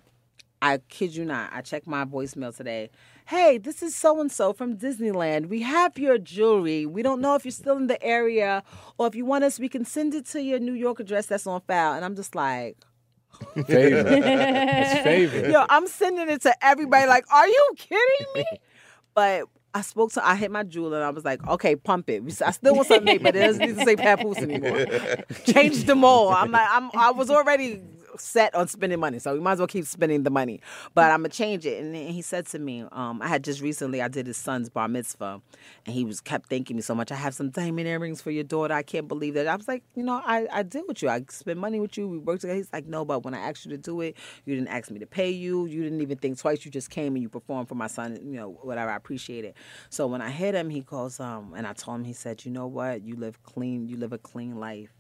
I 0.61 0.79
kid 0.89 1.17
you 1.17 1.25
not. 1.25 1.51
I 1.53 1.61
checked 1.61 1.89
my 1.89 2.05
voicemail 2.05 2.57
today. 2.57 2.91
Hey, 3.27 3.59
this 3.59 3.83
is 3.83 3.97
so 3.97 4.21
and 4.21 4.31
so 4.31 4.53
from 4.53 4.77
Disneyland. 4.77 5.47
We 5.47 5.63
have 5.63 5.99
your 5.99 6.19
jewelry. 6.19 6.87
We 6.87 7.03
don't 7.03 7.21
know 7.21 7.35
if 7.35 7.45
you're 7.45 7.51
still 7.53 7.77
in 7.77 7.89
the 7.89 8.01
area 8.01 8.63
or 8.97 9.09
if 9.09 9.17
you 9.17 9.25
want 9.25 9.43
us, 9.43 9.59
we 9.59 9.69
can 9.69 9.85
send 9.85 10.15
it 10.15 10.25
to 10.27 10.41
your 10.41 10.61
New 10.61 10.75
York 10.75 11.01
address 11.01 11.27
that's 11.27 11.49
on 11.49 11.61
file. 11.63 11.95
And 11.95 12.05
I'm 12.05 12.15
just 12.15 12.37
like, 12.37 12.77
Favor. 13.67 14.05
it's 14.07 15.03
favor. 15.03 15.51
Yo, 15.51 15.65
I'm 15.69 15.89
sending 15.89 16.29
it 16.29 16.43
to 16.43 16.55
everybody. 16.65 17.07
Like, 17.09 17.25
are 17.33 17.49
you 17.49 17.71
kidding 17.77 18.27
me? 18.37 18.45
But 19.15 19.45
I 19.75 19.81
spoke 19.81 20.13
to, 20.13 20.27
I 20.27 20.37
hit 20.37 20.51
my 20.51 20.65
jeweler 20.65 20.99
and 20.99 21.07
I 21.07 21.11
was 21.11 21.25
like, 21.25 21.47
okay, 21.49 21.77
pump 21.77 22.11
it. 22.11 22.23
I 22.43 22.51
still 22.51 22.75
want 22.75 22.89
something 22.89 23.23
but 23.23 23.35
it 23.35 23.41
doesn't 23.41 23.67
need 23.67 23.79
to 23.79 23.85
say 23.85 23.97
Papoose 23.97 24.39
anymore. 24.39 24.87
Change 25.47 25.85
them 25.85 26.05
all. 26.05 26.29
I'm 26.29 26.51
like, 26.51 26.69
I'm, 26.71 26.91
I 26.95 27.11
was 27.13 27.31
already 27.31 27.83
set 28.19 28.55
on 28.55 28.69
spending 28.69 29.01
money, 29.01 29.19
so 29.19 29.35
we 29.35 29.41
might 29.41 29.53
as 29.53 29.59
well 29.59 29.69
keep 29.69 29.87
spending 29.87 30.23
the 30.23 30.31
money. 30.31 30.61
But 30.95 31.11
I'm 31.11 31.21
gonna 31.21 31.31
change 31.31 31.67
it. 31.67 31.83
And 31.83 31.95
he 31.95 32.23
said 32.23 32.47
to 32.47 32.59
me, 32.59 32.85
um, 32.93 33.23
I 33.23 33.29
had 33.29 33.45
just 33.45 33.61
recently, 33.61 34.03
I 34.03 34.09
did 34.09 34.27
his 34.27 34.37
son's 34.37 34.69
bar 34.69 34.89
mitzvah, 34.89 35.41
and 35.87 35.95
he 35.95 36.05
was 36.05 36.21
kept 36.21 36.49
thanking 36.49 36.77
me 36.77 36.83
so 36.83 36.95
much. 36.95 37.11
I 37.11 37.17
have 37.17 37.35
some 37.35 37.51
diamond 37.51 37.89
earrings 37.89 38.21
for 38.21 38.31
your 38.31 38.45
daughter. 38.45 38.75
I 38.75 38.83
can't 38.83 39.09
believe 39.09 39.35
that. 39.35 39.47
I 39.47 39.57
was 39.57 39.69
like, 39.69 39.83
you 39.95 40.03
know, 40.03 40.21
I, 40.25 40.47
I 40.53 40.63
with 40.87 41.03
you. 41.03 41.09
I 41.09 41.25
spent 41.29 41.59
money 41.59 41.81
with 41.81 41.97
you. 41.97 42.09
We 42.09 42.19
worked 42.19 42.43
together. 42.43 42.57
He's 42.57 42.73
like, 42.73 42.87
no, 42.87 43.05
but 43.05 43.25
when 43.25 43.35
I 43.35 43.39
asked 43.39 43.65
you 43.65 43.71
to 43.71 43.79
do 43.79 44.01
it, 44.01 44.17
you 44.45 44.55
didn't 44.55 44.69
ask 44.69 44.91
me 44.91 44.99
to 45.01 45.07
pay 45.07 45.31
you. 45.31 45.67
You 45.67 45.83
didn't 45.83 46.01
even 46.01 46.19
think 46.19 46.39
twice. 46.39 46.65
You 46.65 46.71
just 46.71 46.91
came 46.91 47.15
and 47.15 47.23
you 47.23 47.29
performed 47.29 47.69
for 47.69 47.75
my 47.75 47.87
son. 47.87 48.19
You 48.23 48.37
know, 48.37 48.51
whatever. 48.63 48.91
I 48.91 48.97
appreciate 48.97 49.45
it. 49.45 49.57
So 49.91 50.07
when 50.07 50.23
I 50.23 50.31
hit 50.31 50.55
him, 50.55 50.71
he 50.71 50.81
goes, 50.81 51.21
um, 51.21 51.55
and 51.57 51.67
I 51.67 51.73
told 51.73 51.99
him, 51.99 52.05
he 52.05 52.13
said, 52.13 52.45
you 52.45 52.51
know 52.51 52.67
what? 52.67 53.05
You 53.05 53.17
live 53.17 53.43
clean. 53.43 53.89
You 53.89 53.97
live 53.97 54.13
a 54.13 54.19
clean 54.19 54.59
life. 54.59 54.91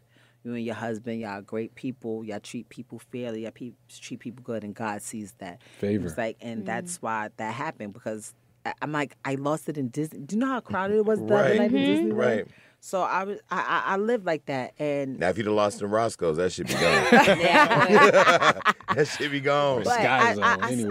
You 0.45 0.55
and 0.55 0.65
your 0.65 0.75
husband, 0.75 1.21
y'all 1.21 1.39
are 1.39 1.43
great 1.43 1.75
people. 1.75 2.25
Y'all 2.25 2.41
treat 2.41 2.69
people 2.69 3.01
fairly. 3.13 3.43
Y'all 3.43 3.53
pe- 3.53 3.73
treat 3.89 4.21
people 4.21 4.43
good, 4.43 4.65
and 4.65 4.75
God 4.75 5.03
sees 5.03 5.33
that. 5.39 5.63
Favor. 5.79 6.07
It's 6.07 6.19
like, 6.19 6.37
and 6.41 6.59
mm-hmm. 6.59 6.67
that's 6.67 7.01
why 7.01 7.29
that 7.37 7.55
happened 7.55 7.93
because 7.93 8.35
I- 8.67 8.75
I'm 8.83 8.93
like, 8.93 9.17
I 9.25 9.37
lost 9.37 9.69
it 9.69 9.79
in 9.79 9.89
Disney. 9.89 10.21
Do 10.21 10.37
you 10.37 10.41
know 10.41 10.49
how 10.49 10.61
crowded 10.61 10.97
it 10.97 11.05
was 11.05 11.21
the 11.21 11.27
other 11.27 11.35
Right. 11.35 11.59
night 11.59 11.73
in 11.73 11.77
mm-hmm. 11.79 11.93
Disney? 11.93 12.13
Right. 12.13 12.47
So 12.85 13.01
I 13.01 13.23
was, 13.23 13.39
I, 13.49 13.61
I, 13.87 13.95
I 13.95 13.97
lived 13.97 14.27
like 14.27 14.47
that, 14.47 14.73
and 14.77 15.21
Now, 15.21 15.29
if 15.29 15.39
you'd 15.39 15.47
have 15.47 15.55
lost 15.55 15.81
in 15.81 15.89
Roscoe's, 15.89 16.39
that 16.39 16.51
should 16.51 16.67
be 16.67 16.75
gone. 16.75 16.83
that 18.95 19.07
should 19.09 19.31
be 19.31 19.41
gone. 19.41 19.83
But 19.85 20.01
I, 20.01 20.33
I, 20.33 20.33
on 20.33 20.43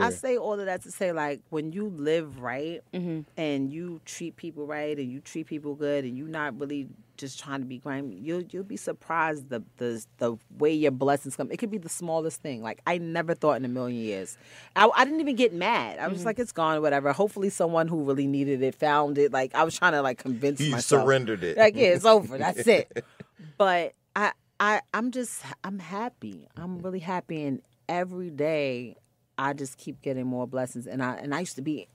I- 0.01 0.07
I 0.07 0.09
say 0.11 0.37
all 0.37 0.59
of 0.59 0.65
that 0.65 0.83
to 0.83 0.91
say, 0.91 1.11
like, 1.11 1.41
when 1.49 1.71
you 1.71 1.87
live 1.89 2.39
right 2.39 2.81
Mm-hmm. 2.93 3.21
and 3.37 3.71
you 3.71 4.01
treat 4.05 4.35
people 4.35 4.65
right 4.65 4.97
and 4.97 5.11
you 5.11 5.19
treat 5.21 5.47
people 5.47 5.75
good 5.75 6.03
and 6.05 6.17
you're 6.17 6.27
not 6.27 6.59
really 6.59 6.87
just 7.17 7.39
trying 7.39 7.59
to 7.59 7.65
be 7.67 7.77
grimy, 7.77 8.15
you'll 8.15 8.41
you'll 8.49 8.63
be 8.63 8.77
surprised 8.77 9.49
the 9.49 9.61
the 9.77 10.03
the 10.17 10.37
way 10.57 10.73
your 10.73 10.89
blessings 10.91 11.35
come. 11.35 11.51
It 11.51 11.57
could 11.57 11.69
be 11.69 11.77
the 11.77 11.89
smallest 11.89 12.41
thing. 12.41 12.63
Like 12.63 12.81
I 12.87 12.97
never 12.97 13.35
thought 13.35 13.57
in 13.57 13.65
a 13.65 13.67
million 13.67 13.99
years. 14.01 14.37
I, 14.75 14.89
I 14.95 15.05
didn't 15.05 15.19
even 15.19 15.35
get 15.35 15.53
mad. 15.53 15.99
I 15.99 16.07
was 16.07 16.19
Mm-hmm. 16.19 16.25
like, 16.27 16.39
it's 16.39 16.51
gone 16.51 16.81
whatever. 16.81 17.13
Hopefully, 17.13 17.49
someone 17.49 17.87
who 17.87 18.03
really 18.03 18.25
needed 18.27 18.63
it 18.63 18.73
found 18.73 19.17
it. 19.19 19.31
Like 19.31 19.53
I 19.53 19.63
was 19.63 19.77
trying 19.77 19.91
to 19.91 20.01
like 20.01 20.17
convince 20.17 20.59
You 20.59 20.71
myself. 20.71 21.03
surrendered 21.03 21.43
it. 21.43 21.57
Like 21.57 21.75
yeah, 21.75 21.89
it's 21.89 22.05
over. 22.05 22.37
That's 22.37 22.65
it. 22.67 23.05
But 23.57 23.93
I 24.15 24.31
I 24.59 24.81
I'm 24.93 25.11
just 25.11 25.43
I'm 25.63 25.79
happy. 25.79 26.47
I'm 26.57 26.79
really 26.79 26.99
happy, 26.99 27.43
and 27.43 27.61
every 27.91 28.29
day 28.29 28.95
I 29.37 29.53
just 29.53 29.77
keep 29.77 30.01
getting 30.01 30.25
more 30.25 30.47
blessings. 30.47 30.87
And 30.87 31.03
I 31.03 31.15
and 31.17 31.35
I 31.35 31.41
used 31.41 31.57
to 31.57 31.61
be 31.61 31.87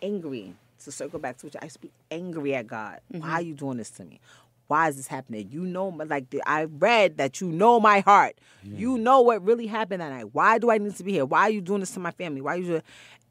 angry. 0.00 0.54
To 0.84 0.90
circle 0.90 1.18
back 1.18 1.36
to 1.36 1.46
which 1.46 1.56
I 1.60 1.66
used 1.66 1.74
to 1.74 1.80
be 1.82 1.90
angry 2.10 2.54
at 2.54 2.66
God. 2.66 3.00
Why 3.08 3.18
mm-hmm. 3.18 3.30
are 3.30 3.42
you 3.42 3.52
doing 3.52 3.76
this 3.76 3.90
to 3.90 4.04
me? 4.06 4.18
why 4.70 4.88
is 4.88 4.96
this 4.96 5.08
happening? 5.08 5.48
You 5.50 5.62
know, 5.62 5.90
my- 5.90 6.04
like 6.04 6.30
the- 6.30 6.48
I 6.48 6.64
read 6.64 7.16
that 7.16 7.40
you 7.40 7.48
know 7.50 7.80
my 7.80 8.00
heart. 8.00 8.38
You 8.62 8.98
know 8.98 9.20
what 9.20 9.42
really 9.42 9.66
happened 9.66 10.00
that 10.00 10.10
night. 10.10 10.32
Why 10.32 10.58
do 10.58 10.70
I 10.70 10.78
need 10.78 10.94
to 10.94 11.02
be 11.02 11.10
here? 11.10 11.26
Why 11.26 11.42
are 11.42 11.50
you 11.50 11.60
doing 11.60 11.80
this 11.80 11.90
to 11.94 12.00
my 12.00 12.12
family? 12.12 12.40
Why 12.40 12.54
are 12.54 12.58
you 12.58 12.66
doing? 12.66 12.82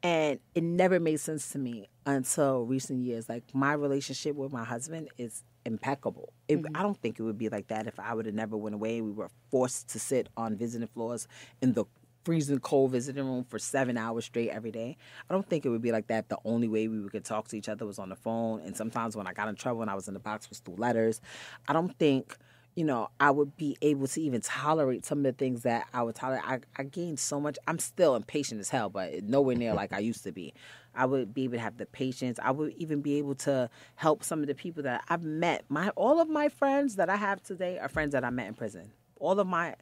And 0.02 0.38
it 0.54 0.62
never 0.62 1.00
made 1.00 1.18
sense 1.18 1.50
to 1.52 1.58
me 1.58 1.88
until 2.04 2.66
recent 2.66 3.00
years. 3.06 3.30
Like 3.30 3.44
my 3.54 3.72
relationship 3.72 4.36
with 4.36 4.52
my 4.52 4.64
husband 4.64 5.08
is 5.16 5.42
impeccable. 5.64 6.30
It, 6.46 6.60
mm-hmm. 6.60 6.76
I 6.76 6.82
don't 6.82 7.00
think 7.00 7.18
it 7.18 7.22
would 7.22 7.38
be 7.38 7.48
like 7.48 7.68
that 7.68 7.86
if 7.86 7.98
I 7.98 8.12
would 8.12 8.26
have 8.26 8.34
never 8.34 8.58
went 8.58 8.74
away. 8.74 9.00
We 9.00 9.10
were 9.10 9.30
forced 9.50 9.88
to 9.90 9.98
sit 9.98 10.28
on 10.36 10.56
visiting 10.56 10.88
floors 10.88 11.26
in 11.62 11.72
the 11.72 11.86
freezing 12.24 12.58
cold 12.58 12.92
visiting 12.92 13.24
room 13.24 13.44
for 13.44 13.58
seven 13.58 13.96
hours 13.96 14.24
straight 14.24 14.50
every 14.50 14.70
day. 14.70 14.96
I 15.28 15.32
don't 15.32 15.48
think 15.48 15.64
it 15.64 15.70
would 15.70 15.82
be 15.82 15.92
like 15.92 16.08
that. 16.08 16.28
The 16.28 16.38
only 16.44 16.68
way 16.68 16.88
we 16.88 17.08
could 17.08 17.24
talk 17.24 17.48
to 17.48 17.56
each 17.56 17.68
other 17.68 17.86
was 17.86 17.98
on 17.98 18.08
the 18.08 18.16
phone. 18.16 18.60
And 18.60 18.76
sometimes 18.76 19.16
when 19.16 19.26
I 19.26 19.32
got 19.32 19.48
in 19.48 19.54
trouble 19.54 19.82
and 19.82 19.90
I 19.90 19.94
was 19.94 20.08
in 20.08 20.14
the 20.14 20.20
box 20.20 20.48
was 20.48 20.58
through 20.58 20.76
letters. 20.76 21.20
I 21.68 21.72
don't 21.72 21.96
think, 21.98 22.36
you 22.74 22.84
know, 22.84 23.08
I 23.18 23.30
would 23.30 23.56
be 23.56 23.76
able 23.80 24.06
to 24.06 24.20
even 24.20 24.40
tolerate 24.42 25.04
some 25.04 25.18
of 25.18 25.24
the 25.24 25.32
things 25.32 25.62
that 25.62 25.86
I 25.94 26.02
would 26.02 26.14
tolerate. 26.14 26.42
I, 26.44 26.60
I 26.76 26.82
gained 26.84 27.18
so 27.18 27.40
much. 27.40 27.58
I'm 27.66 27.78
still 27.78 28.14
impatient 28.14 28.60
as 28.60 28.68
hell, 28.68 28.90
but 28.90 29.22
nowhere 29.22 29.56
near 29.56 29.74
like 29.74 29.92
I 29.92 29.98
used 29.98 30.24
to 30.24 30.32
be. 30.32 30.52
I 30.94 31.06
would 31.06 31.32
be 31.32 31.44
able 31.44 31.54
to 31.54 31.60
have 31.60 31.78
the 31.78 31.86
patience. 31.86 32.38
I 32.42 32.50
would 32.50 32.74
even 32.74 33.00
be 33.00 33.14
able 33.14 33.34
to 33.36 33.70
help 33.94 34.24
some 34.24 34.40
of 34.40 34.46
the 34.46 34.54
people 34.54 34.82
that 34.82 35.04
I've 35.08 35.22
met. 35.22 35.64
My 35.68 35.90
all 35.90 36.20
of 36.20 36.28
my 36.28 36.48
friends 36.48 36.96
that 36.96 37.08
I 37.08 37.16
have 37.16 37.42
today 37.42 37.78
are 37.78 37.88
friends 37.88 38.12
that 38.12 38.24
I 38.24 38.30
met 38.30 38.48
in 38.48 38.54
prison. 38.54 38.92
All 39.20 39.38
of 39.38 39.46
my 39.46 39.76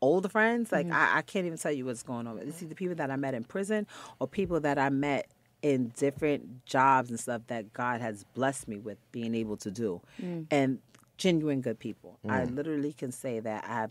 older 0.00 0.28
friends, 0.28 0.72
like 0.72 0.86
mm-hmm. 0.86 0.94
I, 0.94 1.18
I 1.18 1.22
can't 1.22 1.46
even 1.46 1.58
tell 1.58 1.72
you 1.72 1.84
what's 1.84 2.02
going 2.02 2.26
on. 2.26 2.38
It's 2.38 2.62
either 2.62 2.74
people 2.74 2.96
that 2.96 3.10
I 3.10 3.16
met 3.16 3.34
in 3.34 3.44
prison 3.44 3.86
or 4.20 4.28
people 4.28 4.60
that 4.60 4.78
I 4.78 4.90
met 4.90 5.28
in 5.62 5.92
different 5.96 6.64
jobs 6.66 7.10
and 7.10 7.18
stuff 7.18 7.42
that 7.48 7.72
God 7.72 8.00
has 8.00 8.24
blessed 8.34 8.68
me 8.68 8.78
with 8.78 8.98
being 9.10 9.34
able 9.34 9.56
to 9.58 9.70
do, 9.70 10.00
mm. 10.22 10.46
and 10.50 10.78
genuine 11.16 11.60
good 11.60 11.78
people. 11.78 12.18
I 12.28 12.42
mm. 12.42 12.54
literally 12.54 12.92
can 12.92 13.12
say 13.12 13.40
that 13.40 13.64
I've 13.68 13.90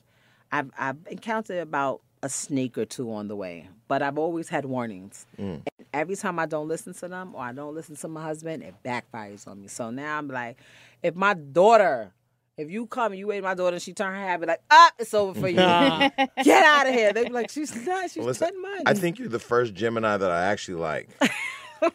I've 0.51 0.71
I've 0.77 0.97
encountered 1.09 1.59
about 1.59 2.01
a 2.23 2.29
snake 2.29 2.77
or 2.77 2.85
two 2.85 3.13
on 3.13 3.27
the 3.27 3.35
way, 3.35 3.69
but 3.87 4.01
I've 4.01 4.17
always 4.17 4.49
had 4.49 4.65
warnings. 4.65 5.25
Mm. 5.37 5.61
And 5.77 5.87
every 5.93 6.15
time 6.15 6.39
I 6.39 6.45
don't 6.45 6.67
listen 6.67 6.93
to 6.95 7.07
them 7.07 7.35
or 7.35 7.41
I 7.41 7.51
don't 7.53 7.75
listen 7.75 7.95
to 7.97 8.07
my 8.07 8.23
husband, 8.23 8.63
it 8.63 8.75
backfires 8.83 9.47
on 9.47 9.61
me. 9.61 9.67
So 9.67 9.91
now 9.91 10.17
I'm 10.17 10.27
like, 10.27 10.57
if 11.03 11.15
my 11.15 11.33
daughter, 11.33 12.11
if 12.57 12.71
you 12.71 12.87
come 12.87 13.11
and 13.11 13.19
you 13.19 13.27
wait 13.27 13.43
my 13.43 13.53
daughter 13.53 13.75
and 13.75 13.81
she 13.81 13.93
turn 13.93 14.13
her 14.15 14.19
head, 14.19 14.41
be 14.41 14.47
like, 14.47 14.61
up, 14.71 14.93
it's 14.97 15.13
over 15.13 15.39
for 15.39 15.47
you. 15.47 15.55
Get 16.43 16.63
out 16.63 16.87
of 16.87 16.93
here. 16.93 17.13
They 17.13 17.25
be 17.25 17.29
like, 17.29 17.51
she's 17.51 17.75
not, 17.85 18.09
she's 18.09 18.23
Listen, 18.23 18.49
10 18.51 18.61
months. 18.61 18.83
I 18.87 18.93
think 18.95 19.19
you're 19.19 19.27
the 19.29 19.39
first 19.39 19.75
Gemini 19.75 20.17
that 20.17 20.31
I 20.31 20.45
actually 20.45 20.79
like. 20.79 21.09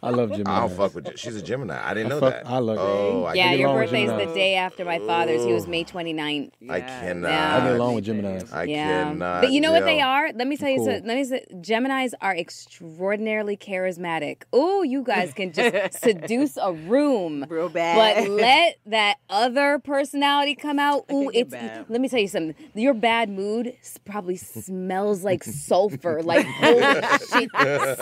I 0.02 0.10
love 0.10 0.30
Gemini. 0.36 0.50
I 0.56 0.60
don't 0.60 0.72
fuck 0.76 0.94
with. 0.94 1.14
Ge- 1.14 1.18
She's 1.18 1.36
a 1.36 1.42
Gemini. 1.42 1.78
I 1.82 1.94
didn't 1.94 2.10
know 2.10 2.20
fuck- 2.20 2.32
that. 2.44 2.46
I 2.46 2.58
love 2.58 2.78
Oh, 2.78 3.24
I 3.24 3.34
yeah, 3.34 3.52
your 3.52 3.68
along 3.68 3.80
with 3.80 3.90
birthday's 3.90 4.28
the 4.28 4.34
day 4.34 4.54
after 4.56 4.84
my 4.84 4.98
father's. 5.00 5.44
He 5.44 5.52
was 5.52 5.66
May 5.66 5.84
29th. 5.84 6.50
I 6.68 6.80
cannot. 6.80 7.28
Yeah. 7.28 7.56
I 7.56 7.60
get 7.66 7.72
along 7.76 7.94
with 7.96 8.04
Gemini. 8.04 8.40
I 8.52 8.64
yeah. 8.64 9.04
cannot. 9.04 9.42
But 9.42 9.52
you 9.52 9.60
know 9.60 9.72
what 9.72 9.84
they 9.84 10.00
are? 10.00 10.32
Let 10.32 10.46
me 10.46 10.56
tell 10.56 10.68
you 10.68 10.76
Cool. 10.78 10.86
something. 10.86 11.06
Let 11.06 11.16
me 11.16 11.24
say 11.24 11.44
Geminis 11.54 12.12
are 12.20 12.34
extraordinarily 12.36 13.56
charismatic. 13.56 14.42
Oh, 14.52 14.82
you 14.82 15.02
guys 15.02 15.32
can 15.32 15.52
just 15.52 15.94
seduce 16.02 16.56
a 16.56 16.72
room. 16.72 17.46
Real 17.48 17.68
bad. 17.68 17.96
But 18.24 18.30
let 18.30 18.78
that 18.86 19.16
other 19.30 19.78
personality 19.78 20.54
come 20.54 20.78
out. 20.78 21.04
Ooh, 21.12 21.30
it's 21.32 21.50
bad. 21.50 21.86
let 21.88 22.00
me 22.00 22.08
tell 22.08 22.20
you 22.20 22.28
something. 22.28 22.54
Your 22.74 22.94
bad 22.94 23.28
mood 23.30 23.74
probably 24.04 24.36
smells 24.36 25.24
like 25.24 25.44
sulfur. 25.44 26.22
Like 26.22 26.46
holy 26.46 26.82
shit, 27.30 27.50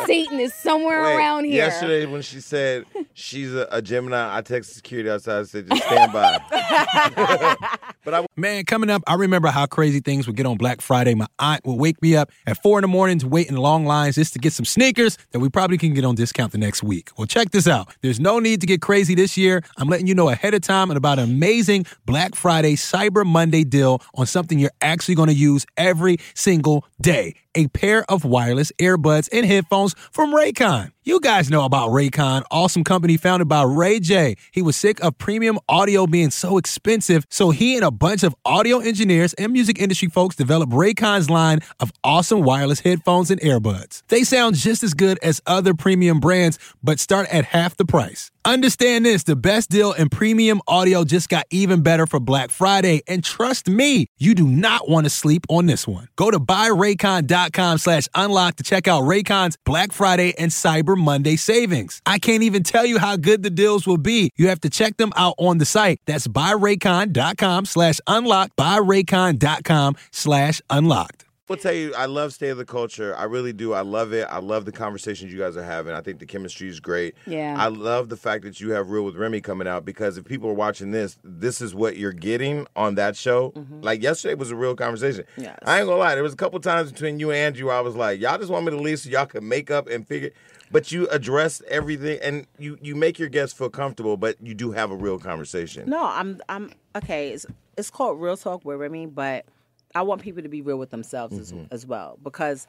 Satan 0.07 0.41
is 0.41 0.55
somewhere 0.55 1.03
Wait, 1.03 1.16
around 1.16 1.45
here. 1.45 1.69
Yesterday, 1.70 2.06
when 2.06 2.22
she 2.22 2.40
said 2.40 2.84
she's 3.14 3.54
a, 3.54 3.68
a 3.70 3.82
Gemini, 3.82 4.36
I 4.36 4.42
texted 4.42 4.74
security 4.74 5.10
outside 5.10 5.38
and 5.38 5.48
said, 5.48 5.68
just 5.68 5.84
stand 5.84 6.12
by. 6.12 6.40
but 8.04 8.14
I 8.14 8.26
Man, 8.36 8.64
coming 8.64 8.88
up, 8.88 9.02
I 9.06 9.14
remember 9.14 9.48
how 9.48 9.66
crazy 9.66 10.00
things 10.00 10.26
would 10.26 10.34
get 10.34 10.46
on 10.46 10.56
Black 10.56 10.80
Friday. 10.80 11.14
My 11.14 11.26
aunt 11.38 11.64
would 11.66 11.74
wake 11.78 12.00
me 12.00 12.16
up 12.16 12.30
at 12.46 12.62
four 12.62 12.78
in 12.78 12.82
the 12.82 12.88
morning 12.88 13.18
to 13.18 13.28
wait 13.28 13.50
in 13.50 13.56
long 13.56 13.84
lines 13.84 14.14
just 14.14 14.32
to 14.32 14.38
get 14.38 14.54
some 14.54 14.64
sneakers 14.64 15.18
that 15.32 15.40
we 15.40 15.50
probably 15.50 15.76
can 15.76 15.92
get 15.92 16.04
on 16.04 16.14
discount 16.14 16.52
the 16.52 16.58
next 16.58 16.82
week. 16.82 17.10
Well, 17.18 17.26
check 17.26 17.50
this 17.50 17.68
out. 17.68 17.94
There's 18.00 18.18
no 18.18 18.38
need 18.38 18.60
to 18.62 18.66
get 18.66 18.80
crazy 18.80 19.14
this 19.14 19.36
year. 19.36 19.62
I'm 19.76 19.88
letting 19.88 20.06
you 20.06 20.14
know 20.14 20.30
ahead 20.30 20.54
of 20.54 20.62
time 20.62 20.90
about 20.90 21.18
an 21.18 21.24
amazing 21.24 21.84
Black 22.06 22.34
Friday 22.34 22.76
Cyber 22.76 23.26
Monday 23.26 23.64
deal 23.64 24.00
on 24.14 24.26
something 24.26 24.58
you're 24.58 24.70
actually 24.80 25.16
going 25.16 25.28
to 25.28 25.34
use 25.34 25.66
every 25.76 26.16
single 26.34 26.86
day. 27.00 27.34
A 27.54 27.66
pair 27.68 28.04
of 28.10 28.24
wireless 28.24 28.72
earbuds 28.80 29.28
and 29.32 29.44
headphones 29.44 29.94
from 30.12 30.32
Raycon. 30.32 30.92
You 31.03 31.18
guys 31.18 31.48
know 31.48 31.64
about 31.64 31.88
Raycon, 31.92 32.42
awesome 32.51 32.84
company 32.84 33.16
founded 33.16 33.48
by 33.48 33.62
Ray 33.62 34.01
J. 34.01 34.36
He 34.53 34.61
was 34.61 34.76
sick 34.76 35.03
of 35.03 35.16
premium 35.16 35.59
audio 35.66 36.07
being 36.07 36.28
so 36.30 36.59
expensive, 36.59 37.24
so 37.30 37.48
he 37.53 37.74
and 37.74 37.82
a 37.82 37.90
bunch 37.90 38.22
of 38.22 38.34
audio 38.44 38.80
engineers 38.80 39.32
and 39.32 39.51
music 39.51 39.78
industry 39.78 40.09
folks 40.09 40.36
developed 40.36 40.72
Raycon's 40.72 41.30
line 41.30 41.61
of 41.80 41.90
awesome 42.05 42.42
wireless 42.42 42.80
headphones 42.80 43.30
and 43.30 43.40
earbuds. 43.40 44.03
They 44.09 44.24
sound 44.24 44.57
just 44.57 44.82
as 44.82 44.92
good 44.92 45.18
as 45.22 45.40
other 45.46 45.72
premium 45.72 46.20
brands, 46.20 46.59
but 46.82 47.01
start 47.01 47.28
at 47.30 47.46
half 47.46 47.78
the 47.78 47.86
price. 47.86 48.30
Understand 48.44 49.05
this, 49.05 49.22
the 49.24 49.36
best 49.36 49.68
deal 49.68 49.92
in 49.92 50.09
premium 50.09 50.62
audio 50.66 51.05
just 51.05 51.28
got 51.28 51.46
even 51.51 51.82
better 51.82 52.07
for 52.07 52.18
Black 52.18 52.51
Friday, 52.51 53.03
and 53.07 53.22
trust 53.22 53.68
me, 53.68 54.07
you 54.18 54.34
do 54.34 54.46
not 54.46 54.88
want 54.88 55.05
to 55.05 55.11
sleep 55.11 55.46
on 55.48 55.66
this 55.66 55.86
one. 55.86 56.09
Go 56.16 56.30
to 56.30 56.40
buyraycon.com 56.40 57.78
slash 57.78 58.09
unlock 58.14 58.57
to 58.57 58.62
check 58.62 58.88
out 58.88 59.03
Raycon's 59.03 59.57
Black 59.64 59.92
Friday 59.92 60.34
and 60.38 60.51
Cyber 60.51 60.89
Monday 60.97 61.36
savings. 61.36 62.01
I 62.07 62.18
can't 62.18 62.43
even 62.43 62.62
tell 62.62 62.86
you 62.86 62.99
how 62.99 63.16
good 63.16 63.43
the 63.43 63.51
deals 63.51 63.86
will 63.86 63.99
be. 63.99 64.30
You 64.36 64.49
have 64.49 64.61
to 64.61 64.70
check 64.70 64.97
them 64.97 65.12
out 65.16 65.34
on 65.38 65.59
the 65.59 65.64
site. 65.64 66.01
That's 66.07 66.26
buyraycon.com 66.26 67.64
slash 67.64 68.01
unlock, 68.07 68.55
buyraycon.com 68.57 69.97
slash 70.11 70.61
unlocked. 70.70 71.24
will 71.49 71.57
tell 71.57 71.72
you, 71.72 71.93
I 71.97 72.07
love 72.07 72.32
State 72.32 72.51
of 72.51 72.59
the 72.59 72.64
Culture. 72.64 73.14
I 73.16 73.24
really 73.24 73.53
do. 73.53 73.72
I 73.72 73.80
love 73.80 74.12
it. 74.12 74.26
I 74.30 74.38
love 74.38 74.64
the 74.64 74.72
conversations 74.72 75.32
you 75.32 75.38
guys 75.38 75.57
are 75.57 75.64
having. 75.64 75.93
I 75.93 76.01
think 76.01 76.20
the 76.20 76.26
chemistry 76.26 76.68
is 76.68 76.78
great. 76.78 77.16
Yeah. 77.26 77.57
I 77.59 77.66
love 77.66 78.09
the 78.09 78.16
fact 78.16 78.45
that 78.45 78.61
you 78.61 78.70
have 78.70 78.91
Real 78.91 79.05
with 79.05 79.16
Remy 79.16 79.41
coming 79.41 79.66
out 79.66 79.84
because 79.84 80.16
if 80.16 80.24
people 80.24 80.49
are 80.49 80.55
watching 80.55 80.93
this, 80.93 81.18
this 81.24 81.61
is 81.61 81.74
what 81.74 81.97
you're 81.97 82.12
getting 82.12 82.68
on 82.76 82.95
that 82.95 83.16
show. 83.16 83.51
Mm-hmm. 83.51 83.80
Like 83.80 84.01
yesterday 84.01 84.34
was 84.34 84.53
a 84.53 84.57
real 84.57 84.76
conversation. 84.76 85.24
Yes. 85.36 85.59
I 85.64 85.78
ain't 85.80 85.88
gonna 85.88 85.99
lie. 85.99 86.14
There 86.14 86.22
was 86.22 86.34
a 86.34 86.36
couple 86.36 86.61
times 86.61 86.93
between 86.93 87.18
you 87.18 87.30
and 87.30 87.38
Andrew 87.38 87.66
where 87.66 87.76
I 87.76 87.80
was 87.80 87.97
like, 87.97 88.20
y'all 88.20 88.38
just 88.38 88.51
want 88.51 88.64
me 88.64 88.70
to 88.70 88.78
leave 88.78 89.01
so 89.01 89.11
y'all 89.11 89.26
can 89.26 89.47
make 89.47 89.72
up 89.72 89.88
and 89.88 90.07
figure. 90.07 90.30
But 90.72 90.92
you 90.92 91.08
address 91.08 91.62
everything 91.68 92.18
and 92.22 92.46
you 92.58 92.78
you 92.80 92.94
make 92.94 93.18
your 93.18 93.28
guests 93.28 93.56
feel 93.58 93.70
comfortable, 93.70 94.16
but 94.16 94.36
you 94.40 94.54
do 94.54 94.70
have 94.70 94.90
a 94.90 94.96
real 94.96 95.18
conversation. 95.18 95.88
No, 95.88 96.04
I'm 96.04 96.40
I'm 96.48 96.70
okay. 96.96 97.30
It's 97.30 97.46
it's 97.76 97.90
called 97.90 98.20
real 98.20 98.36
talk 98.36 98.64
with 98.64 98.78
Remy, 98.78 99.06
but 99.06 99.46
I 99.94 100.02
want 100.02 100.22
people 100.22 100.42
to 100.42 100.48
be 100.48 100.62
real 100.62 100.78
with 100.78 100.90
themselves 100.90 101.36
as, 101.38 101.52
mm-hmm. 101.52 101.64
as 101.72 101.86
well 101.86 102.18
because, 102.22 102.68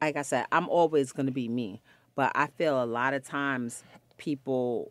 like 0.00 0.16
I 0.16 0.22
said, 0.22 0.46
I'm 0.52 0.68
always 0.68 1.12
going 1.12 1.26
to 1.26 1.32
be 1.32 1.48
me. 1.48 1.82
But 2.14 2.32
I 2.34 2.46
feel 2.46 2.82
a 2.82 2.86
lot 2.86 3.14
of 3.14 3.24
times 3.24 3.84
people 4.16 4.90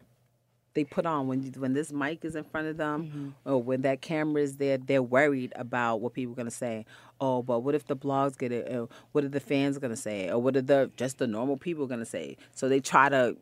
they 0.80 0.86
put 0.86 1.06
on 1.06 1.28
when 1.28 1.44
you, 1.44 1.52
when 1.58 1.74
this 1.74 1.92
mic 1.92 2.24
is 2.24 2.36
in 2.36 2.46
front 2.46 2.68
of 2.68 2.78
them 2.78 3.06
mm-hmm. 3.06 3.52
or 3.52 3.62
when 3.62 3.82
that 3.82 4.02
camera 4.02 4.42
is 4.42 4.56
there, 4.56 4.78
they're 4.78 5.04
worried 5.04 5.52
about 5.58 6.00
what 6.00 6.14
people 6.14 6.32
are 6.32 6.36
going 6.38 6.46
to 6.46 6.52
say. 6.52 6.86
Oh, 7.20 7.44
but 7.44 7.60
what 7.60 7.76
if 7.76 7.86
the 7.86 7.98
blogs 7.98 8.38
get 8.38 8.54
it? 8.54 8.74
Or 8.74 8.88
what 9.12 9.26
are 9.26 9.30
the 9.30 9.42
fans 9.42 9.78
going 9.78 9.92
to 9.92 9.98
say? 9.98 10.30
Or 10.30 10.40
what 10.40 10.56
are 10.56 10.62
the 10.62 10.90
just 10.96 11.18
the 11.18 11.28
normal 11.28 11.58
people 11.58 11.86
going 11.86 12.00
to 12.00 12.06
say? 12.06 12.38
So 12.54 12.70
they 12.70 12.80
try 12.80 13.10
to 13.10 13.36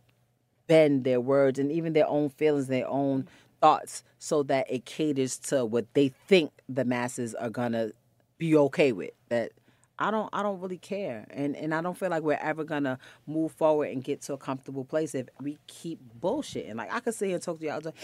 bend 0.66 1.04
their 1.04 1.22
words 1.22 1.60
and 1.60 1.72
even 1.72 1.94
their 1.94 2.08
own 2.08 2.30
feelings, 2.30 2.68
their 2.68 2.88
own 2.88 3.28
thoughts, 3.62 4.04
so 4.18 4.42
that 4.44 4.66
it 4.70 4.86
caters 4.86 5.38
to 5.38 5.64
what 5.64 5.86
they 5.94 6.10
think 6.28 6.52
the 6.68 6.86
masses 6.86 7.34
are 7.36 7.50
gonna 7.50 7.92
be 8.38 8.56
okay 8.56 8.92
with. 8.92 9.12
That 9.30 9.52
I 10.00 10.12
don't, 10.12 10.30
I 10.32 10.44
don't 10.44 10.60
really 10.60 10.78
care, 10.78 11.26
and 11.30 11.56
and 11.56 11.74
I 11.74 11.82
don't 11.82 11.98
feel 11.98 12.10
like 12.10 12.24
we're 12.24 12.40
ever 12.42 12.64
gonna 12.64 13.00
move 13.26 13.52
forward 13.52 13.90
and 13.90 14.04
get 14.04 14.22
to 14.24 14.34
a 14.34 14.38
comfortable 14.38 14.86
place 14.86 15.16
if 15.16 15.28
we 15.42 15.58
keep 15.68 16.00
bullshitting. 16.20 16.76
Like 16.76 16.94
I 16.94 17.00
could 17.00 17.16
sit 17.16 17.28
here 17.28 17.36
and 17.36 17.44
talk 17.44 17.60
to 17.60 17.66
y'all 17.66 17.82
like, 17.84 17.96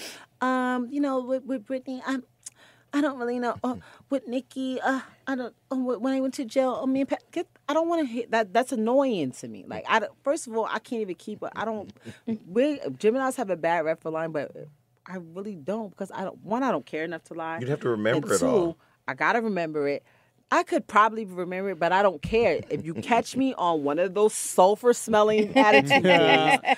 um, 0.42 0.88
you 0.90 1.00
know, 1.00 1.22
with, 1.22 1.44
with 1.44 1.66
Brittany, 1.66 2.02
I'm. 2.06 2.24
I 2.96 3.02
don't 3.02 3.18
really 3.18 3.40
know. 3.40 3.56
Oh, 3.64 3.80
with 4.12 4.28
Nicki, 4.28 4.80
uh, 4.80 5.00
I 5.26 5.36
don't. 5.36 5.56
Oh, 5.72 5.98
when 5.98 6.14
I 6.14 6.22
went 6.22 6.36
to 6.36 6.46
jail, 6.46 6.78
oh, 6.80 6.86
me 6.86 7.00
and 7.00 7.10
Pat, 7.10 7.24
get, 7.32 7.48
I 7.68 7.74
don't 7.74 7.90
want 7.90 8.08
to 8.08 8.14
hear 8.14 8.26
that. 8.30 8.54
That's 8.54 8.72
annoying 8.72 9.32
to 9.32 9.48
me. 9.48 9.66
Like, 9.68 9.84
I 9.88 10.04
first 10.24 10.46
of 10.46 10.56
all, 10.56 10.66
I 10.66 10.78
can't 10.78 11.02
even 11.02 11.16
keep. 11.16 11.44
I 11.56 11.66
don't. 11.66 11.92
We 12.48 12.80
Gemini's 13.00 13.36
have 13.38 13.50
a 13.50 13.56
bad 13.56 13.86
rep 13.86 14.04
for 14.04 14.12
lying, 14.12 14.32
but 14.32 14.52
I 15.08 15.18
really 15.18 15.56
don't 15.56 15.90
because 15.90 16.12
I 16.14 16.24
don't. 16.24 16.38
One, 16.44 16.62
I 16.62 16.72
don't 16.72 16.86
care 16.86 17.04
enough 17.04 17.24
to 17.26 17.34
lie. 17.34 17.58
You'd 17.60 17.70
have 17.70 17.82
to 17.82 17.90
remember 17.90 18.28
and 18.28 18.36
it 18.36 18.40
two, 18.40 18.46
all. 18.46 18.78
I 19.08 19.16
gotta 19.16 19.42
remember 19.42 19.88
it. 19.88 20.04
I 20.54 20.62
could 20.62 20.86
probably 20.86 21.26
remember 21.26 21.72
it, 21.72 21.80
but 21.80 21.92
I 21.92 22.04
don't 22.04 22.22
care. 22.22 22.60
If 22.70 22.86
you 22.86 22.94
catch 22.94 23.36
me 23.36 23.56
on 23.56 23.84
one 23.84 23.98
of 23.98 24.14
those 24.14 24.36
sulfur 24.36 24.94
smelling 24.94 25.52
attitudes, 25.58 26.06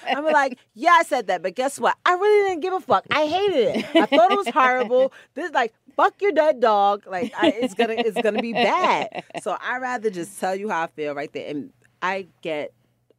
I'm 0.08 0.24
like, 0.24 0.58
yeah, 0.76 0.92
I 0.92 1.04
said 1.04 1.28
that, 1.28 1.44
but 1.44 1.56
guess 1.56 1.78
what? 1.78 1.98
I 2.06 2.14
really 2.14 2.50
didn't 2.50 2.62
give 2.62 2.72
a 2.72 2.80
fuck. 2.80 3.06
I 3.12 3.26
hated 3.26 3.76
it. 3.76 3.86
I 3.98 4.06
thought 4.06 4.32
it 4.32 4.38
was 4.38 4.48
horrible. 4.48 5.12
This 5.34 5.52
like 5.52 5.74
fuck 5.98 6.22
your 6.22 6.32
dead 6.32 6.62
dog. 6.62 7.06
Like 7.06 7.34
I, 7.38 7.50
it's 7.50 7.74
gonna 7.74 7.96
it's 7.98 8.22
gonna 8.22 8.42
be 8.42 8.54
bad. 8.54 9.26
So 9.44 9.58
I 9.60 9.80
rather 9.80 10.10
just 10.10 10.40
tell 10.40 10.56
you 10.56 10.70
how 10.70 10.84
I 10.84 10.88
feel 10.88 11.14
right 11.14 11.34
there. 11.34 11.50
And 11.50 11.74
I 12.02 12.28
get 12.42 12.72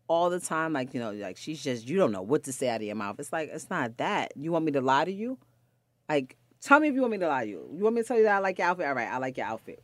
all 0.09 0.31
the 0.31 0.41
time 0.41 0.73
like 0.73 0.95
you 0.95 1.01
know 1.01 1.11
like 1.11 1.37
she's 1.37 1.63
just 1.63 1.87
you 1.87 1.99
don't 1.99 2.13
know 2.13 2.23
what 2.23 2.45
to 2.45 2.53
say 2.55 2.71
out 2.71 2.77
of 2.77 2.87
your 2.87 2.97
mouth. 2.97 3.21
It's 3.21 3.31
like 3.31 3.51
it's 3.53 3.69
not 3.69 3.99
that. 3.99 4.33
You 4.37 4.53
want 4.53 4.65
me 4.65 4.73
to 4.73 4.81
lie 4.81 5.05
to 5.05 5.13
you? 5.13 5.37
Like 6.09 6.39
Tell 6.63 6.81
me 6.81 6.89
if 6.89 6.95
you 6.95 7.03
want 7.03 7.13
me 7.13 7.19
to 7.19 7.29
lie 7.29 7.45
to 7.45 7.51
you. 7.51 7.69
You 7.77 7.85
want 7.85 7.95
me 7.95 8.03
to 8.03 8.09
tell 8.09 8.17
you 8.17 8.25
that 8.25 8.37
I 8.37 8.39
like 8.39 8.59
your 8.59 8.69
outfit? 8.69 8.87
All 8.87 8.95
right, 8.95 9.09
I 9.09 9.19
like 9.19 9.37
your 9.37 9.47
outfit. 9.47 9.83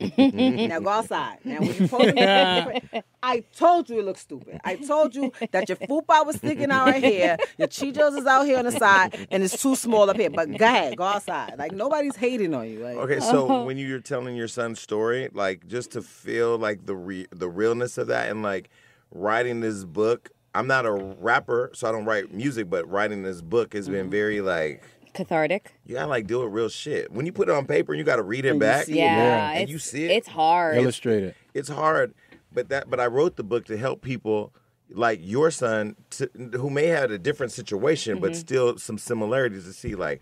now 0.18 0.80
go 0.80 0.88
outside. 0.90 1.38
Now 1.44 1.62
when 1.62 1.74
you 1.74 1.82
post 1.88 2.14
it, 2.16 3.04
I 3.22 3.40
told 3.56 3.88
you 3.90 3.98
it 4.00 4.04
looks 4.04 4.20
stupid. 4.22 4.60
I 4.64 4.76
told 4.76 5.14
you 5.14 5.32
that 5.52 5.68
your 5.68 5.76
fupa 5.76 6.24
was 6.26 6.36
sticking 6.36 6.70
out 6.70 6.86
right 6.86 7.02
here, 7.02 7.36
your 7.58 7.68
chijos 7.68 8.18
is 8.18 8.26
out 8.26 8.44
here 8.46 8.58
on 8.58 8.64
the 8.64 8.72
side, 8.72 9.26
and 9.30 9.42
it's 9.42 9.60
too 9.60 9.76
small 9.76 10.08
up 10.10 10.16
here. 10.16 10.30
But 10.30 10.56
go 10.56 10.66
ahead, 10.66 10.96
go 10.96 11.04
outside. 11.04 11.54
Like 11.58 11.72
nobody's 11.72 12.16
hating 12.16 12.54
on 12.54 12.68
you. 12.68 12.80
Like, 12.80 12.96
Okay, 12.96 13.20
so 13.20 13.64
when 13.64 13.78
you're 13.78 14.00
telling 14.00 14.36
your 14.36 14.48
son's 14.48 14.80
story, 14.80 15.28
like 15.32 15.66
just 15.66 15.92
to 15.92 16.02
feel 16.02 16.58
like 16.58 16.86
the 16.86 16.96
re- 16.96 17.26
the 17.30 17.48
realness 17.48 17.98
of 17.98 18.08
that, 18.08 18.30
and 18.30 18.42
like 18.42 18.70
writing 19.10 19.60
this 19.60 19.84
book. 19.84 20.30
I'm 20.56 20.68
not 20.68 20.86
a 20.86 20.92
rapper, 20.92 21.70
so 21.74 21.88
I 21.88 21.90
don't 21.92 22.04
write 22.04 22.32
music, 22.32 22.70
but 22.70 22.88
writing 22.88 23.24
this 23.24 23.42
book 23.42 23.72
has 23.74 23.86
Mm-hmm. 23.86 23.92
been 23.94 24.10
very 24.10 24.40
like 24.40 24.82
Cathartic. 25.14 25.72
you 25.86 25.94
gotta 25.94 26.08
like 26.08 26.26
do 26.26 26.42
it 26.42 26.46
real 26.48 26.68
shit. 26.68 27.10
When 27.12 27.24
you 27.26 27.32
put 27.32 27.48
it 27.48 27.54
on 27.54 27.66
paper, 27.66 27.92
and 27.92 27.98
you 27.98 28.04
gotta 28.04 28.22
read 28.22 28.44
it 28.44 28.50
And 28.50 28.60
back. 28.60 28.84
see 28.86 28.92
it. 28.94 28.96
Yeah, 28.96 29.50
and 29.52 29.62
it's, 29.62 29.72
you 29.72 29.78
see 29.78 30.04
it. 30.04 30.10
It's 30.10 30.28
hard. 30.28 30.76
Illustrated. 30.76 31.34
it's 31.54 31.68
hard, 31.68 32.14
but 32.52 32.68
that 32.68 32.90
but 32.90 33.00
I 33.00 33.06
wrote 33.06 33.36
the 33.36 33.44
book 33.44 33.64
to 33.66 33.76
help 33.76 34.02
people 34.02 34.52
like 34.90 35.18
your 35.22 35.50
son 35.50 35.96
to, 36.10 36.28
who 36.54 36.68
may 36.70 36.86
have 36.86 37.10
a 37.10 37.18
different 37.18 37.52
situation, 37.52 38.16
Mm-hmm. 38.16 38.22
but 38.22 38.36
still 38.36 38.76
some 38.78 38.98
similarities 38.98 39.64
to 39.64 39.72
see 39.72 39.94
like 39.94 40.20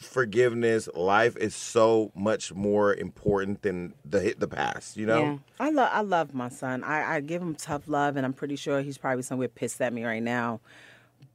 forgiveness. 0.00 0.88
Life 0.94 1.36
is 1.36 1.54
so 1.54 2.10
much 2.14 2.52
more 2.54 2.94
important 2.94 3.62
than 3.62 3.94
the 4.04 4.20
hit 4.20 4.40
the 4.40 4.48
past. 4.48 4.96
You 4.96 5.06
know. 5.06 5.22
Yeah. 5.22 5.38
I 5.60 5.70
love 5.70 5.90
I 5.92 6.00
love 6.00 6.34
my 6.34 6.48
son. 6.48 6.82
I, 6.84 7.16
I 7.16 7.20
give 7.20 7.42
him 7.42 7.54
tough 7.54 7.88
love, 7.88 8.16
and 8.16 8.24
I'm 8.26 8.32
pretty 8.32 8.56
sure 8.56 8.80
he's 8.82 8.98
probably 8.98 9.22
somewhere 9.22 9.48
pissed 9.48 9.80
at 9.80 9.92
me 9.92 10.04
right 10.04 10.22
now. 10.22 10.60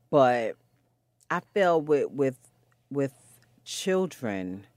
But 0.10 0.58
I 1.32 1.40
feel 1.54 1.82
with 1.82 2.12
with 2.12 2.38
with 2.92 3.14
children, 3.64 4.68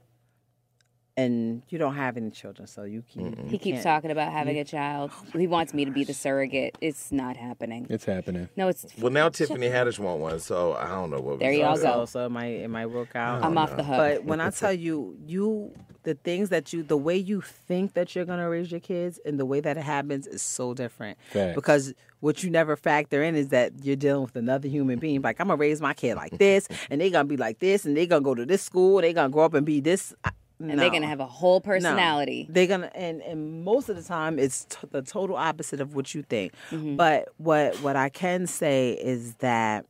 and 1.17 1.61
you 1.69 1.77
don't 1.77 1.95
have 1.95 2.17
any 2.17 2.29
children, 2.29 2.67
so 2.67 2.83
you 2.83 3.01
can't. 3.01 3.47
he 3.47 3.57
keeps 3.57 3.83
talking 3.83 4.11
about 4.11 4.31
having 4.33 4.57
a 4.57 4.65
child. 4.65 5.11
Oh 5.33 5.39
he 5.39 5.47
wants 5.47 5.73
me 5.73 5.85
to 5.85 5.91
be 5.91 6.03
the 6.03 6.13
surrogate. 6.13 6.77
It's 6.81 7.11
not 7.11 7.37
happening. 7.37 7.87
It's 7.89 8.05
happening. 8.05 8.49
No, 8.57 8.67
it's. 8.67 8.85
Well, 8.99 9.11
now 9.13 9.29
Tiffany 9.29 9.69
Haddish 9.69 9.97
want 9.97 10.19
one, 10.19 10.39
so 10.39 10.73
I 10.73 10.89
don't 10.89 11.09
know 11.09 11.19
what. 11.21 11.39
There 11.39 11.51
we 11.51 11.59
y'all 11.61 11.75
go. 11.77 11.81
So, 11.81 12.05
so 12.05 12.25
it 12.25 12.29
might 12.29 12.47
it 12.47 12.69
might 12.69 12.87
work 12.87 13.15
out. 13.15 13.43
I'm 13.43 13.57
off 13.57 13.75
the 13.75 13.83
hook. 13.83 13.97
But 13.97 14.25
when 14.25 14.41
I 14.41 14.49
tell 14.49 14.73
you, 14.73 15.17
you 15.25 15.73
the 16.03 16.15
things 16.15 16.49
that 16.49 16.71
you, 16.71 16.83
the 16.83 16.97
way 16.97 17.17
you 17.17 17.41
think 17.41 17.93
that 17.93 18.13
you're 18.13 18.25
gonna 18.25 18.49
raise 18.49 18.69
your 18.69 18.81
kids, 18.81 19.19
and 19.25 19.39
the 19.39 19.45
way 19.45 19.59
that 19.61 19.77
it 19.77 19.83
happens 19.83 20.27
is 20.27 20.41
so 20.41 20.73
different. 20.73 21.17
Facts. 21.31 21.55
Because 21.55 21.93
what 22.19 22.43
you 22.43 22.49
never 22.49 22.75
factor 22.75 23.23
in 23.23 23.35
is 23.35 23.49
that 23.49 23.71
you're 23.83 23.95
dealing 23.95 24.23
with 24.23 24.35
another 24.35 24.67
human 24.67 24.99
being. 24.99 25.21
Like 25.21 25.39
I'm 25.39 25.47
gonna 25.47 25.57
raise 25.57 25.79
my 25.81 25.93
kid 25.93 26.15
like 26.15 26.37
this, 26.37 26.67
and 26.89 26.99
they're 26.99 27.09
gonna 27.09 27.25
be 27.27 27.37
like 27.37 27.59
this, 27.59 27.85
and 27.85 27.95
they're 27.95 28.05
gonna 28.05 28.21
go 28.21 28.35
to 28.35 28.45
this 28.45 28.61
school, 28.61 28.99
they're 29.01 29.13
gonna 29.13 29.29
grow 29.29 29.45
up 29.45 29.53
and 29.53 29.65
be 29.65 29.79
this. 29.79 30.13
I- 30.25 30.31
and 30.59 30.79
they're 30.79 30.89
gonna 30.89 31.07
have 31.07 31.19
a 31.19 31.25
whole 31.25 31.55
No. 31.57 31.59
personality. 31.61 32.47
They're 32.49 32.67
gonna, 32.67 32.91
and 32.95 33.21
and 33.21 33.63
most 33.63 33.89
of 33.89 33.95
the 33.95 34.03
time, 34.03 34.39
it's 34.39 34.65
t- 34.65 34.87
the 34.91 35.01
total 35.01 35.35
opposite 35.35 35.81
of 35.81 35.95
what 35.95 36.13
you 36.15 36.21
think. 36.23 36.53
Mm-hmm. 36.71 36.95
But 36.95 37.29
what 37.37 37.75
what 37.81 37.95
I 37.95 38.09
can 38.09 38.47
say 38.47 38.93
is 38.93 39.35
that 39.35 39.85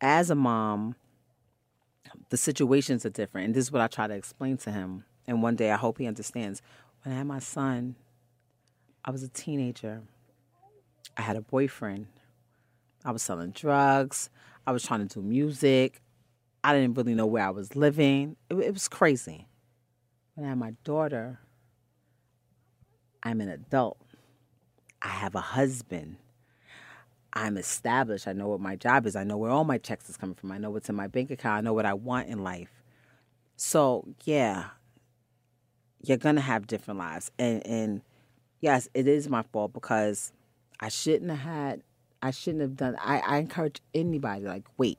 as 0.00 0.30
a 0.30 0.34
mom, 0.34 0.94
the 2.30 2.36
situations 2.36 3.04
are 3.04 3.10
different, 3.10 3.46
and 3.46 3.54
this 3.54 3.64
is 3.64 3.72
what 3.72 3.82
I 3.82 3.86
try 3.88 4.06
to 4.06 4.14
explain 4.14 4.56
to 4.58 4.70
him. 4.70 5.04
And 5.26 5.42
one 5.42 5.56
day, 5.56 5.70
I 5.70 5.76
hope 5.76 5.98
he 5.98 6.06
understands. 6.06 6.62
When 7.02 7.14
I 7.14 7.18
had 7.18 7.26
my 7.26 7.38
son, 7.38 7.96
I 9.04 9.10
was 9.10 9.22
a 9.22 9.28
teenager. 9.28 10.02
I 11.16 11.22
had 11.22 11.36
a 11.36 11.40
boyfriend. 11.42 12.06
I 13.04 13.10
was 13.10 13.22
selling 13.22 13.50
drugs. 13.50 14.30
I 14.66 14.72
was 14.72 14.82
trying 14.84 15.06
to 15.06 15.14
do 15.14 15.20
music. 15.22 16.00
I 16.64 16.72
didn't 16.72 16.94
really 16.96 17.14
know 17.14 17.26
where 17.26 17.44
I 17.44 17.50
was 17.50 17.74
living. 17.74 18.36
It, 18.48 18.54
it 18.54 18.72
was 18.72 18.88
crazy. 18.88 19.46
When 20.34 20.46
I 20.46 20.50
had 20.50 20.58
my 20.58 20.72
daughter, 20.84 21.40
I'm 23.22 23.40
an 23.40 23.48
adult. 23.48 23.98
I 25.00 25.08
have 25.08 25.34
a 25.34 25.40
husband. 25.40 26.16
I'm 27.32 27.56
established. 27.56 28.28
I 28.28 28.32
know 28.32 28.48
what 28.48 28.60
my 28.60 28.76
job 28.76 29.06
is. 29.06 29.16
I 29.16 29.24
know 29.24 29.36
where 29.36 29.50
all 29.50 29.64
my 29.64 29.78
checks 29.78 30.08
is 30.08 30.16
coming 30.16 30.34
from. 30.34 30.52
I 30.52 30.58
know 30.58 30.70
what's 30.70 30.88
in 30.88 30.94
my 30.94 31.06
bank 31.06 31.30
account. 31.30 31.58
I 31.58 31.60
know 31.60 31.72
what 31.72 31.86
I 31.86 31.94
want 31.94 32.28
in 32.28 32.42
life. 32.42 32.82
So 33.56 34.08
yeah, 34.24 34.66
you're 36.02 36.18
gonna 36.18 36.40
have 36.40 36.66
different 36.66 36.98
lives. 36.98 37.30
And 37.38 37.66
and 37.66 38.02
yes, 38.60 38.88
it 38.94 39.06
is 39.06 39.28
my 39.28 39.42
fault 39.42 39.72
because 39.72 40.32
I 40.80 40.88
shouldn't 40.88 41.30
have 41.30 41.40
had 41.40 41.82
I 42.22 42.30
shouldn't 42.30 42.62
have 42.62 42.76
done 42.76 42.96
I, 43.00 43.18
I 43.20 43.36
encourage 43.38 43.80
anybody 43.94 44.44
like 44.44 44.64
wait. 44.78 44.98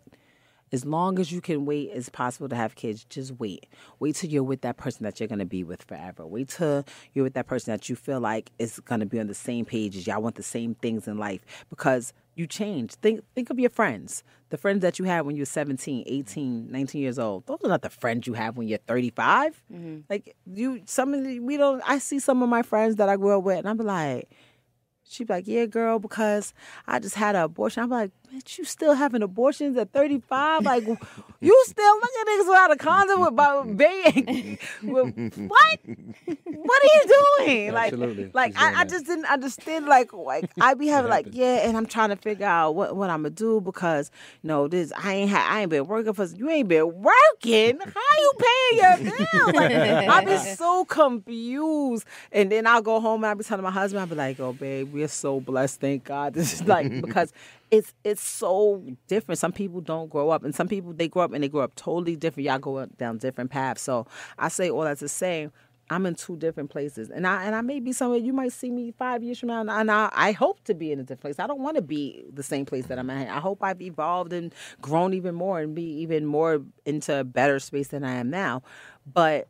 As 0.74 0.86
long 0.86 1.20
as 1.20 1.32
you 1.32 1.40
can 1.40 1.66
wait, 1.66 1.92
it's 1.94 2.10
possible 2.10 2.50
to 2.50 2.56
have 2.56 2.74
kids. 2.74 3.06
Just 3.06 3.34
wait. 3.40 3.68
Wait 4.00 4.16
till 4.16 4.30
you're 4.30 4.44
with 4.44 4.62
that 4.62 4.76
person 4.76 5.04
that 5.04 5.20
you're 5.20 5.30
gonna 5.30 5.46
be 5.46 5.64
with 5.64 5.84
forever. 5.84 6.26
Wait 6.26 6.50
till 6.50 6.84
you're 7.14 7.24
with 7.24 7.36
that 7.36 7.46
person 7.46 7.72
that 7.72 7.88
you 7.90 7.96
feel 7.96 8.20
like 8.20 8.52
is 8.58 8.80
gonna 8.80 9.06
be 9.06 9.20
on 9.20 9.28
the 9.28 9.36
same 9.36 9.66
page 9.66 9.96
as 9.96 10.08
y'all 10.08 10.22
want 10.22 10.34
the 10.34 10.44
same 10.44 10.74
things 10.74 11.08
in 11.08 11.20
life 11.20 11.46
because 11.70 12.12
you 12.36 12.48
change. 12.48 12.96
Think 12.96 13.24
think 13.36 13.52
of 13.52 13.60
your 13.60 13.70
friends. 13.70 14.24
The 14.50 14.58
friends 14.58 14.82
that 14.82 14.98
you 14.98 15.06
had 15.06 15.22
when 15.22 15.36
you 15.36 15.44
were 15.44 15.46
17, 15.46 16.06
18, 16.08 16.72
19 16.72 17.02
years 17.02 17.20
old. 17.20 17.46
Those 17.46 17.60
are 17.64 17.70
not 17.70 17.84
the 17.84 17.92
friends 17.92 18.26
you 18.26 18.34
have 18.34 18.58
when 18.58 18.68
you're 18.68 18.80
35. 18.80 19.64
Mm-hmm. 19.72 20.00
Like 20.10 20.36
you 20.52 20.82
some 20.86 21.14
of 21.14 21.24
the, 21.24 21.40
we 21.40 21.56
don't 21.56 21.84
I 21.86 22.00
see 22.00 22.18
some 22.18 22.42
of 22.42 22.50
my 22.50 22.64
friends 22.64 22.96
that 22.96 23.10
I 23.10 23.16
grew 23.16 23.38
up 23.38 23.44
with 23.44 23.60
and 23.60 23.70
I'm 23.70 23.78
like 23.78 24.28
She'd 25.10 25.28
be 25.28 25.34
like, 25.34 25.48
"Yeah, 25.48 25.66
girl, 25.66 26.00
because 26.00 26.54
I 26.88 27.00
just 27.00 27.16
had 27.16 27.36
an 27.36 27.44
abortion." 27.44 27.84
I'm 27.84 27.90
like, 27.90 28.12
"Bitch, 28.34 28.58
you 28.58 28.66
still 28.66 28.94
having 28.94 29.22
abortions 29.22 29.78
at 29.78 29.92
35? 29.92 30.64
Like, 30.64 30.86
you 31.40 31.64
still 31.68 31.96
look 31.96 32.12
at 32.22 32.28
niggas 32.28 32.48
without 32.48 32.72
a 32.72 32.76
condom 32.78 33.22
with 33.22 33.34
my 33.34 33.64
baby? 33.64 34.60
with, 34.84 35.16
what? 35.48 35.80
What 36.46 36.82
are 36.84 36.96
you 36.96 37.38
doing? 37.38 37.74
Like, 37.74 37.94
Absolutely. 37.94 38.32
like 38.34 38.54
She's 38.54 38.62
I, 38.62 38.82
I 38.82 38.86
just 38.86 39.06
didn't 39.06 39.26
understand. 39.26 39.86
Like, 39.86 40.14
like 40.14 40.50
I 40.60 40.74
be 40.74 40.88
having 40.88 41.12
like, 41.12 41.28
yeah, 41.32 41.68
and 41.68 41.78
I'm 41.78 41.86
trying 41.86 42.10
to 42.10 42.16
figure 42.16 42.46
out 42.46 42.72
what, 42.76 42.96
what 42.96 43.10
I'm 43.10 43.24
gonna 43.24 43.30
do 43.30 43.62
because 43.62 44.10
you 44.42 44.48
know 44.48 44.68
this. 44.68 44.92
I 44.98 45.14
ain't 45.14 45.30
ha- 45.32 45.48
I 45.50 45.62
ain't 45.62 45.70
been 45.70 45.86
working 45.86 46.14
for 46.14 46.26
you. 46.26 46.50
Ain't 46.50 46.68
been 46.70 46.86
working. 47.02 47.80
How 47.80 48.18
you 48.18 48.32
paying 48.40 48.80
your 48.80 48.98
bills? 48.98 49.54
Like, 49.54 49.72
I 50.10 50.26
be 50.26 50.38
so 50.56 50.86
confused. 50.86 52.06
And 52.32 52.52
then 52.52 52.66
I'll 52.66 52.82
go 52.82 53.00
home 53.00 53.24
and 53.24 53.30
I'll 53.30 53.36
be 53.36 53.44
telling 53.44 53.64
my 53.64 53.72
husband, 53.72 54.02
I'll 54.02 54.08
be 54.08 54.16
like, 54.16 54.40
oh 54.40 54.54
babe, 54.54 54.92
we're 54.92 55.08
so 55.08 55.40
blessed, 55.40 55.80
thank 55.82 56.04
God. 56.06 56.34
This 56.34 56.54
is 56.54 56.68
like 56.68 56.90
because 57.02 57.34
it's 57.74 57.96
it's 58.04 58.22
so 58.22 58.86
different. 59.08 59.40
Some 59.40 59.52
people 59.52 59.82
don't 59.82 60.08
grow 60.08 60.30
up 60.30 60.44
and 60.44 60.54
some 60.54 60.68
people 60.68 60.94
they 60.94 61.08
grow 61.08 61.24
up 61.24 61.34
and 61.34 61.44
they 61.44 61.50
grow 61.50 61.62
up 61.62 61.74
totally 61.74 62.16
different. 62.16 62.46
Y'all 62.46 62.60
go 62.60 62.86
down 62.86 63.18
different 63.18 63.50
paths. 63.50 63.82
So 63.82 64.06
I 64.38 64.50
say 64.50 64.70
all 64.70 64.84
that 64.84 65.00
to 65.00 65.08
say 65.10 65.50
I'm 65.90 66.06
in 66.06 66.14
two 66.16 66.38
different 66.38 66.70
places, 66.70 67.10
and 67.10 67.26
I 67.26 67.44
and 67.46 67.56
I 67.56 67.62
may 67.62 67.80
be 67.80 67.92
somewhere. 67.92 68.20
You 68.20 68.32
might 68.32 68.54
see 68.54 68.70
me 68.70 68.92
five 68.92 69.24
years 69.24 69.40
from 69.40 69.48
now, 69.48 69.62
and 69.62 69.72
I, 69.72 69.82
and 69.82 69.92
I, 69.92 70.10
I 70.14 70.32
hope 70.34 70.64
to 70.66 70.76
be 70.76 70.92
in 70.92 71.00
a 71.00 71.04
different 71.04 71.22
place. 71.22 71.40
I 71.40 71.48
don't 71.48 71.62
want 71.62 71.76
to 71.78 71.82
be 71.82 72.24
the 72.32 72.44
same 72.44 72.66
place 72.66 72.86
that 72.86 73.00
I'm 73.00 73.10
at. 73.10 73.28
I 73.28 73.40
hope 73.40 73.64
I've 73.64 73.82
evolved 73.82 74.34
and 74.34 74.54
grown 74.82 75.14
even 75.16 75.34
more, 75.34 75.60
and 75.60 75.74
be 75.74 75.84
even 76.02 76.26
more 76.26 76.62
into 76.86 77.20
a 77.20 77.24
better 77.24 77.60
space 77.60 77.90
than 77.90 78.04
I 78.04 78.14
am 78.14 78.30
now. 78.30 78.62
But 79.12 79.48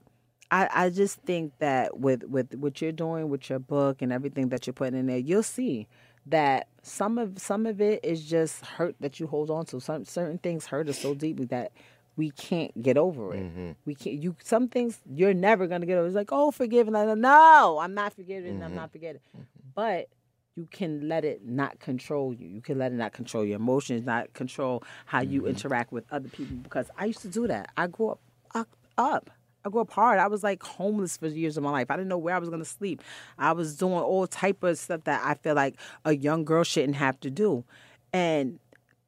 I, 0.49 0.69
I 0.73 0.89
just 0.89 1.21
think 1.21 1.53
that 1.59 1.99
with 1.99 2.23
with 2.23 2.55
what 2.55 2.81
you're 2.81 2.91
doing 2.93 3.29
with 3.29 3.49
your 3.49 3.59
book 3.59 4.01
and 4.01 4.13
everything 4.13 4.49
that 4.49 4.65
you're 4.65 4.73
putting 4.73 4.97
in 4.97 5.07
there, 5.07 5.19
you'll 5.19 5.43
see 5.43 5.87
that 6.27 6.67
some 6.81 7.17
of 7.17 7.39
some 7.39 7.65
of 7.65 7.81
it 7.81 8.03
is 8.03 8.25
just 8.25 8.65
hurt 8.65 8.95
that 8.99 9.19
you 9.19 9.27
hold 9.27 9.49
on 9.49 9.65
to. 9.67 9.79
Some 9.79 10.05
certain 10.05 10.37
things 10.37 10.65
hurt 10.65 10.89
us 10.89 10.99
so 10.99 11.13
deeply 11.13 11.45
that 11.45 11.71
we 12.15 12.31
can't 12.31 12.79
get 12.81 12.97
over 12.97 13.33
it. 13.33 13.43
Mm-hmm. 13.43 13.71
We 13.85 13.95
can't. 13.95 14.21
You 14.21 14.35
some 14.43 14.67
things 14.67 14.99
you're 15.09 15.33
never 15.33 15.67
gonna 15.67 15.85
get 15.85 15.97
over. 15.97 16.07
It's 16.07 16.15
like 16.15 16.31
oh, 16.31 16.51
forgive 16.51 16.87
forgiving. 16.87 16.93
Like, 16.93 17.17
no, 17.17 17.79
I'm 17.81 17.93
not 17.93 18.13
forgiving. 18.13 18.61
I'm 18.61 18.69
mm-hmm. 18.69 18.75
not 18.75 18.91
forgetting. 18.91 19.21
Mm-hmm. 19.35 19.43
But 19.75 20.09
you 20.55 20.67
can 20.69 21.07
let 21.07 21.25
it 21.25 21.45
not 21.45 21.79
control 21.79 22.33
you. 22.33 22.47
You 22.47 22.61
can 22.61 22.77
let 22.77 22.91
it 22.91 22.95
not 22.95 23.11
control 23.11 23.43
your 23.43 23.55
emotions, 23.55 24.05
not 24.05 24.33
control 24.33 24.83
how 25.05 25.21
you 25.21 25.47
interact 25.47 25.91
with 25.91 26.05
other 26.11 26.29
people. 26.29 26.57
Because 26.57 26.91
I 26.97 27.05
used 27.05 27.21
to 27.21 27.27
do 27.27 27.47
that. 27.47 27.69
I 27.75 27.87
grew 27.87 28.09
up 28.09 28.19
up. 28.53 28.69
up. 28.97 29.29
I 29.65 29.69
grew 29.69 29.81
up 29.81 29.91
hard. 29.91 30.19
I 30.19 30.27
was 30.27 30.43
like 30.43 30.61
homeless 30.61 31.17
for 31.17 31.27
years 31.27 31.57
of 31.57 31.63
my 31.63 31.71
life. 31.71 31.89
I 31.89 31.95
didn't 31.95 32.09
know 32.09 32.17
where 32.17 32.35
I 32.35 32.39
was 32.39 32.49
gonna 32.49 32.65
sleep. 32.65 33.01
I 33.37 33.53
was 33.53 33.77
doing 33.77 33.93
all 33.93 34.27
type 34.27 34.63
of 34.63 34.77
stuff 34.77 35.03
that 35.05 35.21
I 35.23 35.35
feel 35.35 35.55
like 35.55 35.75
a 36.05 36.15
young 36.15 36.43
girl 36.43 36.63
shouldn't 36.63 36.95
have 36.95 37.19
to 37.21 37.29
do, 37.29 37.63
and 38.11 38.59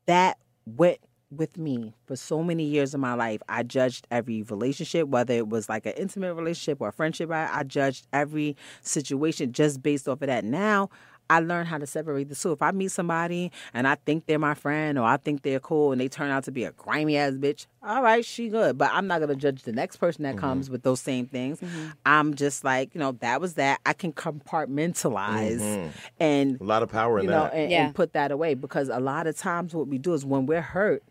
that 0.05 0.37
went 0.65 0.99
with 1.31 1.57
me 1.57 1.93
for 2.05 2.15
so 2.15 2.41
many 2.43 2.63
years 2.63 2.93
of 2.93 2.99
my 2.99 3.13
life. 3.13 3.41
I 3.49 3.63
judged 3.63 4.07
every 4.11 4.43
relationship, 4.43 5.07
whether 5.07 5.33
it 5.33 5.49
was 5.49 5.67
like 5.67 5.85
an 5.85 5.93
intimate 5.97 6.33
relationship 6.35 6.79
or 6.79 6.89
a 6.89 6.93
friendship. 6.93 7.31
I, 7.31 7.49
I 7.51 7.63
judged 7.63 8.07
every 8.13 8.55
situation 8.81 9.51
just 9.51 9.81
based 9.83 10.07
off 10.07 10.21
of 10.21 10.27
that. 10.27 10.45
Now 10.45 10.89
I 11.29 11.39
learned 11.39 11.67
how 11.67 11.77
to 11.77 11.87
separate 11.87 12.29
the 12.29 12.35
two. 12.35 12.51
If 12.51 12.61
I 12.61 12.71
meet 12.71 12.91
somebody 12.91 13.51
and 13.73 13.87
I 13.87 13.95
think 13.95 14.25
they're 14.25 14.39
my 14.39 14.53
friend 14.53 14.97
or 14.97 15.05
I 15.05 15.17
think 15.17 15.41
they're 15.41 15.59
cool 15.59 15.91
and 15.91 15.99
they 15.99 16.07
turn 16.07 16.29
out 16.29 16.43
to 16.45 16.51
be 16.51 16.63
a 16.63 16.71
grimy 16.71 17.17
ass 17.17 17.33
bitch, 17.33 17.67
all 17.83 18.01
right, 18.01 18.23
she 18.23 18.49
good. 18.49 18.77
But 18.77 18.91
I'm 18.93 19.07
not 19.07 19.21
gonna 19.21 19.35
judge 19.35 19.63
the 19.63 19.71
next 19.71 19.97
person 19.97 20.23
that 20.23 20.35
mm-hmm. 20.35 20.39
comes 20.39 20.69
with 20.69 20.83
those 20.83 21.01
same 21.01 21.25
things. 21.27 21.59
Mm-hmm. 21.59 21.89
I'm 22.05 22.33
just 22.35 22.63
like, 22.63 22.93
you 22.93 22.99
know, 22.99 23.13
that 23.13 23.41
was 23.41 23.55
that. 23.55 23.79
I 23.85 23.93
can 23.93 24.13
compartmentalize 24.13 25.61
mm-hmm. 25.61 25.89
and 26.19 26.59
A 26.59 26.63
lot 26.63 26.83
of 26.83 26.89
power 26.89 27.19
in 27.19 27.25
you 27.25 27.31
know, 27.31 27.43
that. 27.43 27.53
and, 27.53 27.71
Yeah. 27.71 27.85
and 27.85 27.95
put 27.95 28.13
that 28.13 28.31
away 28.31 28.53
because 28.53 28.89
a 28.89 28.99
lot 28.99 29.27
of 29.27 29.37
times 29.37 29.73
what 29.73 29.87
we 29.87 29.97
do 29.97 30.13
is 30.13 30.25
when 30.25 30.45
we're 30.45 30.61
hurt, 30.61 31.03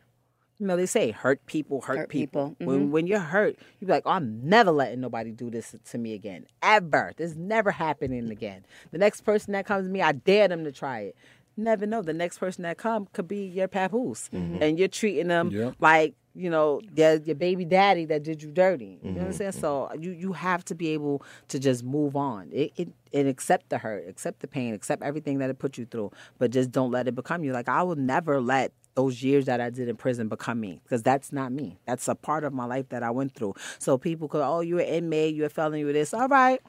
you 0.65 0.69
know, 0.69 0.79
they 0.79 0.87
say 0.87 1.11
hurt 1.11 1.45
people 1.45 1.83
hurt, 1.83 1.99
Hurt 1.99 2.09
people. 2.09 2.57
people. 2.59 2.67
When 2.67 2.81
mm-hmm. 2.85 2.91
when 2.91 3.07
you're 3.07 3.19
hurt, 3.19 3.59
you 3.81 3.87
be 3.87 3.93
like, 3.93 4.05
oh, 4.07 4.13
I'm 4.13 4.49
never 4.49 4.71
letting 4.71 4.99
nobody 4.99 5.31
do 5.31 5.51
this 5.51 5.77
to 5.91 5.99
me 5.99 6.15
again. 6.15 6.47
Ever. 6.63 7.13
This 7.19 7.35
never 7.35 7.71
happening 7.71 8.31
again. 8.31 8.65
The 8.91 8.97
next 8.97 9.27
person 9.27 9.53
that 9.53 9.67
comes 9.67 9.87
to 9.87 9.93
me, 9.93 10.01
I 10.01 10.13
dare 10.13 10.49
them 10.49 10.65
to 10.65 10.73
try 10.73 11.01
it. 11.01 11.17
Never 11.59 11.85
know. 11.85 12.01
The 12.01 12.15
next 12.15 12.39
person 12.39 12.63
that 12.63 12.79
come 12.79 13.09
could 13.13 13.29
be 13.29 13.45
your 13.45 13.69
papoose. 13.69 14.31
Mm-hmm. 14.33 14.63
And 14.63 14.79
you're 14.79 14.89
treating 14.89 15.29
them 15.29 15.51
Yep. 15.51 15.75
like, 15.81 16.15
you 16.35 16.49
know, 16.49 16.81
your, 16.97 17.17
your 17.17 17.37
baby 17.37 17.67
daddy 17.67 18.07
that 18.07 18.23
did 18.23 18.43
you 18.43 18.51
dirty. 18.51 18.99
You 19.03 19.11
know 19.11 19.17
what 19.19 19.27
I'm 19.27 19.33
mm-hmm. 19.33 19.37
saying? 19.37 19.53
So 19.53 19.91
you, 20.01 20.13
you 20.13 20.33
have 20.33 20.65
to 20.65 20.75
be 20.75 20.89
able 20.95 21.23
to 21.49 21.59
just 21.59 21.85
move 21.85 22.17
on. 22.17 22.49
It, 22.53 22.73
it 22.77 22.89
and 23.13 23.29
accept 23.29 23.69
the 23.69 23.77
hurt, 23.77 24.09
accept 24.09 24.41
the 24.41 24.49
pain, 24.49 24.73
accept 24.73 25.03
everything 25.03 25.41
that 25.41 25.51
it 25.51 25.59
put 25.59 25.77
you 25.77 25.85
through. 25.85 26.11
But 26.39 26.53
just 26.53 26.73
don't 26.73 26.91
let 26.91 27.07
it 27.07 27.15
become 27.15 27.45
you. 27.45 27.53
Like 27.53 27.69
I 27.69 27.83
will 27.83 27.97
never 27.97 28.41
let 28.41 28.73
those 28.95 29.23
years 29.23 29.47
that 29.47 29.61
I 29.61 29.71
did 29.71 29.89
in 29.89 29.97
prison 29.97 30.29
become 30.29 30.61
me 30.61 30.81
because 30.85 31.03
that's 31.03 31.33
not 31.33 31.51
me. 31.53 31.79
That's 31.87 32.07
a 32.09 32.15
part 32.15 32.45
of 32.45 32.53
my 32.53 32.65
life 32.65 32.89
that 32.91 33.03
I 33.03 33.11
went 33.11 33.35
through. 33.35 33.55
So 33.79 33.99
people 33.99 34.29
could, 34.29 34.43
oh, 34.43 34.61
you're 34.61 34.81
an 34.81 34.87
inmate, 34.87 35.35
you're 35.35 35.47
a 35.47 35.51
felon, 35.51 35.81
you're 35.81 35.93
this. 35.93 36.15
All 36.15 36.29
right. 36.29 36.61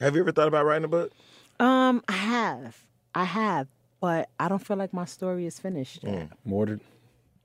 Have 0.00 0.14
you 0.14 0.20
ever 0.20 0.32
thought 0.32 0.48
about 0.48 0.66
writing 0.66 0.84
a 0.84 0.88
book? 0.88 1.12
Um, 1.60 2.02
I 2.08 2.12
have. 2.12 2.76
I 3.14 3.24
have. 3.24 3.68
But 4.00 4.28
I 4.38 4.48
don't 4.48 4.58
feel 4.58 4.76
like 4.76 4.92
my 4.92 5.06
story 5.06 5.46
is 5.46 5.58
finished 5.58 6.04
yet. 6.04 6.28
More 6.44 6.66
to 6.66 6.78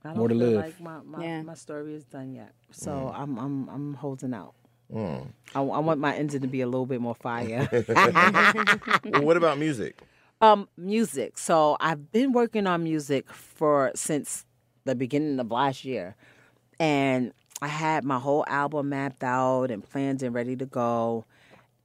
I 0.04 0.08
don't 0.08 0.16
More 0.18 0.28
to 0.28 0.34
feel 0.34 0.48
live. 0.48 0.56
like 0.64 0.80
my, 0.80 0.98
my, 1.04 1.22
Yeah. 1.24 1.42
my 1.42 1.54
story 1.54 1.94
is 1.94 2.04
done 2.04 2.34
yet. 2.34 2.52
So 2.70 3.12
I'm 3.14 3.38
I'm 3.38 3.68
I'm 3.68 3.94
holding 3.94 4.34
out. 4.34 4.54
Mm. 4.92 5.28
I, 5.54 5.60
I 5.60 5.78
want 5.78 6.00
my 6.00 6.14
engine 6.16 6.42
to 6.42 6.48
be 6.48 6.60
a 6.62 6.66
little 6.66 6.86
bit 6.86 7.00
more 7.00 7.14
fire. 7.14 7.68
Well, 9.04 9.22
what 9.22 9.36
about 9.36 9.58
music? 9.58 10.02
Um, 10.40 10.68
music. 10.76 11.38
So 11.38 11.76
I've 11.80 12.12
been 12.12 12.32
working 12.32 12.66
on 12.66 12.84
music 12.84 13.32
for 13.32 13.92
since 13.94 14.44
the 14.84 14.94
beginning 14.94 15.38
of 15.40 15.50
last 15.50 15.84
year, 15.84 16.16
and 16.78 17.32
I 17.62 17.68
had 17.68 18.04
my 18.04 18.18
whole 18.18 18.44
album 18.48 18.90
mapped 18.90 19.22
out 19.24 19.70
and 19.70 19.82
planned 19.82 20.22
and 20.22 20.34
ready 20.34 20.56
to 20.56 20.66
go, 20.66 21.24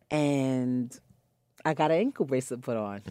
and 0.10 0.98
I 1.66 1.74
got 1.74 1.92
an 1.92 1.98
ankle 1.98 2.26
bracelet 2.26 2.62
put 2.62 2.78
on, 2.78 3.02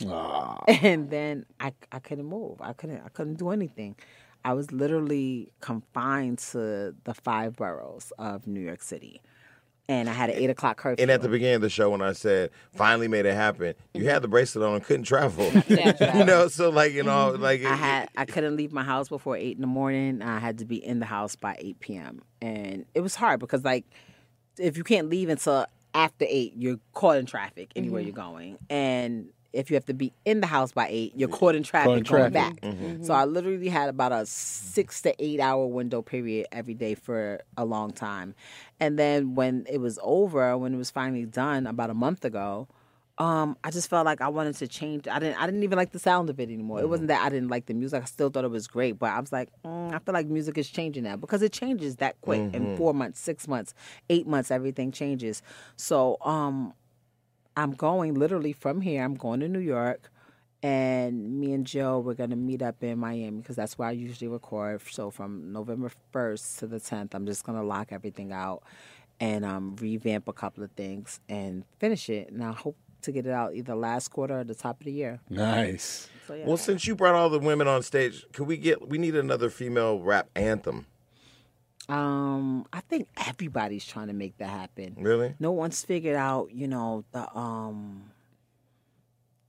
and 0.68 1.10
then 1.10 1.46
I 1.60 1.72
I 1.92 1.98
couldn't 2.00 2.26
move. 2.26 2.58
I 2.60 2.72
couldn't 2.72 3.02
I 3.04 3.08
couldn't 3.08 3.34
do 3.34 3.50
anything. 3.50 3.96
I 4.44 4.54
was 4.54 4.72
literally 4.72 5.52
confined 5.60 6.38
to 6.52 6.94
the 7.04 7.14
five 7.14 7.56
boroughs 7.56 8.12
of 8.18 8.46
New 8.46 8.60
York 8.60 8.82
City, 8.82 9.20
and 9.88 10.08
I 10.08 10.12
had 10.12 10.30
an 10.30 10.36
eight 10.36 10.50
o'clock 10.50 10.76
curfew. 10.76 11.02
And 11.02 11.10
at 11.10 11.22
the 11.22 11.28
beginning 11.28 11.56
of 11.56 11.60
the 11.62 11.70
show, 11.70 11.90
when 11.90 12.02
I 12.02 12.12
said 12.12 12.50
finally 12.72 13.08
made 13.08 13.26
it 13.26 13.34
happen, 13.34 13.74
you 13.94 14.08
had 14.08 14.22
the 14.22 14.28
bracelet 14.28 14.66
on 14.66 14.76
and 14.76 14.84
couldn't 14.84 15.04
travel. 15.04 15.50
you 15.68 16.24
know, 16.24 16.48
so 16.48 16.70
like 16.70 16.92
you 16.92 17.02
know, 17.02 17.32
mm-hmm. 17.32 17.42
like 17.42 17.64
I 17.64 17.74
had 17.74 18.08
I 18.16 18.24
couldn't 18.24 18.56
leave 18.56 18.72
my 18.72 18.84
house 18.84 19.08
before 19.08 19.36
eight 19.36 19.56
in 19.56 19.60
the 19.60 19.66
morning. 19.66 20.22
I 20.22 20.38
had 20.38 20.58
to 20.58 20.64
be 20.64 20.84
in 20.84 21.00
the 21.00 21.06
house 21.06 21.36
by 21.36 21.56
eight 21.58 21.80
p.m. 21.80 22.22
and 22.40 22.86
it 22.94 23.00
was 23.00 23.14
hard 23.14 23.40
because 23.40 23.64
like 23.64 23.84
if 24.58 24.76
you 24.76 24.84
can't 24.84 25.08
leave 25.08 25.28
until 25.28 25.66
after 25.94 26.24
eight, 26.28 26.54
you're 26.56 26.78
caught 26.92 27.16
in 27.16 27.26
traffic 27.26 27.72
anywhere 27.74 28.00
mm-hmm. 28.00 28.08
you're 28.08 28.14
going, 28.14 28.58
and 28.68 29.30
if 29.52 29.70
you 29.70 29.74
have 29.74 29.86
to 29.86 29.94
be 29.94 30.12
in 30.24 30.40
the 30.40 30.46
house 30.46 30.72
by 30.72 30.88
eight, 30.90 31.12
you're 31.16 31.28
caught 31.28 31.54
in 31.54 31.62
traffic 31.62 31.98
in 31.98 32.02
going 32.02 32.32
traffic. 32.32 32.60
back. 32.60 33.04
So 33.04 33.14
I 33.14 33.24
literally 33.24 33.68
had 33.68 33.88
about 33.88 34.12
a 34.12 34.26
six 34.26 35.02
to 35.02 35.14
eight 35.18 35.40
hour 35.40 35.66
window 35.66 36.02
period 36.02 36.46
every 36.52 36.74
day 36.74 36.94
for 36.94 37.40
a 37.56 37.64
long 37.64 37.92
time, 37.92 38.34
and 38.78 38.98
then 38.98 39.34
when 39.34 39.66
it 39.68 39.78
was 39.78 39.98
over, 40.02 40.56
when 40.56 40.74
it 40.74 40.78
was 40.78 40.90
finally 40.90 41.26
done 41.26 41.66
about 41.66 41.90
a 41.90 41.94
month 41.94 42.24
ago 42.24 42.68
um, 43.20 43.58
I 43.62 43.70
just 43.70 43.90
felt 43.90 44.06
like 44.06 44.22
I 44.22 44.28
wanted 44.28 44.56
to 44.56 44.66
change. 44.66 45.06
I 45.06 45.18
didn't. 45.18 45.40
I 45.40 45.44
didn't 45.44 45.62
even 45.62 45.76
like 45.76 45.92
the 45.92 45.98
sound 45.98 46.30
of 46.30 46.40
it 46.40 46.44
anymore. 46.44 46.80
It 46.80 46.88
wasn't 46.88 47.08
that 47.08 47.22
I 47.22 47.28
didn't 47.28 47.50
like 47.50 47.66
the 47.66 47.74
music. 47.74 48.02
I 48.02 48.06
still 48.06 48.30
thought 48.30 48.44
it 48.44 48.50
was 48.50 48.66
great, 48.66 48.98
but 48.98 49.10
I 49.10 49.20
was 49.20 49.30
like, 49.30 49.50
mm, 49.62 49.94
I 49.94 49.98
feel 49.98 50.14
like 50.14 50.26
music 50.26 50.56
is 50.56 50.70
changing 50.70 51.04
now 51.04 51.16
because 51.16 51.42
it 51.42 51.52
changes 51.52 51.96
that 51.96 52.18
quick. 52.22 52.40
In 52.54 52.78
four 52.78 52.94
months, 52.94 53.20
six 53.20 53.46
months, 53.46 53.74
eight 54.08 54.26
months, 54.26 54.50
everything 54.50 54.90
changes. 54.90 55.42
So, 55.76 56.16
um, 56.22 56.72
I'm 57.60 57.72
going 57.72 58.14
literally 58.14 58.54
from 58.54 58.80
here. 58.80 59.04
I'm 59.04 59.16
going 59.16 59.40
to 59.40 59.48
New 59.48 59.58
York, 59.58 60.10
and 60.62 61.38
me 61.38 61.52
and 61.52 61.66
Joe 61.66 61.98
we're 61.98 62.14
gonna 62.14 62.36
meet 62.36 62.62
up 62.62 62.82
in 62.82 62.98
Miami 62.98 63.38
because 63.38 63.56
that's 63.56 63.76
where 63.76 63.88
I 63.88 63.92
usually 63.92 64.28
record. 64.28 64.80
So 64.90 65.10
from 65.10 65.52
November 65.52 65.90
1st 66.14 66.58
to 66.60 66.66
the 66.66 66.80
10th, 66.80 67.14
I'm 67.14 67.26
just 67.26 67.44
gonna 67.44 67.62
lock 67.62 67.88
everything 67.92 68.32
out 68.32 68.62
and 69.20 69.44
um, 69.44 69.76
revamp 69.76 70.26
a 70.26 70.32
couple 70.32 70.64
of 70.64 70.70
things 70.72 71.20
and 71.28 71.64
finish 71.78 72.08
it. 72.08 72.30
And 72.30 72.42
I 72.42 72.52
hope 72.52 72.76
to 73.02 73.12
get 73.12 73.26
it 73.26 73.32
out 73.32 73.54
either 73.54 73.74
last 73.74 74.08
quarter 74.08 74.40
or 74.40 74.44
the 74.44 74.54
top 74.54 74.80
of 74.80 74.86
the 74.86 74.92
year. 74.92 75.20
nice. 75.28 76.08
So 76.26 76.34
yeah. 76.34 76.46
Well, 76.46 76.56
since 76.56 76.86
you 76.86 76.94
brought 76.94 77.14
all 77.14 77.28
the 77.28 77.40
women 77.40 77.68
on 77.68 77.82
stage, 77.82 78.24
could 78.32 78.46
we 78.46 78.56
get? 78.56 78.88
We 78.88 78.96
need 78.96 79.16
another 79.16 79.50
female 79.50 80.00
rap 80.00 80.30
anthem. 80.34 80.86
Um, 81.90 82.66
I 82.72 82.80
think 82.80 83.08
everybody's 83.26 83.84
trying 83.84 84.06
to 84.06 84.12
make 84.12 84.38
that 84.38 84.48
happen. 84.48 84.94
Really? 84.98 85.34
No 85.40 85.50
one's 85.50 85.84
figured 85.84 86.16
out, 86.16 86.52
you 86.52 86.68
know, 86.68 87.04
the 87.12 87.28
um 87.36 88.12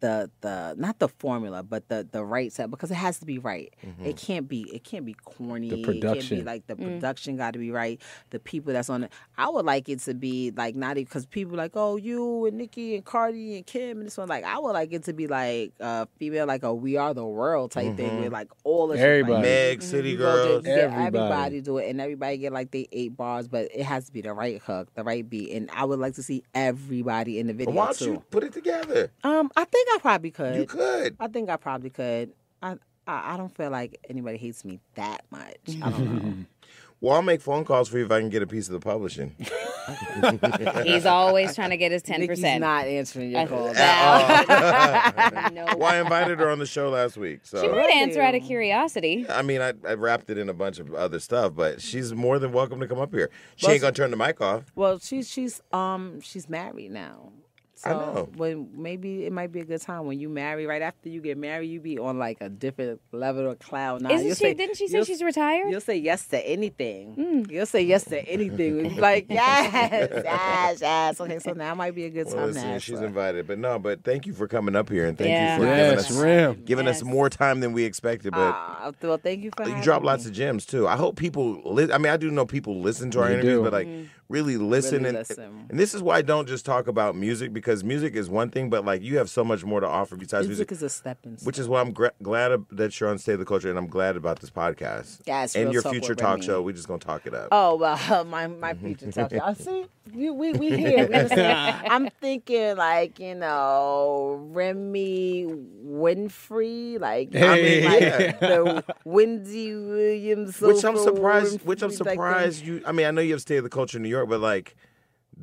the 0.01 0.29
the 0.41 0.75
not 0.77 0.99
the 0.99 1.07
formula, 1.07 1.63
but 1.63 1.87
the 1.87 2.07
the 2.11 2.23
right 2.23 2.51
set 2.51 2.69
because 2.69 2.91
it 2.91 2.95
has 2.95 3.19
to 3.19 3.25
be 3.25 3.39
right. 3.39 3.73
It 4.03 4.17
can't 4.17 4.47
be 4.47 4.61
it 4.73 4.83
can't 4.83 5.05
be 5.05 5.13
corny. 5.13 5.69
The 5.69 5.75
It 5.79 5.85
can't 5.85 5.93
be 5.95 6.01
production. 6.01 6.45
like 6.45 6.67
the 6.67 6.75
production 6.75 7.37
got 7.37 7.53
to 7.53 7.59
be 7.59 7.71
right. 7.71 8.01
The 8.31 8.39
people 8.39 8.73
that's 8.73 8.89
on 8.89 9.05
it. 9.05 9.11
I 9.37 9.47
would 9.49 9.65
like 9.65 9.87
it 9.89 9.99
to 10.01 10.13
be 10.13 10.51
like 10.51 10.75
not 10.75 10.95
because 10.95 11.25
people 11.25 11.55
like 11.55 11.71
oh 11.75 11.95
you 11.95 12.45
and 12.45 12.57
Nicki 12.57 12.95
and 12.95 13.05
Cardi 13.05 13.55
and 13.57 13.65
Kim 13.65 13.99
and 13.99 14.07
this 14.07 14.17
one 14.17 14.27
like 14.27 14.43
I 14.43 14.59
would 14.59 14.73
like 14.73 14.91
it 14.91 15.03
to 15.05 15.13
be 15.13 15.27
like 15.27 15.71
uh 15.79 16.05
female 16.19 16.45
like 16.47 16.63
a 16.63 16.73
We 16.73 16.97
Are 16.97 17.13
the 17.13 17.25
World 17.25 17.71
type 17.71 17.95
thing 17.95 18.21
with 18.21 18.33
like 18.33 18.49
all 18.63 18.87
the 18.87 18.95
shit, 18.97 19.01
like, 19.01 19.09
Everybody. 19.09 19.41
Meg, 19.43 19.81
City 19.81 20.09
you 20.11 20.17
know, 20.17 20.23
Girls. 20.25 20.47
just 20.63 20.65
get 20.65 20.77
Everybody. 20.79 21.05
everybody 21.17 21.61
do 21.61 21.77
it, 21.77 21.89
and 21.89 22.01
everybody 22.01 22.37
get 22.37 22.51
like 22.53 22.71
they 22.71 22.87
eight 22.91 23.15
bars, 23.15 23.47
but 23.47 23.69
it 23.73 23.83
has 23.83 24.05
to 24.07 24.11
be 24.11 24.21
the 24.21 24.33
right 24.33 24.59
hook, 24.61 24.87
the 24.95 25.03
right 25.03 25.27
beat, 25.29 25.51
and 25.53 25.69
I 25.71 25.85
would 25.85 25.99
like 25.99 26.15
to 26.15 26.23
see 26.23 26.43
everybody 26.55 27.39
in 27.39 27.47
the 27.47 27.53
video 27.53 27.75
Why 27.75 27.85
don't 27.87 27.97
too. 27.97 28.05
you 28.05 28.23
put 28.31 28.43
it 28.43 28.53
together? 28.53 29.11
Um, 29.23 29.51
I 29.55 29.65
think 29.65 29.87
I 29.95 29.97
probably 30.01 30.31
could. 30.31 30.55
You 30.55 30.65
could. 30.65 31.15
I 31.19 31.27
think 31.27 31.49
I 31.49 31.57
probably 31.57 31.89
could. 31.89 32.31
I, 32.61 32.77
I 33.07 33.33
I 33.33 33.37
don't 33.37 33.55
feel 33.55 33.69
like 33.69 33.99
anybody 34.09 34.37
hates 34.37 34.63
me 34.65 34.79
that 34.95 35.23
much. 35.31 35.57
I 35.81 35.89
don't 35.89 36.15
know. 36.23 36.45
Well, 37.03 37.15
I'll 37.15 37.23
make 37.23 37.41
phone 37.41 37.65
calls 37.65 37.89
for 37.89 37.97
you 37.97 38.05
if 38.05 38.11
I 38.11 38.19
can 38.19 38.29
get 38.29 38.43
a 38.43 38.47
piece 38.47 38.67
of 38.67 38.73
the 38.73 38.79
publishing. 38.79 39.35
He's 40.83 41.07
always 41.07 41.55
trying 41.55 41.71
to 41.71 41.77
get 41.77 41.91
his 41.91 42.03
ten 42.03 42.19
Nicki's 42.19 42.37
percent. 42.37 42.61
not 42.61 42.85
answering 42.85 43.31
your 43.31 43.47
call. 43.47 43.73
no. 43.73 43.73
Well, 45.77 45.83
I 45.85 45.97
invited 45.99 46.37
her 46.39 46.49
on 46.51 46.59
the 46.59 46.67
show 46.67 46.89
last 46.89 47.17
week, 47.17 47.39
so 47.43 47.59
She 47.59 47.67
so 47.67 47.75
might 47.75 47.89
answer 47.91 48.21
out 48.21 48.35
of 48.35 48.43
curiosity. 48.43 49.25
I 49.27 49.41
mean, 49.41 49.61
I, 49.61 49.73
I 49.87 49.93
wrapped 49.95 50.29
it 50.29 50.37
in 50.37 50.47
a 50.47 50.53
bunch 50.53 50.77
of 50.77 50.93
other 50.93 51.17
stuff, 51.19 51.55
but 51.55 51.81
she's 51.81 52.13
more 52.13 52.37
than 52.37 52.51
welcome 52.51 52.79
to 52.81 52.87
come 52.87 52.99
up 52.99 53.11
here. 53.11 53.31
She 53.55 53.65
Well, 53.65 53.73
ain't 53.73 53.81
gonna 53.81 53.93
turn 53.93 54.11
the 54.11 54.17
mic 54.17 54.39
off. 54.39 54.65
Well, 54.75 54.99
she's 54.99 55.27
she's 55.27 55.59
um 55.73 56.21
she's 56.21 56.47
married 56.47 56.91
now. 56.91 57.31
So 57.84 57.89
I 57.89 57.93
know. 57.93 58.29
when 58.36 58.69
maybe 58.75 59.25
it 59.25 59.34
might 59.34 59.51
be 59.51 59.59
a 59.61 59.65
good 59.65 59.82
time 59.82 60.05
when 60.05 60.19
you 60.19 60.29
marry. 60.29 60.67
Right 60.67 60.84
after 60.84 61.09
you 61.09 61.19
get 61.19 61.36
married, 61.38 61.67
you 61.71 61.79
be 61.79 61.97
on 61.97 62.19
like 62.19 62.38
a 62.39 62.47
different 62.49 63.01
level 63.11 63.49
of 63.49 63.57
cloud 63.57 64.01
nine. 64.01 64.11
Isn't 64.11 64.27
she? 64.29 64.36
say- 64.36 64.53
didn't 64.53 64.77
she 64.77 64.88
say 64.88 65.03
she's 65.03 65.23
retired? 65.23 65.69
You'll 65.71 65.82
say 65.82 65.95
yes 65.97 66.27
to 66.27 66.38
anything. 66.47 67.47
You'll 67.49 67.65
say 67.65 67.82
yes 67.82 68.03
to 68.05 68.19
anything. 68.27 68.95
Like 69.01 69.25
yes, 69.29 70.09
yes, 70.23 70.77
yes. 70.82 71.19
Okay, 71.21 71.39
so 71.39 71.53
now 71.53 71.73
might 71.73 71.95
be 71.95 72.05
a 72.05 72.09
good 72.09 72.27
Well, 72.27 72.36
time 72.36 72.45
let's 72.47 72.57
to 72.57 72.61
see, 72.61 72.67
ask 72.67 72.84
she's 72.84 72.99
her. 72.99 73.05
invited, 73.05 73.47
but 73.47 73.57
no, 73.57 73.79
but 73.79 74.03
thank 74.03 74.27
you 74.27 74.34
for 74.34 74.47
coming 74.47 74.75
up 74.75 74.89
here 74.89 75.05
and 75.07 75.17
thank 75.17 75.29
Yeah. 75.29 75.55
you 75.57 75.61
for 75.63 75.67
Yes, 75.67 76.07
giving 76.07 76.15
us 76.17 76.23
Rim. 76.23 76.61
giving 76.65 76.88
us 76.88 77.03
more 77.03 77.29
time 77.29 77.61
than 77.61 77.73
we 77.73 77.84
expected. 77.84 78.32
But 78.32 78.53
Ah, 78.55 78.91
well, 79.01 79.17
thank 79.17 79.43
you 79.43 79.49
for. 79.57 79.67
you 79.67 79.82
drop 79.82 80.03
lots 80.03 80.25
of 80.25 80.34
gems 80.34 80.65
too. 80.65 80.88
I 80.88 80.95
hope 80.97 81.15
people. 81.15 81.61
Li- 81.65 81.91
I 81.91 81.97
mean, 81.97 82.11
I 82.13 82.17
do 82.17 82.29
know 82.29 82.45
people 82.45 82.79
listen 82.82 83.09
to 83.11 83.21
our 83.21 83.27
They 83.29 83.34
interviews, 83.36 83.57
do. 83.59 83.63
but 83.63 83.73
like 83.73 83.88
really 84.32 84.57
listen 84.57 85.03
Really 85.03 85.09
and 85.09 85.17
listen. 85.17 85.65
and 85.69 85.79
this 85.79 85.93
is 85.93 86.01
why 86.01 86.17
I 86.17 86.21
don't 86.21 86.47
just 86.47 86.65
talk 86.65 86.88
about 86.88 87.15
music 87.15 87.53
because 87.53 87.84
music 87.84 88.15
is 88.15 88.29
one 88.29 88.49
thing, 88.49 88.69
but 88.69 88.86
like 88.86 89.01
you 89.03 89.17
have 89.17 89.29
so 89.29 89.43
much 89.43 89.63
more 89.63 89.79
to 89.82 89.88
offer 89.88 90.15
besides 90.15 90.47
music. 90.47 90.69
Music 90.69 90.71
is 90.71 90.84
a 90.84 90.89
stepping 90.89 91.38
stone. 91.38 91.45
which 91.45 91.59
is 91.59 91.67
why 91.67 91.82
I'm 91.82 91.91
gra- 91.91 92.13
glad 92.23 92.63
that 92.71 92.99
you're 92.99 93.09
on 93.09 93.17
State 93.19 93.34
of 93.34 93.39
the 93.39 93.45
Culture, 93.45 93.69
and 93.69 93.77
I'm 93.77 93.88
glad 93.88 94.15
about 94.15 94.39
this 94.39 94.49
podcast. 94.49 95.19
Yes, 95.27 95.55
and 95.55 95.71
your 95.73 95.82
future 95.84 96.15
talk 96.15 96.36
Remy. 96.38 96.45
show. 96.45 96.61
We're 96.61 96.71
just 96.73 96.88
gonna 96.88 96.99
talk 96.99 97.25
it 97.27 97.34
up. 97.34 97.49
Oh 97.51 97.75
well, 97.75 98.23
my 98.25 98.47
my 98.47 98.73
future 98.73 99.11
talk. 99.11 99.32
Show. 99.32 99.39
I 99.43 99.53
see 99.53 99.86
we 100.13 100.29
we 100.32 100.53
we 100.53 100.69
here. 100.75 101.07
I'm 101.32 102.09
thinking 102.21 102.75
like 102.77 103.19
you 103.19 103.36
know 103.36 104.39
Remy 104.51 105.45
Winfrey, 105.86 106.99
like 106.99 107.36
I 107.36 107.55
mean 107.55 107.84
like 107.86 108.01
Hey. 108.01 108.36
the 108.39 108.84
Wendy 109.05 109.75
Williams. 109.75 110.59
which 110.59 110.84
I'm 110.84 110.95
Oprah 110.95 111.03
surprised. 111.03 111.65
Which 111.65 111.82
I'm 111.82 111.89
Winfrey, 111.91 112.05
like 112.05 112.13
surprised 112.15 112.65
you. 112.65 112.82
I 112.86 112.91
mean, 112.91 113.05
I 113.05 113.11
know 113.11 113.21
you 113.21 113.34
have 113.34 113.41
State 113.41 113.57
of 113.57 113.63
the 113.63 113.69
Culture 113.69 113.97
in 113.97 114.03
New 114.03 114.09
York, 114.09 114.20
but 114.26 114.39
like 114.39 114.76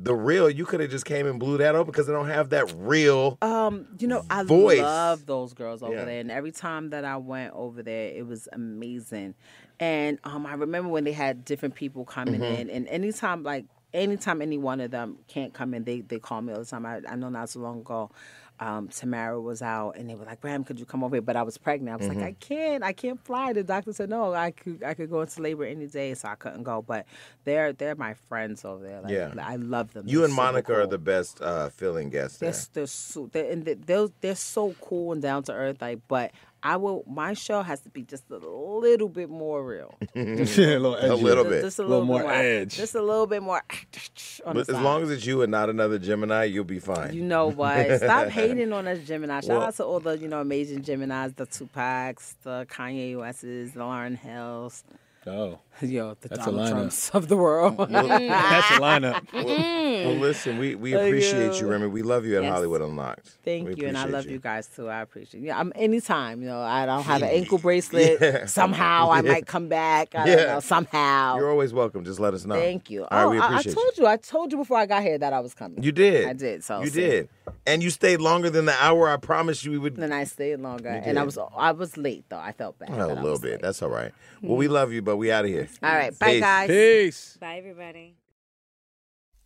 the 0.01 0.15
real, 0.15 0.49
you 0.49 0.65
could 0.65 0.79
have 0.79 0.89
just 0.91 1.05
came 1.05 1.27
and 1.27 1.39
blew 1.39 1.57
that 1.57 1.75
open 1.75 1.91
because 1.91 2.07
they 2.07 2.13
don't 2.13 2.27
have 2.29 2.49
that 2.49 2.71
real. 2.77 3.37
Um, 3.41 3.87
you 3.99 4.07
know, 4.07 4.23
I 4.29 4.43
voice. 4.43 4.79
love 4.79 5.25
those 5.25 5.53
girls 5.53 5.83
over 5.83 5.93
Yeah. 5.93 6.05
there, 6.05 6.19
and 6.19 6.31
every 6.31 6.51
time 6.51 6.91
that 6.91 7.03
I 7.05 7.17
went 7.17 7.53
over 7.53 7.83
there, 7.83 8.09
it 8.09 8.25
was 8.25 8.47
amazing. 8.53 9.35
And 9.79 10.19
um, 10.23 10.45
I 10.45 10.53
remember 10.53 10.89
when 10.89 11.03
they 11.03 11.11
had 11.11 11.43
different 11.45 11.75
people 11.75 12.05
coming 12.05 12.41
Mm-hmm. 12.41 12.43
in, 12.43 12.69
and 12.69 12.87
anytime 12.87 13.43
like 13.43 13.65
anytime 13.93 14.41
any 14.41 14.57
one 14.57 14.79
of 14.81 14.91
them 14.91 15.17
can't 15.27 15.53
come 15.53 15.73
in, 15.73 15.83
they 15.83 16.01
they 16.01 16.19
call 16.19 16.41
me 16.41 16.53
all 16.53 16.59
the 16.59 16.65
time. 16.65 16.85
I, 16.85 17.01
I 17.09 17.15
know 17.15 17.29
not 17.29 17.49
so 17.49 17.59
long 17.59 17.79
ago. 17.79 18.11
Um, 18.59 18.89
Tamera 18.89 19.41
was 19.41 19.61
out, 19.61 19.95
and 19.95 20.09
they 20.09 20.15
were 20.15 20.25
like, 20.25 20.43
"Ram, 20.43 20.63
could 20.65 20.79
you 20.79 20.85
come 20.85 21.03
over 21.03 21.15
here?" 21.15 21.21
But 21.21 21.35
I 21.37 21.43
was 21.43 21.57
pregnant. 21.57 21.93
I 21.93 21.95
was 21.95 22.07
Mm-hmm. 22.07 22.19
like, 22.19 22.27
"I 22.27 22.45
can't, 22.45 22.83
I 22.83 22.91
can't 22.93 23.19
fly." 23.23 23.53
The 23.53 23.63
doctor 23.63 23.93
said, 23.93 24.09
"No, 24.09 24.33
I 24.33 24.51
could, 24.51 24.83
I 24.83 24.93
could 24.93 25.09
go 25.09 25.21
into 25.21 25.41
labor 25.41 25.63
any 25.65 25.87
day," 25.87 26.13
so 26.13 26.27
I 26.27 26.35
couldn't 26.35 26.63
go. 26.63 26.81
But 26.81 27.05
they're 27.45 27.71
they're 27.73 27.95
my 27.95 28.15
friends 28.27 28.65
over 28.65 28.83
there. 28.83 29.01
Like, 29.01 29.11
Yeah. 29.11 29.33
I 29.41 29.55
love 29.55 29.93
them. 29.93 30.07
You 30.07 30.19
They're 30.19 30.25
and 30.25 30.33
Monica 30.33 30.73
are 30.75 30.87
the 30.87 30.97
best 30.97 31.41
uh, 31.41 31.69
filling 31.69 32.09
guests. 32.09 32.39
They're, 32.39 32.53
they're, 32.73 32.87
so, 32.87 33.29
they're, 33.31 33.49
and 33.51 33.63
they're, 33.65 34.07
they're 34.21 34.35
so 34.35 34.75
cool 34.81 35.13
and 35.13 35.21
down 35.21 35.43
to 35.43 35.53
earth. 35.53 35.77
Like, 35.81 35.99
but 36.07 36.31
I 36.61 36.75
will. 36.77 37.03
My 37.07 37.33
show 37.33 37.61
has 37.61 37.79
to 37.81 37.89
be 37.89 38.03
just 38.03 38.29
a 38.29 38.37
little 38.37 39.07
bit 39.09 39.29
more 39.29 39.63
real. 39.65 39.95
yeah, 40.13 40.23
a 40.23 40.79
little, 40.79 40.95
A 40.95 41.15
little 41.15 41.43
Just- 41.45 41.49
bit. 41.49 41.61
Just 41.63 41.79
a 41.79 41.81
A 41.81 41.83
little 41.83 41.99
little, 42.05 42.05
more 42.05 42.21
bit 42.23 42.31
edge. 42.45 42.75
Just 42.75 42.95
a 42.95 43.01
little 43.01 43.27
bit 43.27 43.41
more. 43.41 43.61
On 44.45 44.53
But 44.55 44.67
the 44.67 44.73
as 44.73 44.77
side. 44.77 44.83
long 44.83 45.03
as 45.03 45.11
it's 45.11 45.25
you 45.25 45.41
and 45.41 45.51
not 45.51 45.69
another 45.69 45.97
Gemini, 45.99 46.43
you'll 46.45 46.63
be 46.65 46.79
fine. 46.79 47.13
You 47.13 47.23
know 47.23 47.47
what? 47.47 47.97
Stop 47.97 48.27
hating 48.29 48.71
on 48.73 48.87
us 48.87 48.99
Gemini. 48.99 49.39
Shout 49.41 49.49
Well- 49.49 49.61
out 49.63 49.75
to 49.75 49.85
all 49.85 49.99
the, 49.99 50.17
you 50.17 50.27
know, 50.27 50.41
amazing 50.41 50.81
Geminis, 50.83 51.35
the 51.35 51.45
Tupacs, 51.45 52.35
the 52.43 52.65
Kanye 52.69 53.17
West's, 53.17 53.71
the 53.73 53.79
Lauren 53.79 54.15
Hills, 54.15 54.83
Oh, 55.27 55.59
yo, 55.87 56.15
the 56.21 56.29
That's 56.29 56.45
Donald. 56.45 56.69
Trumps 56.69 57.09
of 57.11 57.27
the 57.27 57.37
world. 57.37 57.77
that's 57.89 58.71
a 58.71 58.79
lineup. 58.81 59.25
Mm. 59.89 60.05
well, 60.05 60.15
listen, 60.15 60.59
we, 60.59 60.75
we 60.75 60.91
Thank 60.93 61.07
appreciate 61.07 61.53
you, 61.55 61.61
you. 61.65 61.67
Remy. 61.71 61.87
We 61.87 62.03
love 62.03 62.23
you 62.23 62.37
at 62.37 62.43
Yes. 62.43 62.53
Hollywood 62.53 62.81
Unlocked. 62.81 63.27
Thank 63.43 63.67
We 63.69 63.75
you, 63.75 63.87
and 63.87 63.97
I 63.97 64.05
love 64.05 64.27
you. 64.27 64.37
guys 64.37 64.67
too. 64.67 64.87
I 64.87 65.01
appreciate. 65.01 65.43
Yeah, 65.43 65.57
I'm 65.59 65.73
anytime. 65.75 66.41
You 66.43 66.47
know, 66.47 66.61
I 66.61 66.85
don't 66.85 67.01
have 67.03 67.23
an 67.23 67.29
ankle 67.29 67.57
bracelet. 67.57 68.19
Yeah. 68.21 68.45
Somehow 68.45 69.09
I 69.09 69.21
Yeah. 69.21 69.31
might 69.31 69.47
come 69.47 69.67
back. 69.67 70.13
I 70.13 70.27
Yeah. 70.27 70.35
don't 70.35 70.47
know. 70.47 70.59
Somehow. 70.59 71.37
You're 71.37 71.49
always 71.49 71.73
welcome. 71.73 72.05
Just 72.05 72.19
let 72.19 72.35
us 72.35 72.45
know. 72.45 72.53
Thank 72.55 72.91
you. 72.91 73.05
All 73.05 73.07
right, 73.09 73.23
oh, 73.23 73.29
we 73.31 73.39
I- 73.39 73.57
I, 73.57 73.63
told 73.63 73.97
you. 73.97 74.05
I 74.05 74.17
told 74.17 74.51
you 74.51 74.59
before 74.59 74.77
I 74.77 74.85
got 74.85 75.01
here 75.01 75.17
that 75.17 75.33
I 75.33 75.39
was 75.39 75.55
coming. 75.55 75.79
you. 75.81 75.87
You 75.87 75.91
did. 75.91 76.27
I 76.27 76.33
did. 76.33 76.63
So 76.63 76.81
you 76.81 76.87
see. 76.87 77.01
did, 77.01 77.29
and 77.65 77.81
you 77.81 77.89
stayed 77.89 78.21
longer 78.21 78.51
than 78.51 78.65
the 78.65 78.75
hour 78.79 79.09
I 79.09 79.17
promised 79.17 79.65
you 79.65 79.71
we 79.71 79.79
would. 79.79 79.95
Then 79.95 80.13
I 80.13 80.25
stayed 80.25 80.57
longer, 80.59 80.89
and 80.89 81.17
I 81.17 81.23
was 81.23 81.37
I 81.57 81.71
was 81.71 81.97
late 81.97 82.25
though. 82.29 82.37
I 82.37 82.51
felt 82.51 82.77
bad. 82.77 82.89
That 82.89 82.99
a 83.09 83.13
I 83.13 83.21
little 83.21 83.39
bit. 83.39 83.53
late. 83.53 83.61
That's 83.61 83.81
all 83.81 83.89
right. 83.89 84.11
Well, 84.41 84.51
mm-hmm. 84.51 84.59
we 84.59 84.67
love 84.67 84.93
you, 84.93 85.01
but 85.01 85.17
we 85.17 85.31
out 85.31 85.45
of 85.45 85.51
here. 85.51 85.67
All 85.81 85.93
right. 85.93 86.17
Bye, 86.17 86.33
Peace. 86.33 86.41
guys. 86.41 86.67
Peace. 86.69 87.37
Bye, 87.39 87.57
everybody. 87.57 88.15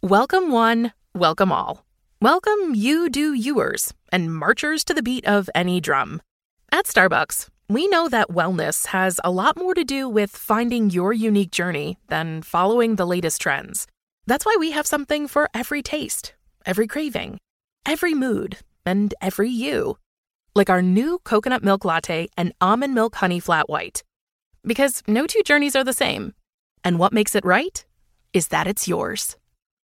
Welcome 0.02 0.52
one, 0.52 0.94
welcome 1.16 1.52
all. 1.52 1.86
Welcome 2.22 2.74
you 2.76 3.10
do 3.10 3.34
yours 3.34 3.94
and 4.12 4.34
marchers 4.34 4.84
to 4.86 4.94
the 4.94 5.04
beat 5.04 5.26
of 5.26 5.50
any 5.56 5.80
drum. 5.80 6.22
At 6.72 6.86
Starbucks, 6.86 7.50
we 7.70 7.88
know 7.88 8.10
that 8.10 8.30
wellness 8.30 8.88
has 8.88 9.20
a 9.24 9.32
lot 9.32 9.58
more 9.58 9.74
to 9.74 9.84
do 9.84 10.10
with 10.10 10.32
finding 10.32 10.90
your 10.90 11.14
unique 11.14 11.52
journey 11.52 11.98
than 12.08 12.42
following 12.42 12.96
the 12.96 13.06
latest 13.06 13.42
trends. 13.42 13.88
That's 14.26 14.46
why 14.46 14.56
we 14.60 14.72
have 14.72 14.88
something 14.88 15.28
for 15.28 15.50
every 15.54 15.82
taste, 15.82 16.34
every 16.66 16.88
craving, 16.88 17.38
every 17.86 18.14
mood, 18.14 18.58
and 18.86 19.14
every 19.22 19.50
you. 19.50 19.98
Like 20.56 20.70
our 20.70 20.82
new 20.82 21.20
coconut 21.24 21.64
milk 21.64 21.84
latte 21.86 22.28
and 22.38 22.54
almond 22.62 22.94
milk 22.94 23.16
honey 23.16 23.40
flat 23.40 23.70
white. 23.70 24.04
Because 24.66 25.04
no 25.08 25.28
two 25.28 25.44
journeys 25.44 25.76
are 25.76 25.84
the 25.84 25.94
same. 25.94 26.34
And 26.84 26.98
what 26.98 27.14
makes 27.14 27.36
it 27.36 27.44
right 27.44 27.84
is 28.34 28.48
that 28.48 28.68
it's 28.68 28.88
yours. 28.88 29.36